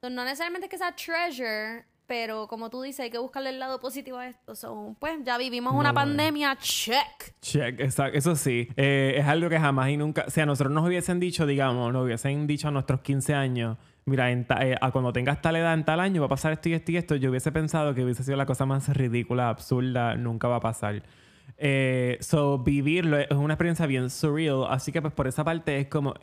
Entonces, 0.00 0.16
no 0.16 0.24
necesariamente 0.24 0.66
que 0.66 0.78
sea 0.78 0.96
treasure, 0.96 1.84
pero 2.06 2.48
como 2.48 2.70
tú 2.70 2.80
dices, 2.80 3.00
hay 3.00 3.10
que 3.10 3.18
buscarle 3.18 3.50
el 3.50 3.58
lado 3.58 3.78
positivo 3.78 4.16
a 4.16 4.28
esto. 4.28 4.54
So, 4.54 4.96
pues 4.98 5.18
ya 5.24 5.36
vivimos 5.36 5.74
una 5.74 5.92
pandemia, 5.92 6.56
check. 6.56 7.34
Check, 7.42 7.78
exacto. 7.80 8.16
Eso 8.16 8.34
sí, 8.34 8.66
eh, 8.76 9.16
es 9.18 9.26
algo 9.26 9.50
que 9.50 9.60
jamás 9.60 9.90
y 9.90 9.98
nunca, 9.98 10.24
si 10.30 10.40
a 10.40 10.46
nosotros 10.46 10.72
nos 10.72 10.88
hubiesen 10.88 11.20
dicho, 11.20 11.44
digamos, 11.44 11.92
nos 11.92 12.02
hubiesen 12.02 12.46
dicho 12.46 12.68
a 12.68 12.70
nuestros 12.70 13.02
15 13.02 13.34
años, 13.34 13.76
mira, 14.06 14.32
eh, 14.32 14.74
a 14.80 14.90
cuando 14.90 15.12
tengas 15.12 15.42
tal 15.42 15.56
edad 15.56 15.74
en 15.74 15.84
tal 15.84 16.00
año 16.00 16.22
va 16.22 16.26
a 16.26 16.30
pasar 16.30 16.52
esto 16.52 16.70
y 16.70 16.72
esto 16.72 16.92
y 16.92 16.96
esto, 16.96 17.16
yo 17.16 17.28
hubiese 17.28 17.52
pensado 17.52 17.94
que 17.94 18.02
hubiese 18.02 18.24
sido 18.24 18.38
la 18.38 18.46
cosa 18.46 18.64
más 18.64 18.88
ridícula, 18.88 19.50
absurda, 19.50 20.16
nunca 20.16 20.48
va 20.48 20.56
a 20.56 20.60
pasar. 20.60 21.02
Eh, 21.58 22.16
so, 22.20 22.58
vivirlo 22.58 23.18
es 23.18 23.30
una 23.32 23.52
experiencia 23.52 23.84
bien 23.84 24.08
surreal, 24.08 24.64
así 24.70 24.92
que 24.92 25.02
pues 25.02 25.12
por 25.12 25.28
esa 25.28 25.44
parte 25.44 25.78
es 25.78 25.88
como, 25.88 26.14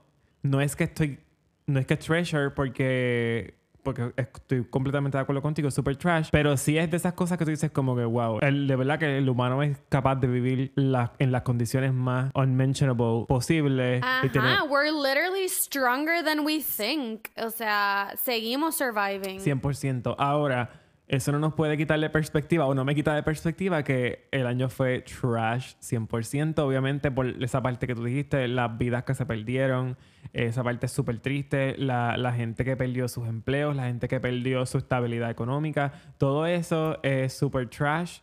no 0.42 0.62
es 0.62 0.76
que 0.76 0.86
estoy, 0.86 1.20
no 1.68 1.80
es 1.80 1.86
que 1.86 1.96
treasure 1.96 2.50
porque 2.50 3.57
porque 3.88 4.12
estoy 4.18 4.66
completamente 4.66 5.18
de 5.18 5.22
acuerdo 5.22 5.42
contigo, 5.42 5.72
super 5.72 5.96
trash, 5.96 6.28
pero 6.30 6.58
sí 6.58 6.78
es 6.78 6.92
de 6.92 6.98
esas 6.98 7.14
cosas 7.14 7.38
que 7.38 7.46
tú 7.46 7.52
dices 7.52 7.72
como 7.72 7.96
que, 7.96 8.04
wow, 8.04 8.40
el, 8.42 8.68
de 8.68 8.76
verdad 8.76 9.00
que 9.00 9.18
el 9.18 9.30
humano 9.30 9.64
es 9.64 9.78
capaz 9.88 10.16
de 10.16 10.28
vivir 10.28 10.74
en 10.76 11.32
las 11.32 11.42
condiciones 11.44 11.94
más 11.94 12.30
unmentionable 12.36 13.24
posibles. 13.30 14.04
Ajá, 14.04 14.66
we're 14.70 14.92
literally 14.92 15.48
stronger 15.48 16.22
than 16.22 16.42
we 16.42 16.62
think. 16.62 17.30
O 17.38 17.50
sea, 17.50 18.14
seguimos 18.22 18.76
surviving. 18.76 19.40
100%. 19.40 20.16
Ahora 20.18 20.70
eso 21.08 21.32
no 21.32 21.40
nos 21.40 21.54
puede 21.54 21.78
quitar 21.78 22.00
de 22.00 22.10
perspectiva, 22.10 22.66
o 22.66 22.76
no 22.76 22.84
me 22.84 22.94
quita 22.94 23.16
de 23.16 23.24
perspectiva, 23.24 23.84
que 23.84 24.28
el 24.32 24.46
año 24.46 24.70
fue 24.70 25.02
trash 25.02 25.76
100%, 25.82 26.60
obviamente 26.60 27.12
por 27.12 27.28
esa 27.42 27.62
parte 27.62 27.88
que 27.88 27.96
tú 27.96 28.04
dijiste, 28.04 28.48
las 28.50 28.78
vidas 28.78 29.06
que 29.06 29.14
se 29.14 29.26
perdieron, 29.26 29.98
esa 30.34 30.64
parte 30.64 30.90
súper 30.90 31.20
triste, 31.20 31.76
la, 31.78 32.18
la, 32.18 32.34
gente 32.34 32.66
que 32.66 32.76
perdió 32.76 33.08
sus 33.08 33.28
empleos, 33.28 33.76
la 33.76 33.86
gente 33.86 34.10
que 34.10 34.20
perdió 34.20 34.66
su 34.66 34.80
estabilidad 34.80 35.30
económica, 35.32 35.94
todo 36.18 36.46
eso 36.46 37.00
es 37.04 37.32
súper 37.34 37.70
trash. 37.70 38.20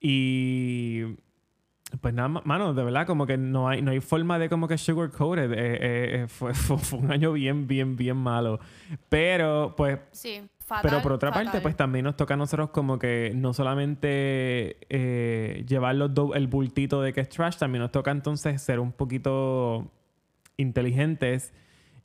Y 0.00 1.02
pues 2.00 2.14
nada, 2.14 2.28
mano, 2.28 2.74
de 2.74 2.84
verdad, 2.84 3.06
como 3.06 3.26
que 3.26 3.36
no 3.36 3.68
hay, 3.68 3.82
no 3.82 3.90
hay 3.90 4.00
forma 4.00 4.38
de 4.38 4.48
como 4.48 4.68
que 4.68 4.78
sugarcoated. 4.78 5.52
Eh, 5.52 5.56
eh, 5.56 5.78
eh 6.22 6.26
fue, 6.28 6.54
fue, 6.54 6.98
un 6.98 7.10
año 7.10 7.32
bien, 7.32 7.66
bien, 7.66 7.96
bien 7.96 8.16
malo. 8.16 8.60
Pero, 9.08 9.74
pues. 9.76 9.98
Sí. 10.12 10.42
Pero 10.82 11.02
por 11.02 11.12
otra 11.12 11.30
parte, 11.30 11.60
pues 11.60 11.76
también 11.76 12.04
nos 12.04 12.16
toca 12.16 12.34
a 12.34 12.36
nosotros 12.36 12.70
como 12.70 12.98
que 12.98 13.32
no 13.34 13.52
solamente 13.52 14.78
eh, 14.88 15.64
llevar 15.68 15.96
el 16.34 16.46
bultito 16.46 17.02
de 17.02 17.12
que 17.12 17.20
es 17.20 17.28
trash, 17.28 17.56
también 17.56 17.82
nos 17.82 17.92
toca 17.92 18.10
entonces 18.10 18.62
ser 18.62 18.80
un 18.80 18.92
poquito 18.92 19.90
inteligentes 20.56 21.52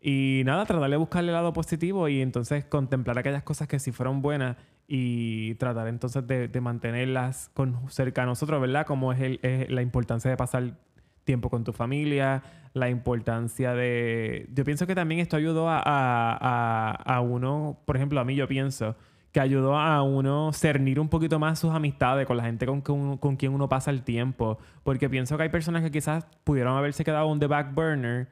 y 0.01 0.41
nada, 0.45 0.65
tratar 0.65 0.89
de 0.89 0.97
buscarle 0.97 1.29
el 1.29 1.35
lado 1.35 1.53
positivo 1.53 2.07
y 2.09 2.21
entonces 2.21 2.65
contemplar 2.65 3.17
aquellas 3.17 3.43
cosas 3.43 3.67
que 3.67 3.79
sí 3.79 3.91
fueron 3.91 4.21
buenas 4.21 4.57
y 4.87 5.55
tratar 5.55 5.87
entonces 5.87 6.25
de, 6.25 6.61
mantenerlas 6.61 7.49
con, 7.53 7.89
cerca 7.89 8.23
a 8.23 8.25
nosotros, 8.25 8.59
¿verdad? 8.59 8.85
Como 8.85 9.13
es, 9.13 9.21
el, 9.21 9.39
es 9.43 9.69
la 9.69 9.81
importancia 9.81 10.31
de 10.31 10.37
pasar 10.37 10.73
tiempo 11.29 11.51
con 11.51 11.63
tu 11.63 11.73
familia, 11.73 12.41
la 12.73 12.89
importancia 12.89 13.75
de... 13.75 14.49
Yo 14.51 14.63
pienso 14.63 14.87
que 14.87 14.95
también 14.95 15.21
esto 15.21 15.37
ayudó 15.37 15.69
a, 15.69 15.79
a, 15.85 16.91
a, 16.91 17.21
uno, 17.21 17.77
por 17.85 17.95
ejemplo, 17.95 18.19
a 18.19 18.25
mí 18.25 18.33
yo 18.33 18.47
pienso 18.47 18.95
que 19.31 19.39
ayudó 19.39 19.77
a 19.77 20.01
uno 20.01 20.51
cernir 20.53 20.99
un 20.99 21.07
poquito 21.07 21.37
más 21.37 21.59
sus 21.59 21.71
amistades 21.71 22.25
con 22.25 22.35
la 22.35 22.45
gente 22.45 22.65
con, 22.65 22.81
con, 22.81 23.19
con, 23.19 23.35
quien 23.35 23.53
uno 23.53 23.69
pasa 23.69 23.91
el 23.91 24.01
tiempo. 24.01 24.57
Porque 24.83 25.07
pienso 25.07 25.37
que 25.37 25.43
hay 25.43 25.49
personas 25.49 25.83
que 25.83 25.91
quizás 25.91 26.25
pudieron 26.43 26.75
haberse 26.75 27.03
quedado 27.03 27.31
en 27.31 27.39
the 27.39 27.45
back 27.45 27.75
burner 27.75 28.27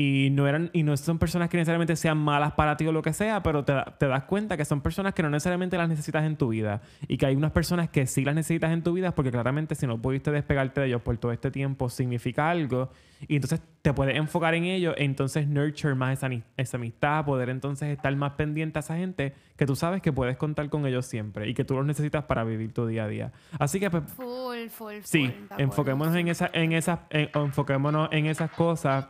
y 0.00 0.30
no 0.30 0.46
eran 0.46 0.70
y 0.72 0.84
no 0.84 0.96
son 0.96 1.18
personas 1.18 1.48
que 1.48 1.56
necesariamente 1.56 1.96
sean 1.96 2.18
malas 2.18 2.52
para 2.52 2.76
ti 2.76 2.86
o 2.86 2.92
lo 2.92 3.02
que 3.02 3.12
sea, 3.12 3.42
pero 3.42 3.64
te, 3.64 3.74
te, 3.98 4.06
das 4.06 4.22
cuenta 4.24 4.56
que 4.56 4.64
son 4.64 4.80
personas 4.80 5.12
que 5.12 5.24
no 5.24 5.28
necesariamente 5.28 5.76
las 5.76 5.88
necesitas 5.88 6.22
en 6.22 6.36
tu 6.36 6.50
vida 6.50 6.82
y 7.08 7.16
que 7.16 7.26
hay 7.26 7.34
unas 7.34 7.50
personas 7.50 7.88
que 7.88 8.06
sí 8.06 8.24
las 8.24 8.36
necesitas 8.36 8.70
en 8.70 8.84
tu 8.84 8.92
vida 8.92 9.12
porque 9.12 9.32
claramente 9.32 9.74
si 9.74 9.88
no 9.88 10.00
pudiste 10.00 10.30
despegarte 10.30 10.82
de 10.82 10.86
ellos 10.86 11.02
por 11.02 11.18
todo 11.18 11.32
este 11.32 11.50
tiempo 11.50 11.90
significa 11.90 12.48
algo 12.48 12.92
y 13.26 13.34
entonces 13.34 13.60
te 13.82 13.92
puedes 13.92 14.14
enfocar 14.14 14.54
en 14.54 14.66
ello 14.66 14.94
e 14.96 15.02
entonces 15.02 15.48
nurture 15.48 15.96
más 15.96 16.16
esa, 16.16 16.30
esa 16.56 16.76
amistad, 16.76 17.24
poder 17.24 17.48
entonces 17.48 17.88
estar 17.88 18.14
más 18.14 18.34
pendiente 18.34 18.78
a 18.78 18.80
esa 18.80 18.96
gente 18.96 19.34
que 19.56 19.66
tú 19.66 19.74
sabes 19.74 20.00
que 20.00 20.12
puedes 20.12 20.36
contar 20.36 20.68
con 20.68 20.86
ellos 20.86 21.06
siempre 21.06 21.48
y 21.48 21.54
que 21.54 21.64
tú 21.64 21.74
los 21.74 21.84
necesitas 21.84 22.22
para 22.22 22.44
vivir 22.44 22.72
tu 22.72 22.86
día 22.86 23.02
a 23.02 23.08
día. 23.08 23.32
Así 23.58 23.80
que 23.80 23.90
pues, 23.90 24.04
full, 24.04 24.68
full, 24.68 24.94
sí, 25.02 25.34
enfoquémonos 25.56 26.14
en 26.14 26.28
esa 26.28 26.48
en 26.52 26.70
esas 26.72 27.00
enfoquémonos 27.10 28.10
en 28.12 28.26
esas 28.26 28.52
cosas 28.52 29.08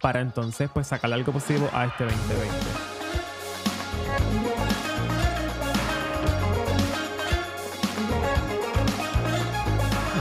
para 0.00 0.20
entonces 0.20 0.70
pues 0.72 0.86
sacarle 0.86 1.16
algo 1.16 1.32
positivo 1.32 1.68
a 1.72 1.86
este 1.86 2.04
2020. 2.04 2.94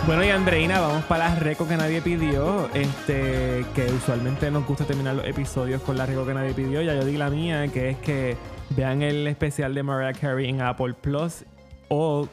Bueno, 0.05 0.25
y 0.25 0.31
Andreina, 0.31 0.81
vamos 0.81 1.05
para 1.05 1.29
la 1.29 1.35
reco 1.35 1.65
que 1.65 1.77
nadie 1.77 2.01
pidió. 2.01 2.69
Este, 2.73 3.65
que 3.73 3.85
usualmente 3.85 4.51
nos 4.51 4.65
gusta 4.67 4.83
terminar 4.83 5.15
los 5.15 5.25
episodios 5.25 5.81
con 5.81 5.97
la 5.97 6.05
reco 6.05 6.25
que 6.25 6.33
nadie 6.33 6.53
pidió. 6.53 6.81
Ya 6.81 6.93
yo 6.93 7.05
di 7.05 7.15
la 7.15 7.29
mía, 7.29 7.69
que 7.69 7.91
es 7.91 7.97
que 7.99 8.35
vean 8.71 9.01
el 9.01 9.25
especial 9.27 9.73
de 9.73 9.81
Mariah 9.81 10.11
Carey 10.13 10.49
en 10.49 10.61
Apple 10.61 10.93
Plus 10.93 11.45
o 11.87 12.27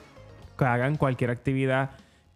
que 0.58 0.64
hagan 0.64 0.96
cualquier 0.96 1.30
actividad 1.30 1.90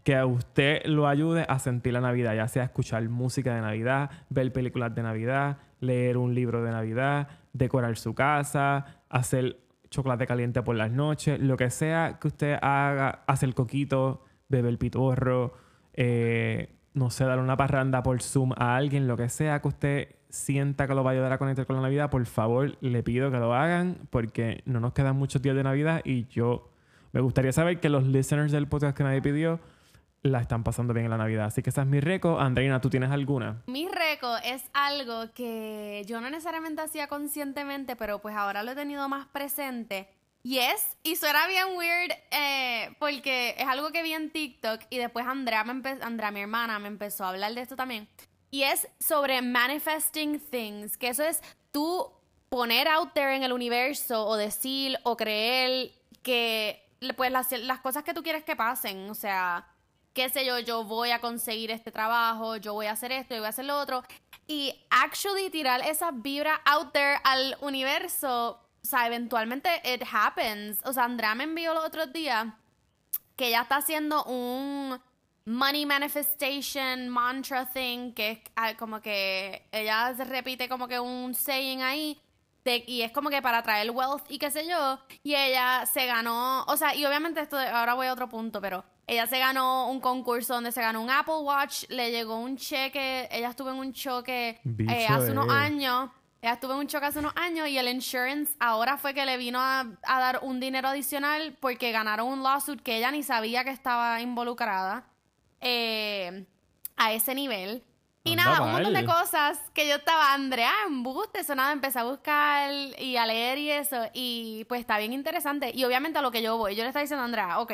que 0.04 0.14
a 0.14 0.26
usted 0.26 0.84
lo 0.84 1.08
ayude 1.08 1.46
a 1.48 1.58
sentir 1.58 1.94
la 1.94 2.00
Navidad, 2.02 2.34
ya 2.34 2.46
sea 2.46 2.64
escuchar 2.64 3.08
música 3.08 3.54
de 3.54 3.62
Navidad, 3.62 4.10
ver 4.28 4.52
películas 4.52 4.94
de 4.94 5.02
Navidad, 5.02 5.58
leer 5.80 6.18
un 6.18 6.34
libro 6.34 6.62
de 6.62 6.70
Navidad, 6.70 7.28
decorar 7.54 7.96
su 7.96 8.14
casa, 8.14 9.02
hacer 9.08 9.60
chocolate 9.88 10.26
caliente 10.26 10.62
por 10.62 10.76
las 10.76 10.90
noches, 10.90 11.40
lo 11.40 11.56
que 11.56 11.70
sea 11.70 12.18
que 12.20 12.28
usted 12.28 12.58
haga, 12.60 13.24
hacer 13.26 13.54
coquito, 13.54 14.22
beber 14.48 14.76
pitorro, 14.76 15.54
eh, 15.94 16.76
no 16.92 17.08
sé, 17.10 17.24
dar 17.24 17.38
una 17.38 17.56
parranda 17.56 18.02
por 18.02 18.20
Zoom 18.20 18.52
a 18.56 18.76
alguien, 18.76 19.08
lo 19.08 19.16
que 19.16 19.30
sea 19.30 19.62
que 19.62 19.68
usted 19.68 20.08
sienta 20.28 20.86
que 20.86 20.94
lo 20.94 21.02
va 21.02 21.12
a 21.12 21.14
ayudar 21.14 21.32
a 21.32 21.38
conectar 21.38 21.64
con 21.64 21.76
la 21.76 21.82
Navidad, 21.82 22.10
por 22.10 22.26
favor, 22.26 22.76
le 22.82 23.02
pido 23.02 23.30
que 23.30 23.38
lo 23.38 23.54
hagan 23.54 23.98
porque 24.10 24.62
no 24.66 24.80
nos 24.80 24.92
quedan 24.92 25.16
muchos 25.16 25.40
días 25.40 25.56
de 25.56 25.62
Navidad 25.62 26.02
y 26.04 26.26
yo 26.26 26.70
me 27.12 27.20
gustaría 27.20 27.52
saber 27.52 27.80
que 27.80 27.88
los 27.88 28.04
listeners 28.04 28.52
del 28.52 28.66
podcast 28.66 28.96
que 28.96 29.04
nadie 29.04 29.22
pidió 29.22 29.60
la 30.24 30.40
están 30.40 30.64
pasando 30.64 30.94
bien 30.94 31.04
en 31.04 31.10
la 31.10 31.18
Navidad. 31.18 31.44
Así 31.44 31.62
que 31.62 31.70
esa 31.70 31.82
es 31.82 31.86
mi 31.86 32.00
reco. 32.00 32.40
Andreina, 32.40 32.80
¿tú 32.80 32.88
tienes 32.88 33.10
alguna? 33.10 33.62
Mi 33.66 33.86
reco 33.88 34.36
es 34.38 34.64
algo 34.72 35.32
que 35.34 36.02
yo 36.06 36.20
no 36.20 36.30
necesariamente 36.30 36.80
hacía 36.80 37.08
conscientemente, 37.08 37.94
pero 37.94 38.20
pues 38.20 38.34
ahora 38.34 38.62
lo 38.62 38.72
he 38.72 38.74
tenido 38.74 39.06
más 39.08 39.26
presente. 39.26 40.08
Y 40.42 40.58
es, 40.58 40.96
y 41.02 41.16
suena 41.16 41.46
bien 41.46 41.76
weird, 41.76 42.12
eh, 42.30 42.94
porque 42.98 43.54
es 43.58 43.66
algo 43.66 43.92
que 43.92 44.02
vi 44.02 44.12
en 44.12 44.30
TikTok 44.30 44.80
y 44.90 44.98
después 44.98 45.26
Andrea, 45.26 45.62
me 45.64 45.72
Andrea, 46.02 46.30
mi 46.30 46.40
hermana, 46.40 46.78
me 46.78 46.88
empezó 46.88 47.24
a 47.24 47.30
hablar 47.30 47.54
de 47.54 47.60
esto 47.60 47.76
también. 47.76 48.08
Y 48.50 48.62
es 48.62 48.88
sobre 48.98 49.42
manifesting 49.42 50.40
things, 50.40 50.96
que 50.96 51.08
eso 51.08 51.22
es 51.22 51.42
tú 51.70 52.10
poner 52.48 52.88
out 52.88 53.12
there 53.12 53.36
en 53.36 53.42
el 53.42 53.52
universo 53.52 54.26
o 54.26 54.36
decir 54.36 54.98
o 55.02 55.16
creer 55.16 55.92
que 56.22 56.80
pues 57.16 57.30
las, 57.30 57.52
las 57.52 57.80
cosas 57.80 58.04
que 58.04 58.14
tú 58.14 58.22
quieres 58.22 58.44
que 58.44 58.56
pasen, 58.56 59.10
o 59.10 59.14
sea, 59.14 59.66
qué 60.14 60.28
sé 60.30 60.46
yo, 60.46 60.58
yo 60.60 60.84
voy 60.84 61.10
a 61.10 61.20
conseguir 61.20 61.70
este 61.70 61.90
trabajo, 61.90 62.56
yo 62.56 62.72
voy 62.72 62.86
a 62.86 62.92
hacer 62.92 63.12
esto, 63.12 63.34
yo 63.34 63.40
voy 63.40 63.46
a 63.46 63.50
hacer 63.50 63.64
lo 63.64 63.78
otro. 63.78 64.04
Y 64.46 64.74
actually 64.90 65.50
tirar 65.50 65.80
esa 65.82 66.12
vibra 66.12 66.60
out 66.64 66.92
there 66.92 67.18
al 67.24 67.56
universo, 67.60 68.60
o 68.82 68.86
sea, 68.86 69.06
eventualmente 69.06 69.68
it 69.84 70.02
happens. 70.10 70.80
O 70.84 70.92
sea, 70.92 71.04
Andrea 71.04 71.34
me 71.34 71.44
envió 71.44 71.74
los 71.74 71.84
otros 71.84 72.12
días 72.12 72.46
que 73.36 73.48
ella 73.48 73.62
está 73.62 73.76
haciendo 73.76 74.24
un 74.24 75.00
money 75.46 75.84
manifestation 75.84 77.08
mantra 77.08 77.66
thing, 77.66 78.12
que 78.12 78.30
es 78.30 78.38
ah, 78.56 78.74
como 78.76 79.00
que 79.00 79.66
ella 79.72 80.12
repite 80.12 80.68
como 80.68 80.86
que 80.86 81.00
un 81.00 81.34
saying 81.34 81.82
ahí. 81.82 82.20
y 82.64 83.02
es 83.02 83.12
como 83.12 83.28
que 83.30 83.42
para 83.42 83.62
traer 83.62 83.90
wealth 83.90 84.24
y 84.28 84.38
qué 84.38 84.50
sé 84.50 84.66
yo. 84.68 84.98
Y 85.22 85.34
ella 85.34 85.86
se 85.86 86.06
ganó, 86.06 86.64
o 86.64 86.76
sea, 86.76 86.94
y 86.94 87.04
obviamente 87.04 87.40
esto, 87.40 87.58
ahora 87.58 87.94
voy 87.94 88.06
a 88.06 88.12
otro 88.12 88.28
punto, 88.28 88.60
pero 88.60 88.84
ella 89.06 89.26
se 89.26 89.38
ganó 89.38 89.90
un 89.90 90.00
concurso 90.00 90.54
donde 90.54 90.72
se 90.72 90.80
ganó 90.80 91.02
un 91.02 91.10
Apple 91.10 91.40
Watch, 91.42 91.84
le 91.88 92.10
llegó 92.10 92.38
un 92.38 92.56
cheque, 92.56 93.28
ella 93.30 93.50
estuvo 93.50 93.70
en 93.70 93.76
un 93.76 93.92
choque 93.92 94.60
eh, 94.64 95.06
hace 95.06 95.32
unos 95.32 95.48
años. 95.50 96.10
Ella 96.40 96.54
estuvo 96.54 96.72
en 96.72 96.80
un 96.80 96.86
choque 96.86 97.06
hace 97.06 97.20
unos 97.20 97.32
años 97.36 97.68
y 97.68 97.78
el 97.78 97.88
insurance 97.88 98.54
ahora 98.60 98.98
fue 98.98 99.14
que 99.14 99.24
le 99.24 99.38
vino 99.38 99.58
a, 99.60 99.86
dar 100.06 100.40
un 100.42 100.60
dinero 100.60 100.88
adicional 100.88 101.56
porque 101.58 101.90
ganaron 101.90 102.28
un 102.28 102.42
lawsuit 102.42 102.82
que 102.82 102.98
ella 102.98 103.10
ni 103.10 103.22
sabía 103.22 103.64
que 103.64 103.70
estaba 103.70 104.20
involucrada 104.20 105.06
eh, 105.60 106.46
a 106.96 107.12
ese 107.12 107.34
nivel. 107.34 107.82
Y 108.24 108.32
Anda, 108.32 108.44
nada, 108.44 108.62
un 108.62 108.72
montón 108.72 108.94
de 108.94 109.04
cosas 109.04 109.58
que 109.74 109.86
yo 109.86 109.96
estaba, 109.96 110.32
Andrea, 110.32 110.72
embuste, 110.86 111.40
eso 111.40 111.54
nada, 111.54 111.72
empecé 111.72 111.98
a 111.98 112.04
buscar 112.04 112.70
y 112.98 113.16
a 113.16 113.26
leer 113.26 113.58
y 113.58 113.70
eso, 113.70 113.96
y 114.14 114.64
pues 114.66 114.80
está 114.80 114.96
bien 114.96 115.12
interesante. 115.12 115.72
Y 115.74 115.84
obviamente 115.84 116.18
a 116.18 116.22
lo 116.22 116.30
que 116.30 116.40
yo 116.40 116.56
voy, 116.56 116.74
yo 116.74 116.84
le 116.84 116.88
estaba 116.88 117.02
diciendo 117.02 117.22
a 117.22 117.26
Andrea, 117.26 117.60
ok, 117.60 117.72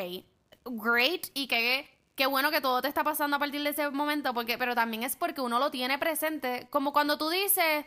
great, 0.65 1.27
y 1.33 1.47
que 1.47 1.89
qué 2.15 2.25
bueno 2.27 2.51
que 2.51 2.61
todo 2.61 2.81
te 2.81 2.87
está 2.87 3.03
pasando 3.03 3.37
a 3.37 3.39
partir 3.39 3.63
de 3.63 3.69
ese 3.71 3.89
momento, 3.89 4.33
porque, 4.33 4.57
pero 4.57 4.75
también 4.75 5.03
es 5.03 5.15
porque 5.15 5.41
uno 5.41 5.59
lo 5.59 5.71
tiene 5.71 5.97
presente, 5.97 6.67
como 6.69 6.93
cuando 6.93 7.17
tú 7.17 7.29
dices, 7.29 7.85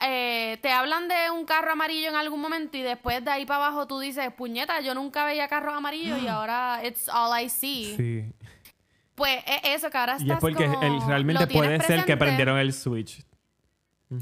eh, 0.00 0.58
te 0.62 0.70
hablan 0.72 1.08
de 1.08 1.30
un 1.32 1.44
carro 1.44 1.72
amarillo 1.72 2.08
en 2.08 2.16
algún 2.16 2.40
momento 2.40 2.76
y 2.76 2.82
después 2.82 3.24
de 3.24 3.30
ahí 3.30 3.46
para 3.46 3.66
abajo 3.66 3.86
tú 3.86 3.98
dices, 4.00 4.32
puñeta, 4.32 4.80
yo 4.80 4.94
nunca 4.94 5.24
veía 5.24 5.48
carros 5.48 5.74
amarillos 5.76 6.20
y 6.22 6.28
ahora 6.28 6.80
it's 6.84 7.08
all 7.08 7.38
I 7.40 7.48
see. 7.48 7.94
Sí. 7.96 8.32
Pues 9.14 9.42
es 9.46 9.60
eso 9.64 9.90
que 9.90 9.98
ahora 9.98 10.12
estás 10.12 10.28
Y 10.28 10.30
es 10.32 10.38
porque 10.38 10.66
como- 10.66 10.82
el- 10.82 11.00
realmente 11.06 11.46
puede 11.48 11.80
ser 11.80 12.04
que 12.04 12.16
prendieron 12.16 12.58
el 12.58 12.72
switch. 12.72 13.24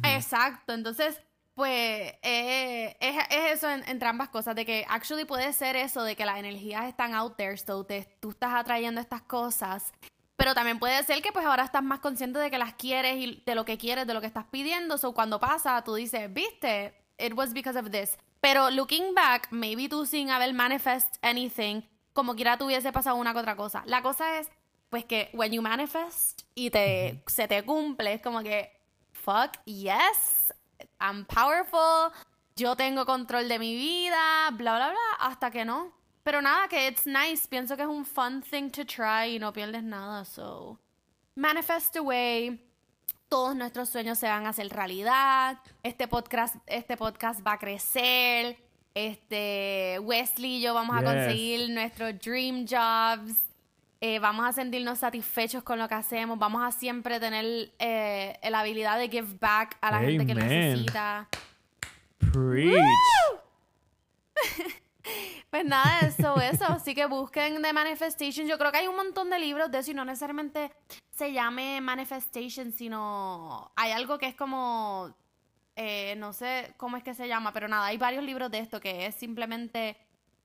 Exacto, 0.02 0.72
entonces, 0.72 1.20
pues 1.56 2.12
eh, 2.22 2.96
es, 3.00 3.16
es 3.30 3.52
eso 3.56 3.70
en- 3.70 3.82
entre 3.88 4.06
ambas 4.08 4.28
cosas, 4.28 4.54
de 4.54 4.66
que 4.66 4.84
actually 4.90 5.24
puede 5.24 5.52
ser 5.54 5.74
eso, 5.74 6.04
de 6.04 6.14
que 6.14 6.26
las 6.26 6.38
energías 6.38 6.84
están 6.84 7.14
out 7.14 7.36
there, 7.36 7.56
so 7.56 7.84
te- 7.84 8.06
tú 8.20 8.30
estás 8.30 8.52
atrayendo 8.54 9.00
estas 9.00 9.22
cosas, 9.22 9.92
pero 10.36 10.54
también 10.54 10.78
puede 10.78 11.02
ser 11.02 11.22
que 11.22 11.32
pues 11.32 11.46
ahora 11.46 11.64
estás 11.64 11.82
más 11.82 12.00
consciente 12.00 12.38
de 12.38 12.50
que 12.50 12.58
las 12.58 12.74
quieres 12.74 13.16
y 13.16 13.42
de 13.46 13.54
lo 13.54 13.64
que 13.64 13.78
quieres, 13.78 14.06
de 14.06 14.12
lo 14.12 14.20
que 14.20 14.26
estás 14.26 14.44
pidiendo, 14.50 14.98
so 14.98 15.14
cuando 15.14 15.40
pasa 15.40 15.82
tú 15.82 15.94
dices, 15.94 16.30
viste, 16.32 16.94
it 17.18 17.32
was 17.34 17.54
because 17.54 17.78
of 17.78 17.90
this, 17.90 18.18
pero 18.42 18.70
looking 18.70 19.14
back, 19.14 19.48
maybe 19.50 19.88
tú 19.88 20.04
sin 20.04 20.30
haber 20.30 20.52
manifest 20.52 21.16
anything, 21.22 21.80
como 22.12 22.34
quiera 22.36 22.58
tuviese 22.58 22.92
pasado 22.92 23.16
una 23.16 23.32
que 23.32 23.38
otra 23.38 23.56
cosa. 23.56 23.82
La 23.86 24.02
cosa 24.02 24.38
es, 24.38 24.50
pues 24.90 25.06
que 25.06 25.30
when 25.32 25.52
you 25.52 25.62
manifest 25.62 26.42
y 26.54 26.68
te, 26.70 27.22
se 27.26 27.48
te 27.48 27.62
cumple, 27.64 28.12
es 28.12 28.20
como 28.20 28.42
que 28.42 28.70
fuck 29.12 29.52
yes, 29.64 30.52
I'm 31.00 31.24
powerful, 31.24 32.12
yo 32.56 32.74
tengo 32.74 33.04
control 33.04 33.48
de 33.48 33.58
mi 33.58 33.74
vida, 33.74 34.50
bla, 34.52 34.76
bla, 34.76 34.88
bla, 34.90 35.28
hasta 35.28 35.50
que 35.50 35.64
no. 35.64 35.92
Pero 36.22 36.42
nada, 36.42 36.68
que 36.68 36.88
it's 36.88 37.06
nice, 37.06 37.46
pienso 37.48 37.76
que 37.76 37.82
es 37.82 37.88
un 37.88 38.04
fun 38.04 38.42
thing 38.42 38.70
to 38.70 38.84
try 38.84 39.36
y 39.36 39.38
no 39.38 39.52
pierdes 39.52 39.82
nada, 39.82 40.24
so 40.24 40.78
manifest 41.36 41.96
away. 41.96 42.60
Todos 43.28 43.54
nuestros 43.56 43.88
sueños 43.88 44.18
se 44.18 44.28
van 44.28 44.46
a 44.46 44.50
hacer 44.50 44.68
realidad. 44.68 45.58
Este 45.82 46.08
podcast, 46.08 46.56
este 46.66 46.96
podcast 46.96 47.46
va 47.46 47.52
a 47.52 47.58
crecer. 47.58 48.56
Este 48.94 49.98
Wesley 50.00 50.56
y 50.56 50.60
yo 50.62 50.72
vamos 50.72 50.96
a 50.96 51.02
conseguir 51.02 51.68
nuestros 51.70 52.18
dream 52.18 52.66
jobs. 52.66 53.45
Eh, 54.00 54.18
vamos 54.18 54.46
a 54.46 54.52
sentirnos 54.52 54.98
satisfechos 54.98 55.62
con 55.62 55.78
lo 55.78 55.88
que 55.88 55.94
hacemos. 55.94 56.38
Vamos 56.38 56.62
a 56.62 56.70
siempre 56.70 57.18
tener 57.18 57.72
eh, 57.78 58.38
la 58.50 58.60
habilidad 58.60 58.98
de 58.98 59.08
give 59.08 59.38
back 59.40 59.78
a 59.80 59.90
la 59.90 60.00
gente 60.00 60.26
que 60.26 60.34
necesita. 60.34 61.28
Preach. 62.32 62.76
Pues 65.50 65.64
nada, 65.64 66.00
eso, 66.00 66.40
eso. 66.40 66.64
Así 66.66 66.94
que 66.94 67.06
busquen 67.06 67.62
The 67.62 67.72
Manifestation. 67.72 68.46
Yo 68.46 68.58
creo 68.58 68.72
que 68.72 68.78
hay 68.78 68.88
un 68.88 68.96
montón 68.96 69.30
de 69.30 69.38
libros 69.38 69.70
de 69.70 69.78
eso 69.78 69.92
y 69.92 69.94
no 69.94 70.04
necesariamente 70.04 70.72
se 71.10 71.32
llame 71.32 71.80
Manifestation, 71.80 72.72
sino 72.72 73.72
hay 73.76 73.92
algo 73.92 74.18
que 74.18 74.26
es 74.26 74.34
como, 74.34 75.14
eh, 75.76 76.14
no 76.18 76.32
sé 76.32 76.74
cómo 76.76 76.96
es 76.96 77.04
que 77.04 77.14
se 77.14 77.28
llama, 77.28 77.52
pero 77.52 77.68
nada, 77.68 77.86
hay 77.86 77.96
varios 77.96 78.24
libros 78.24 78.50
de 78.50 78.58
esto 78.58 78.80
que 78.80 79.06
es 79.06 79.14
simplemente 79.14 79.96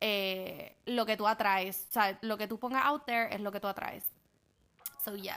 eh, 0.02 0.76
lo 0.86 1.06
que 1.06 1.16
tú 1.16 1.28
atraes. 1.28 1.88
O 1.90 1.94
sea, 1.94 2.18
lo 2.22 2.38
que 2.38 2.48
tú 2.48 2.60
pongas 2.60 2.86
out 2.86 3.06
there 3.06 3.34
es 3.34 3.40
lo 3.40 3.52
que 3.52 3.60
tú 3.60 3.68
atraes. 3.68 4.04
So, 5.04 5.16
yes. 5.16 5.34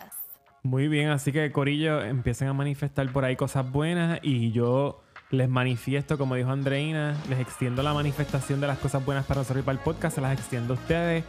Muy 0.63 0.89
bien, 0.89 1.11
así 1.11 1.31
que 1.31 1.53
Corillo, 1.53 2.03
empiecen 2.03 2.49
a 2.49 2.55
manifestar 2.55 3.13
por 3.13 3.25
ahí 3.25 3.37
cosas 3.37 3.71
buenas 3.71 4.19
y 4.23 4.51
yo 4.51 5.03
les 5.31 5.49
manifiesto, 5.49 6.17
como 6.17 6.37
dijo 6.37 6.51
Andreina, 6.51 7.17
les 7.29 7.39
extiendo 7.39 7.83
la 7.83 7.93
manifestación 7.93 8.61
de 8.61 8.67
las 8.67 8.79
cosas 8.79 9.05
buenas 9.05 9.27
para 9.27 9.41
nosotros 9.41 9.63
y 9.63 9.67
para 9.67 9.79
el 9.79 9.85
podcast, 9.85 10.15
se 10.15 10.21
las 10.23 10.33
extiendo 10.33 10.75
a 10.75 10.77
ustedes. 10.77 11.25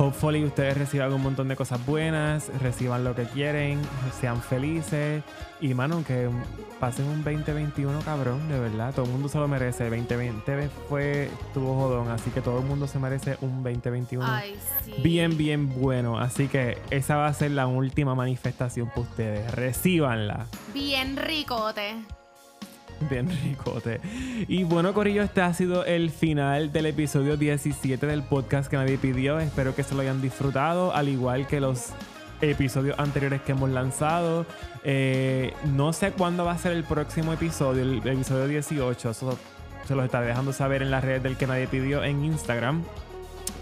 Hopefully 0.00 0.44
ustedes 0.44 0.78
reciban 0.78 1.12
un 1.12 1.22
montón 1.22 1.48
de 1.48 1.56
cosas 1.56 1.84
buenas, 1.84 2.52
reciban 2.60 3.02
lo 3.02 3.16
que 3.16 3.24
quieren, 3.24 3.80
sean 4.20 4.40
felices 4.40 5.24
y, 5.60 5.74
mano, 5.74 6.04
que 6.06 6.30
pasen 6.78 7.06
un 7.06 7.24
2021 7.24 7.98
cabrón, 8.02 8.48
de 8.48 8.60
verdad. 8.60 8.94
Todo 8.94 9.06
el 9.06 9.10
mundo 9.10 9.28
se 9.28 9.38
lo 9.38 9.48
merece. 9.48 9.90
2020 9.90 10.68
fue, 10.88 11.24
estuvo 11.24 11.74
jodón, 11.74 12.08
así 12.10 12.30
que 12.30 12.40
todo 12.40 12.60
el 12.60 12.64
mundo 12.64 12.86
se 12.86 13.00
merece 13.00 13.38
un 13.40 13.64
2021 13.64 14.24
Ay, 14.24 14.56
sí. 14.84 14.94
bien, 15.02 15.36
bien 15.36 15.80
bueno. 15.80 16.18
Así 16.20 16.46
que 16.46 16.78
esa 16.90 17.16
va 17.16 17.26
a 17.26 17.34
ser 17.34 17.50
la 17.50 17.66
última 17.66 18.14
manifestación 18.14 18.88
para 18.90 19.00
ustedes. 19.00 19.50
Recíbanla. 19.50 20.46
Bien 20.72 21.16
ricote. 21.16 21.96
Bien 23.10 23.28
ricote. 23.44 24.00
Y 24.48 24.64
bueno, 24.64 24.92
Corillo, 24.92 25.22
este 25.22 25.40
ha 25.40 25.52
sido 25.54 25.84
el 25.84 26.10
final 26.10 26.72
del 26.72 26.86
episodio 26.86 27.36
17 27.36 28.06
del 28.06 28.22
podcast 28.22 28.70
que 28.70 28.76
nadie 28.76 28.98
pidió. 28.98 29.38
Espero 29.38 29.74
que 29.74 29.82
se 29.82 29.94
lo 29.94 30.00
hayan 30.00 30.20
disfrutado, 30.20 30.94
al 30.94 31.08
igual 31.08 31.46
que 31.46 31.60
los 31.60 31.92
episodios 32.40 32.98
anteriores 32.98 33.42
que 33.42 33.52
hemos 33.52 33.70
lanzado. 33.70 34.46
Eh, 34.84 35.52
no 35.74 35.92
sé 35.92 36.12
cuándo 36.12 36.44
va 36.44 36.52
a 36.52 36.58
ser 36.58 36.72
el 36.72 36.84
próximo 36.84 37.32
episodio, 37.32 37.82
el 37.82 37.98
episodio 37.98 38.46
18. 38.46 39.10
Eso 39.10 39.38
se 39.86 39.94
los 39.94 40.04
estaré 40.04 40.26
dejando 40.26 40.52
saber 40.52 40.82
en 40.82 40.90
las 40.90 41.04
redes 41.04 41.22
del 41.22 41.36
que 41.36 41.46
nadie 41.46 41.66
pidió 41.66 42.02
en 42.04 42.24
Instagram. 42.24 42.84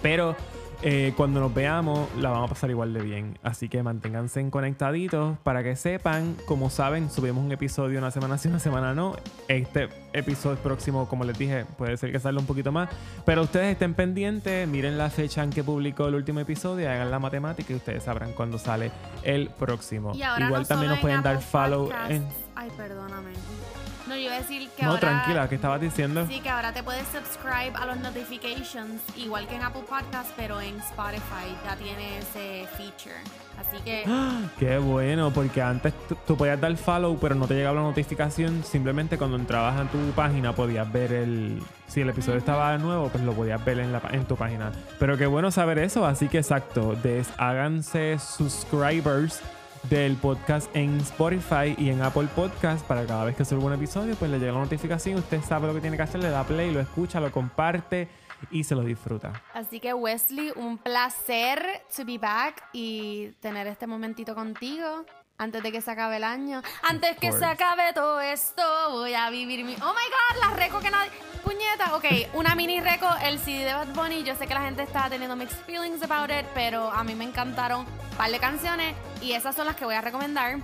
Pero 0.03 0.37
eh, 0.83 1.15
cuando 1.17 1.41
nos 1.41 1.55
veamos, 1.55 2.09
la 2.17 2.31
vamos 2.31 2.51
a 2.51 2.55
pasar 2.55 2.71
igual 2.71 2.93
de 2.93 3.01
bien. 3.01 3.39
Así 3.43 3.69
que 3.69 3.83
manténganse 3.83 4.49
conectaditos 4.51 5.39
para 5.39 5.63
que 5.63 5.77
sepan. 5.77 6.37
Como 6.47 6.71
saben, 6.71 7.11
subimos 7.11 7.45
un 7.45 7.53
episodio 7.53 7.99
una 7.99 8.11
semana 8.11 8.39
sí, 8.39 8.49
una 8.49 8.59
semana 8.59 8.95
no. 8.95 9.17
Este 9.49 9.89
episodio 10.13 10.57
próximo, 10.59 11.09
como 11.09 11.25
les 11.25 11.39
dije, 11.39 11.65
puede 11.77 11.97
ser 11.97 12.13
que 12.13 12.21
salga 12.21 12.41
un 12.41 12.47
poquito 12.47 12.73
más. 12.73 12.89
Pero 13.25 13.43
ustedes 13.43 13.73
estén 13.73 13.95
pendientes, 13.95 14.69
miren 14.69 14.99
la 14.99 15.11
fecha 15.11 15.43
en 15.43 15.51
que 15.51 15.65
publicó 15.65 16.09
el 16.09 16.15
último 16.15 16.41
episodio, 16.41 16.91
hagan 16.91 17.11
la 17.11 17.19
matemática 17.19 17.73
y 17.73 17.77
ustedes 17.77 18.05
sabrán 18.05 18.33
cuándo 18.33 18.59
sale 18.59 18.91
el 19.23 19.49
próximo. 19.49 20.13
Igual 20.15 20.63
no 20.63 20.65
también 20.65 20.91
nos 20.91 21.01
pueden 21.01 21.19
en 21.19 21.23
dar 21.23 21.41
follow 21.41 21.87
Podcasts. 21.87 22.11
en. 22.11 22.27
Ay, 22.55 22.71
perdóname. 22.77 23.31
No, 24.07 24.15
yo 24.15 24.23
iba 24.23 24.35
a 24.35 24.39
decir 24.39 24.69
que 24.77 24.83
No, 24.83 24.91
ahora... 24.91 25.01
tranquila, 25.01 25.49
¿qué 25.49 25.55
estabas 25.57 25.81
diciendo? 25.81 26.27
Sí, 26.29 26.41
que 26.41 26.49
ahora 26.49 26.73
te 26.73 26.83
puedes 26.83 27.07
subscribe 27.09 27.73
a 27.75 27.87
los 27.87 27.99
notifications, 27.99 29.01
igual 29.17 29.47
que 29.49 29.57
en 29.57 29.63
Apple 29.63 29.83
Podcasts, 29.89 30.33
pero 30.37 30.61
en 30.61 30.77
Spotify 30.79 31.55
ya 31.65 31.77
tiene 31.77 32.19
ese 32.19 32.67
feature. 32.77 33.21
Así 33.59 33.83
que 33.85 34.05
Qué 34.59 34.79
bueno, 34.79 35.31
porque 35.33 35.63
antes 35.63 35.93
tú, 36.27 36.37
podías 36.37 36.61
dar 36.61 36.77
follow, 36.77 37.19
pero 37.19 37.35
no 37.35 37.47
te 37.47 37.55
llegaba 37.55 37.77
la 37.77 37.87
notificación. 37.87 38.63
Simplemente 38.65 39.19
cuando 39.19 39.37
entrabas 39.37 39.81
a 39.81 39.85
tu 39.91 39.99
página 40.13 40.53
podías 40.53 40.91
ver 40.93 41.13
el. 41.13 41.63
Si 41.87 42.01
el 42.01 42.11
episodio 42.11 42.39
estaba 42.39 42.77
nuevo, 42.79 43.09
pues 43.09 43.25
lo 43.25 43.33
podías 43.33 43.65
ver 43.65 43.79
en, 43.79 43.93
la, 43.93 44.03
en 44.11 44.25
tu 44.25 44.37
página. 44.37 44.73
Pero 44.99 45.17
qué 45.17 45.27
bueno 45.27 45.51
saber 45.51 45.79
eso. 45.79 46.05
Así 46.05 46.29
que 46.29 46.39
exacto, 46.39 46.97
desháganse 47.03 48.19
subscribers 48.19 49.41
del 49.89 50.17
podcast 50.17 50.75
en 50.75 50.99
Spotify 50.99 51.75
y 51.79 51.91
en 51.91 52.03
Apple 52.03 52.29
Podcast 52.35 52.87
para 52.87 53.07
cada 53.07 53.25
vez 53.25 53.37
que 53.37 53.45
suba 53.45 53.65
un 53.65 53.73
episodio, 53.73 54.15
pues 54.17 54.31
le 54.31 54.39
llega 54.39 54.53
la 54.53 54.61
notificación. 54.61 55.19
Usted 55.19 55.43
sabe 55.43 55.67
lo 55.67 55.75
que 55.75 55.81
tiene 55.81 55.97
que 55.97 56.03
hacer, 56.03 56.21
le 56.21 56.31
da 56.31 56.45
play, 56.45 56.73
lo 56.73 56.81
escucha, 56.81 57.21
lo 57.21 57.31
comparte 57.31 58.09
y 58.51 58.65
se 58.65 58.75
lo 58.75 58.83
disfruta. 58.83 59.43
Así 59.55 59.81
que 59.81 59.95
Wesley, 59.95 60.53
un 60.57 60.79
placer 60.79 61.61
to 61.95 62.05
be 62.05 62.19
back 62.19 62.63
y 62.73 63.29
tener 63.41 63.67
este 63.67 63.87
momentito 63.87 64.35
contigo 64.35 65.05
antes 65.39 65.63
de 65.63 65.73
que 65.73 65.81
se 65.81 65.91
acabe 65.91 66.17
el 66.17 66.25
año. 66.25 66.63
Antes 66.83 67.17
que 67.19 67.33
se 67.33 67.45
acabe 67.45 67.93
todo 67.93 68.21
esto, 68.21 68.63
voy 68.91 69.15
a 69.15 69.31
vivir 69.31 69.65
mi... 69.65 69.75
Oh 69.75 69.77
my 69.77 69.81
God, 69.85 70.41
la 70.41 70.51
reco 70.57 70.81
que 70.81 70.91
nadie... 70.91 71.11
Puñeta, 71.43 71.95
ok, 71.95 72.05
una 72.35 72.57
mini 72.57 72.81
reco, 72.81 73.09
el 73.23 73.39
CD 73.39 73.65
de 73.65 73.73
Bad 73.73 73.95
Bunny. 73.95 74.25
Yo 74.25 74.35
sé 74.35 74.49
que 74.49 74.55
la 74.55 74.63
gente 74.63 74.83
está 74.83 75.09
teniendo 75.09 75.37
mixed 75.37 75.65
feelings 75.65 76.03
about 76.03 76.31
it, 76.31 76.45
pero 76.55 76.91
a 76.91 77.05
mí 77.05 77.15
me 77.15 77.25
encantaron 77.25 77.81
un 77.81 78.17
par 78.17 78.31
de 78.31 78.41
canciones 78.41 78.97
y 79.23 79.33
esas 79.33 79.55
son 79.55 79.67
las 79.67 79.77
que 79.77 79.85
voy 79.85 79.95
a 79.95 80.01
recomendar. 80.01 80.59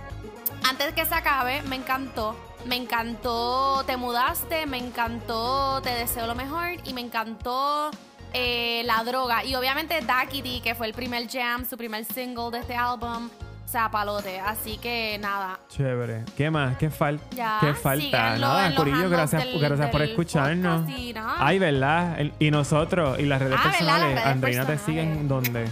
Antes 0.67 0.93
que 0.93 1.05
se 1.05 1.15
acabe, 1.15 1.61
me 1.63 1.77
encantó. 1.77 2.35
Me 2.65 2.75
encantó 2.77 3.83
Te 3.85 3.97
Mudaste, 3.97 4.65
me 4.65 4.77
encantó 4.77 5.81
Te 5.81 5.89
Deseo 5.89 6.27
lo 6.27 6.35
Mejor 6.35 6.75
y 6.85 6.93
me 6.93 7.01
encantó 7.01 7.91
eh, 8.33 8.83
La 8.85 9.03
Droga. 9.03 9.45
Y 9.45 9.55
obviamente 9.55 10.01
Daquiti, 10.01 10.61
que 10.61 10.75
fue 10.75 10.87
el 10.87 10.93
primer 10.93 11.29
jam, 11.29 11.65
su 11.65 11.77
primer 11.77 12.03
single 12.05 12.51
de 12.51 12.59
este 12.59 12.75
álbum. 12.75 13.29
O 13.65 13.67
sea, 13.73 13.89
palote. 13.89 14.39
Así 14.39 14.77
que 14.77 15.17
nada. 15.19 15.59
Chévere. 15.69 16.25
¿Qué 16.37 16.51
más? 16.51 16.77
¿Qué, 16.77 16.89
fal 16.89 17.19
Ya, 17.35 17.57
¿Qué 17.59 17.73
falta? 17.73 18.37
Nada, 18.37 18.75
Corillo, 18.75 19.09
gracias, 19.09 19.43
del- 19.45 19.59
gracias 19.59 19.89
por 19.89 20.01
escucharnos. 20.03 20.87
y. 20.89 21.13
Ay, 21.39 21.57
¿verdad? 21.59 22.19
El- 22.19 22.33
y 22.39 22.51
nosotros, 22.51 23.17
y 23.19 23.23
las 23.23 23.41
redes 23.41 23.57
Ah, 23.59 23.63
personales. 23.63 24.09
redes 24.15 24.25
Andreina, 24.25 24.65
¿te 24.65 24.77
siguen 24.77 25.27
dónde? 25.27 25.65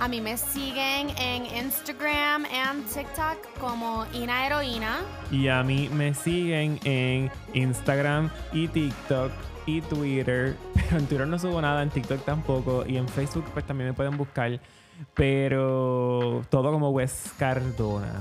A 0.00 0.06
mí 0.06 0.20
me 0.20 0.36
siguen 0.36 1.10
en 1.18 1.46
Instagram 1.46 2.44
y 2.44 2.82
TikTok 2.94 3.58
como 3.58 4.06
Ina 4.12 4.46
Heroína. 4.46 4.98
Y 5.32 5.48
a 5.48 5.64
mí 5.64 5.88
me 5.92 6.14
siguen 6.14 6.78
en 6.84 7.32
Instagram 7.54 8.30
y 8.52 8.68
TikTok 8.68 9.32
y 9.66 9.80
Twitter. 9.80 10.56
Pero 10.74 10.98
en 10.98 11.06
Twitter 11.08 11.26
no 11.26 11.36
subo 11.40 11.60
nada, 11.60 11.82
en 11.82 11.90
TikTok 11.90 12.24
tampoco. 12.24 12.84
Y 12.86 12.96
en 12.96 13.08
Facebook 13.08 13.46
pues 13.52 13.66
también 13.66 13.88
me 13.90 13.94
pueden 13.94 14.16
buscar. 14.16 14.60
Pero 15.14 16.42
todo 16.50 16.72
como 16.72 16.90
Wes 16.90 17.32
Cardona. 17.38 18.12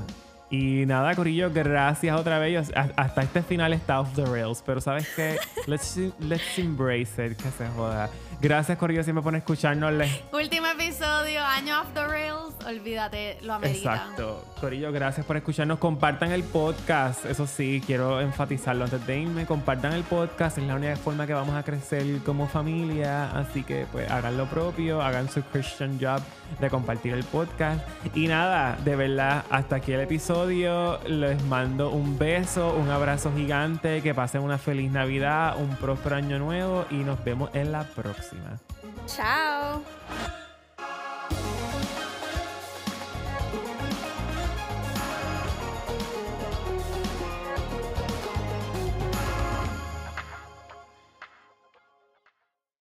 Y 0.49 0.85
nada, 0.85 1.13
Corillo, 1.13 1.51
gracias 1.51 2.17
otra 2.17 2.39
vez. 2.39 2.71
Hasta 2.73 3.21
este 3.21 3.41
final 3.41 3.73
está 3.73 3.99
off 3.99 4.13
the 4.15 4.25
rails. 4.25 4.63
Pero 4.65 4.79
sabes 4.79 5.07
qué? 5.15 5.37
Let's, 5.67 5.97
let's 6.19 6.57
embrace 6.57 7.25
it, 7.25 7.35
que 7.35 7.51
se 7.51 7.67
joda. 7.75 8.09
Gracias, 8.39 8.77
Corillo, 8.77 9.03
siempre 9.03 9.23
por 9.23 9.35
escucharnos. 9.35 9.91
Último 10.31 10.67
episodio, 10.67 11.43
año 11.43 11.81
off 11.81 11.87
the 11.93 12.07
rails. 12.07 12.53
Olvídate, 12.65 13.39
lo 13.41 13.55
amerita. 13.55 13.95
Exacto. 13.95 14.45
Corillo, 14.61 14.91
gracias 14.91 15.25
por 15.25 15.35
escucharnos. 15.35 15.79
Compartan 15.79 16.31
el 16.31 16.43
podcast. 16.43 17.25
Eso 17.25 17.45
sí, 17.45 17.81
quiero 17.85 18.21
enfatizarlo 18.21 18.85
antes 18.85 19.05
de 19.05 19.19
irme. 19.19 19.45
Compartan 19.45 19.93
el 19.93 20.03
podcast. 20.03 20.59
Es 20.59 20.63
la 20.63 20.75
única 20.75 20.95
forma 20.95 21.27
que 21.27 21.33
vamos 21.33 21.55
a 21.55 21.63
crecer 21.63 22.05
como 22.23 22.47
familia. 22.47 23.31
Así 23.31 23.63
que, 23.63 23.85
pues, 23.91 24.09
hagan 24.09 24.37
lo 24.37 24.45
propio. 24.45 25.01
Hagan 25.01 25.29
su 25.29 25.41
Christian 25.41 25.97
job 25.99 26.21
de 26.59 26.69
compartir 26.69 27.13
el 27.13 27.23
podcast. 27.23 27.85
Y 28.15 28.27
nada, 28.27 28.77
de 28.83 28.95
verdad, 28.95 29.45
hasta 29.49 29.77
aquí 29.77 29.93
el 29.93 30.01
episodio. 30.01 30.99
Les 31.07 31.43
mando 31.45 31.91
un 31.91 32.17
beso, 32.17 32.75
un 32.75 32.89
abrazo 32.89 33.31
gigante. 33.35 34.01
Que 34.01 34.13
pasen 34.13 34.41
una 34.41 34.57
feliz 34.57 34.91
Navidad, 34.91 35.55
un 35.59 35.75
próspero 35.75 36.15
año 36.15 36.39
nuevo. 36.39 36.85
Y 36.89 36.95
nos 36.95 37.23
vemos 37.23 37.49
en 37.53 37.71
la 37.71 37.83
próxima. 37.83 38.57
Chao. 39.05 39.83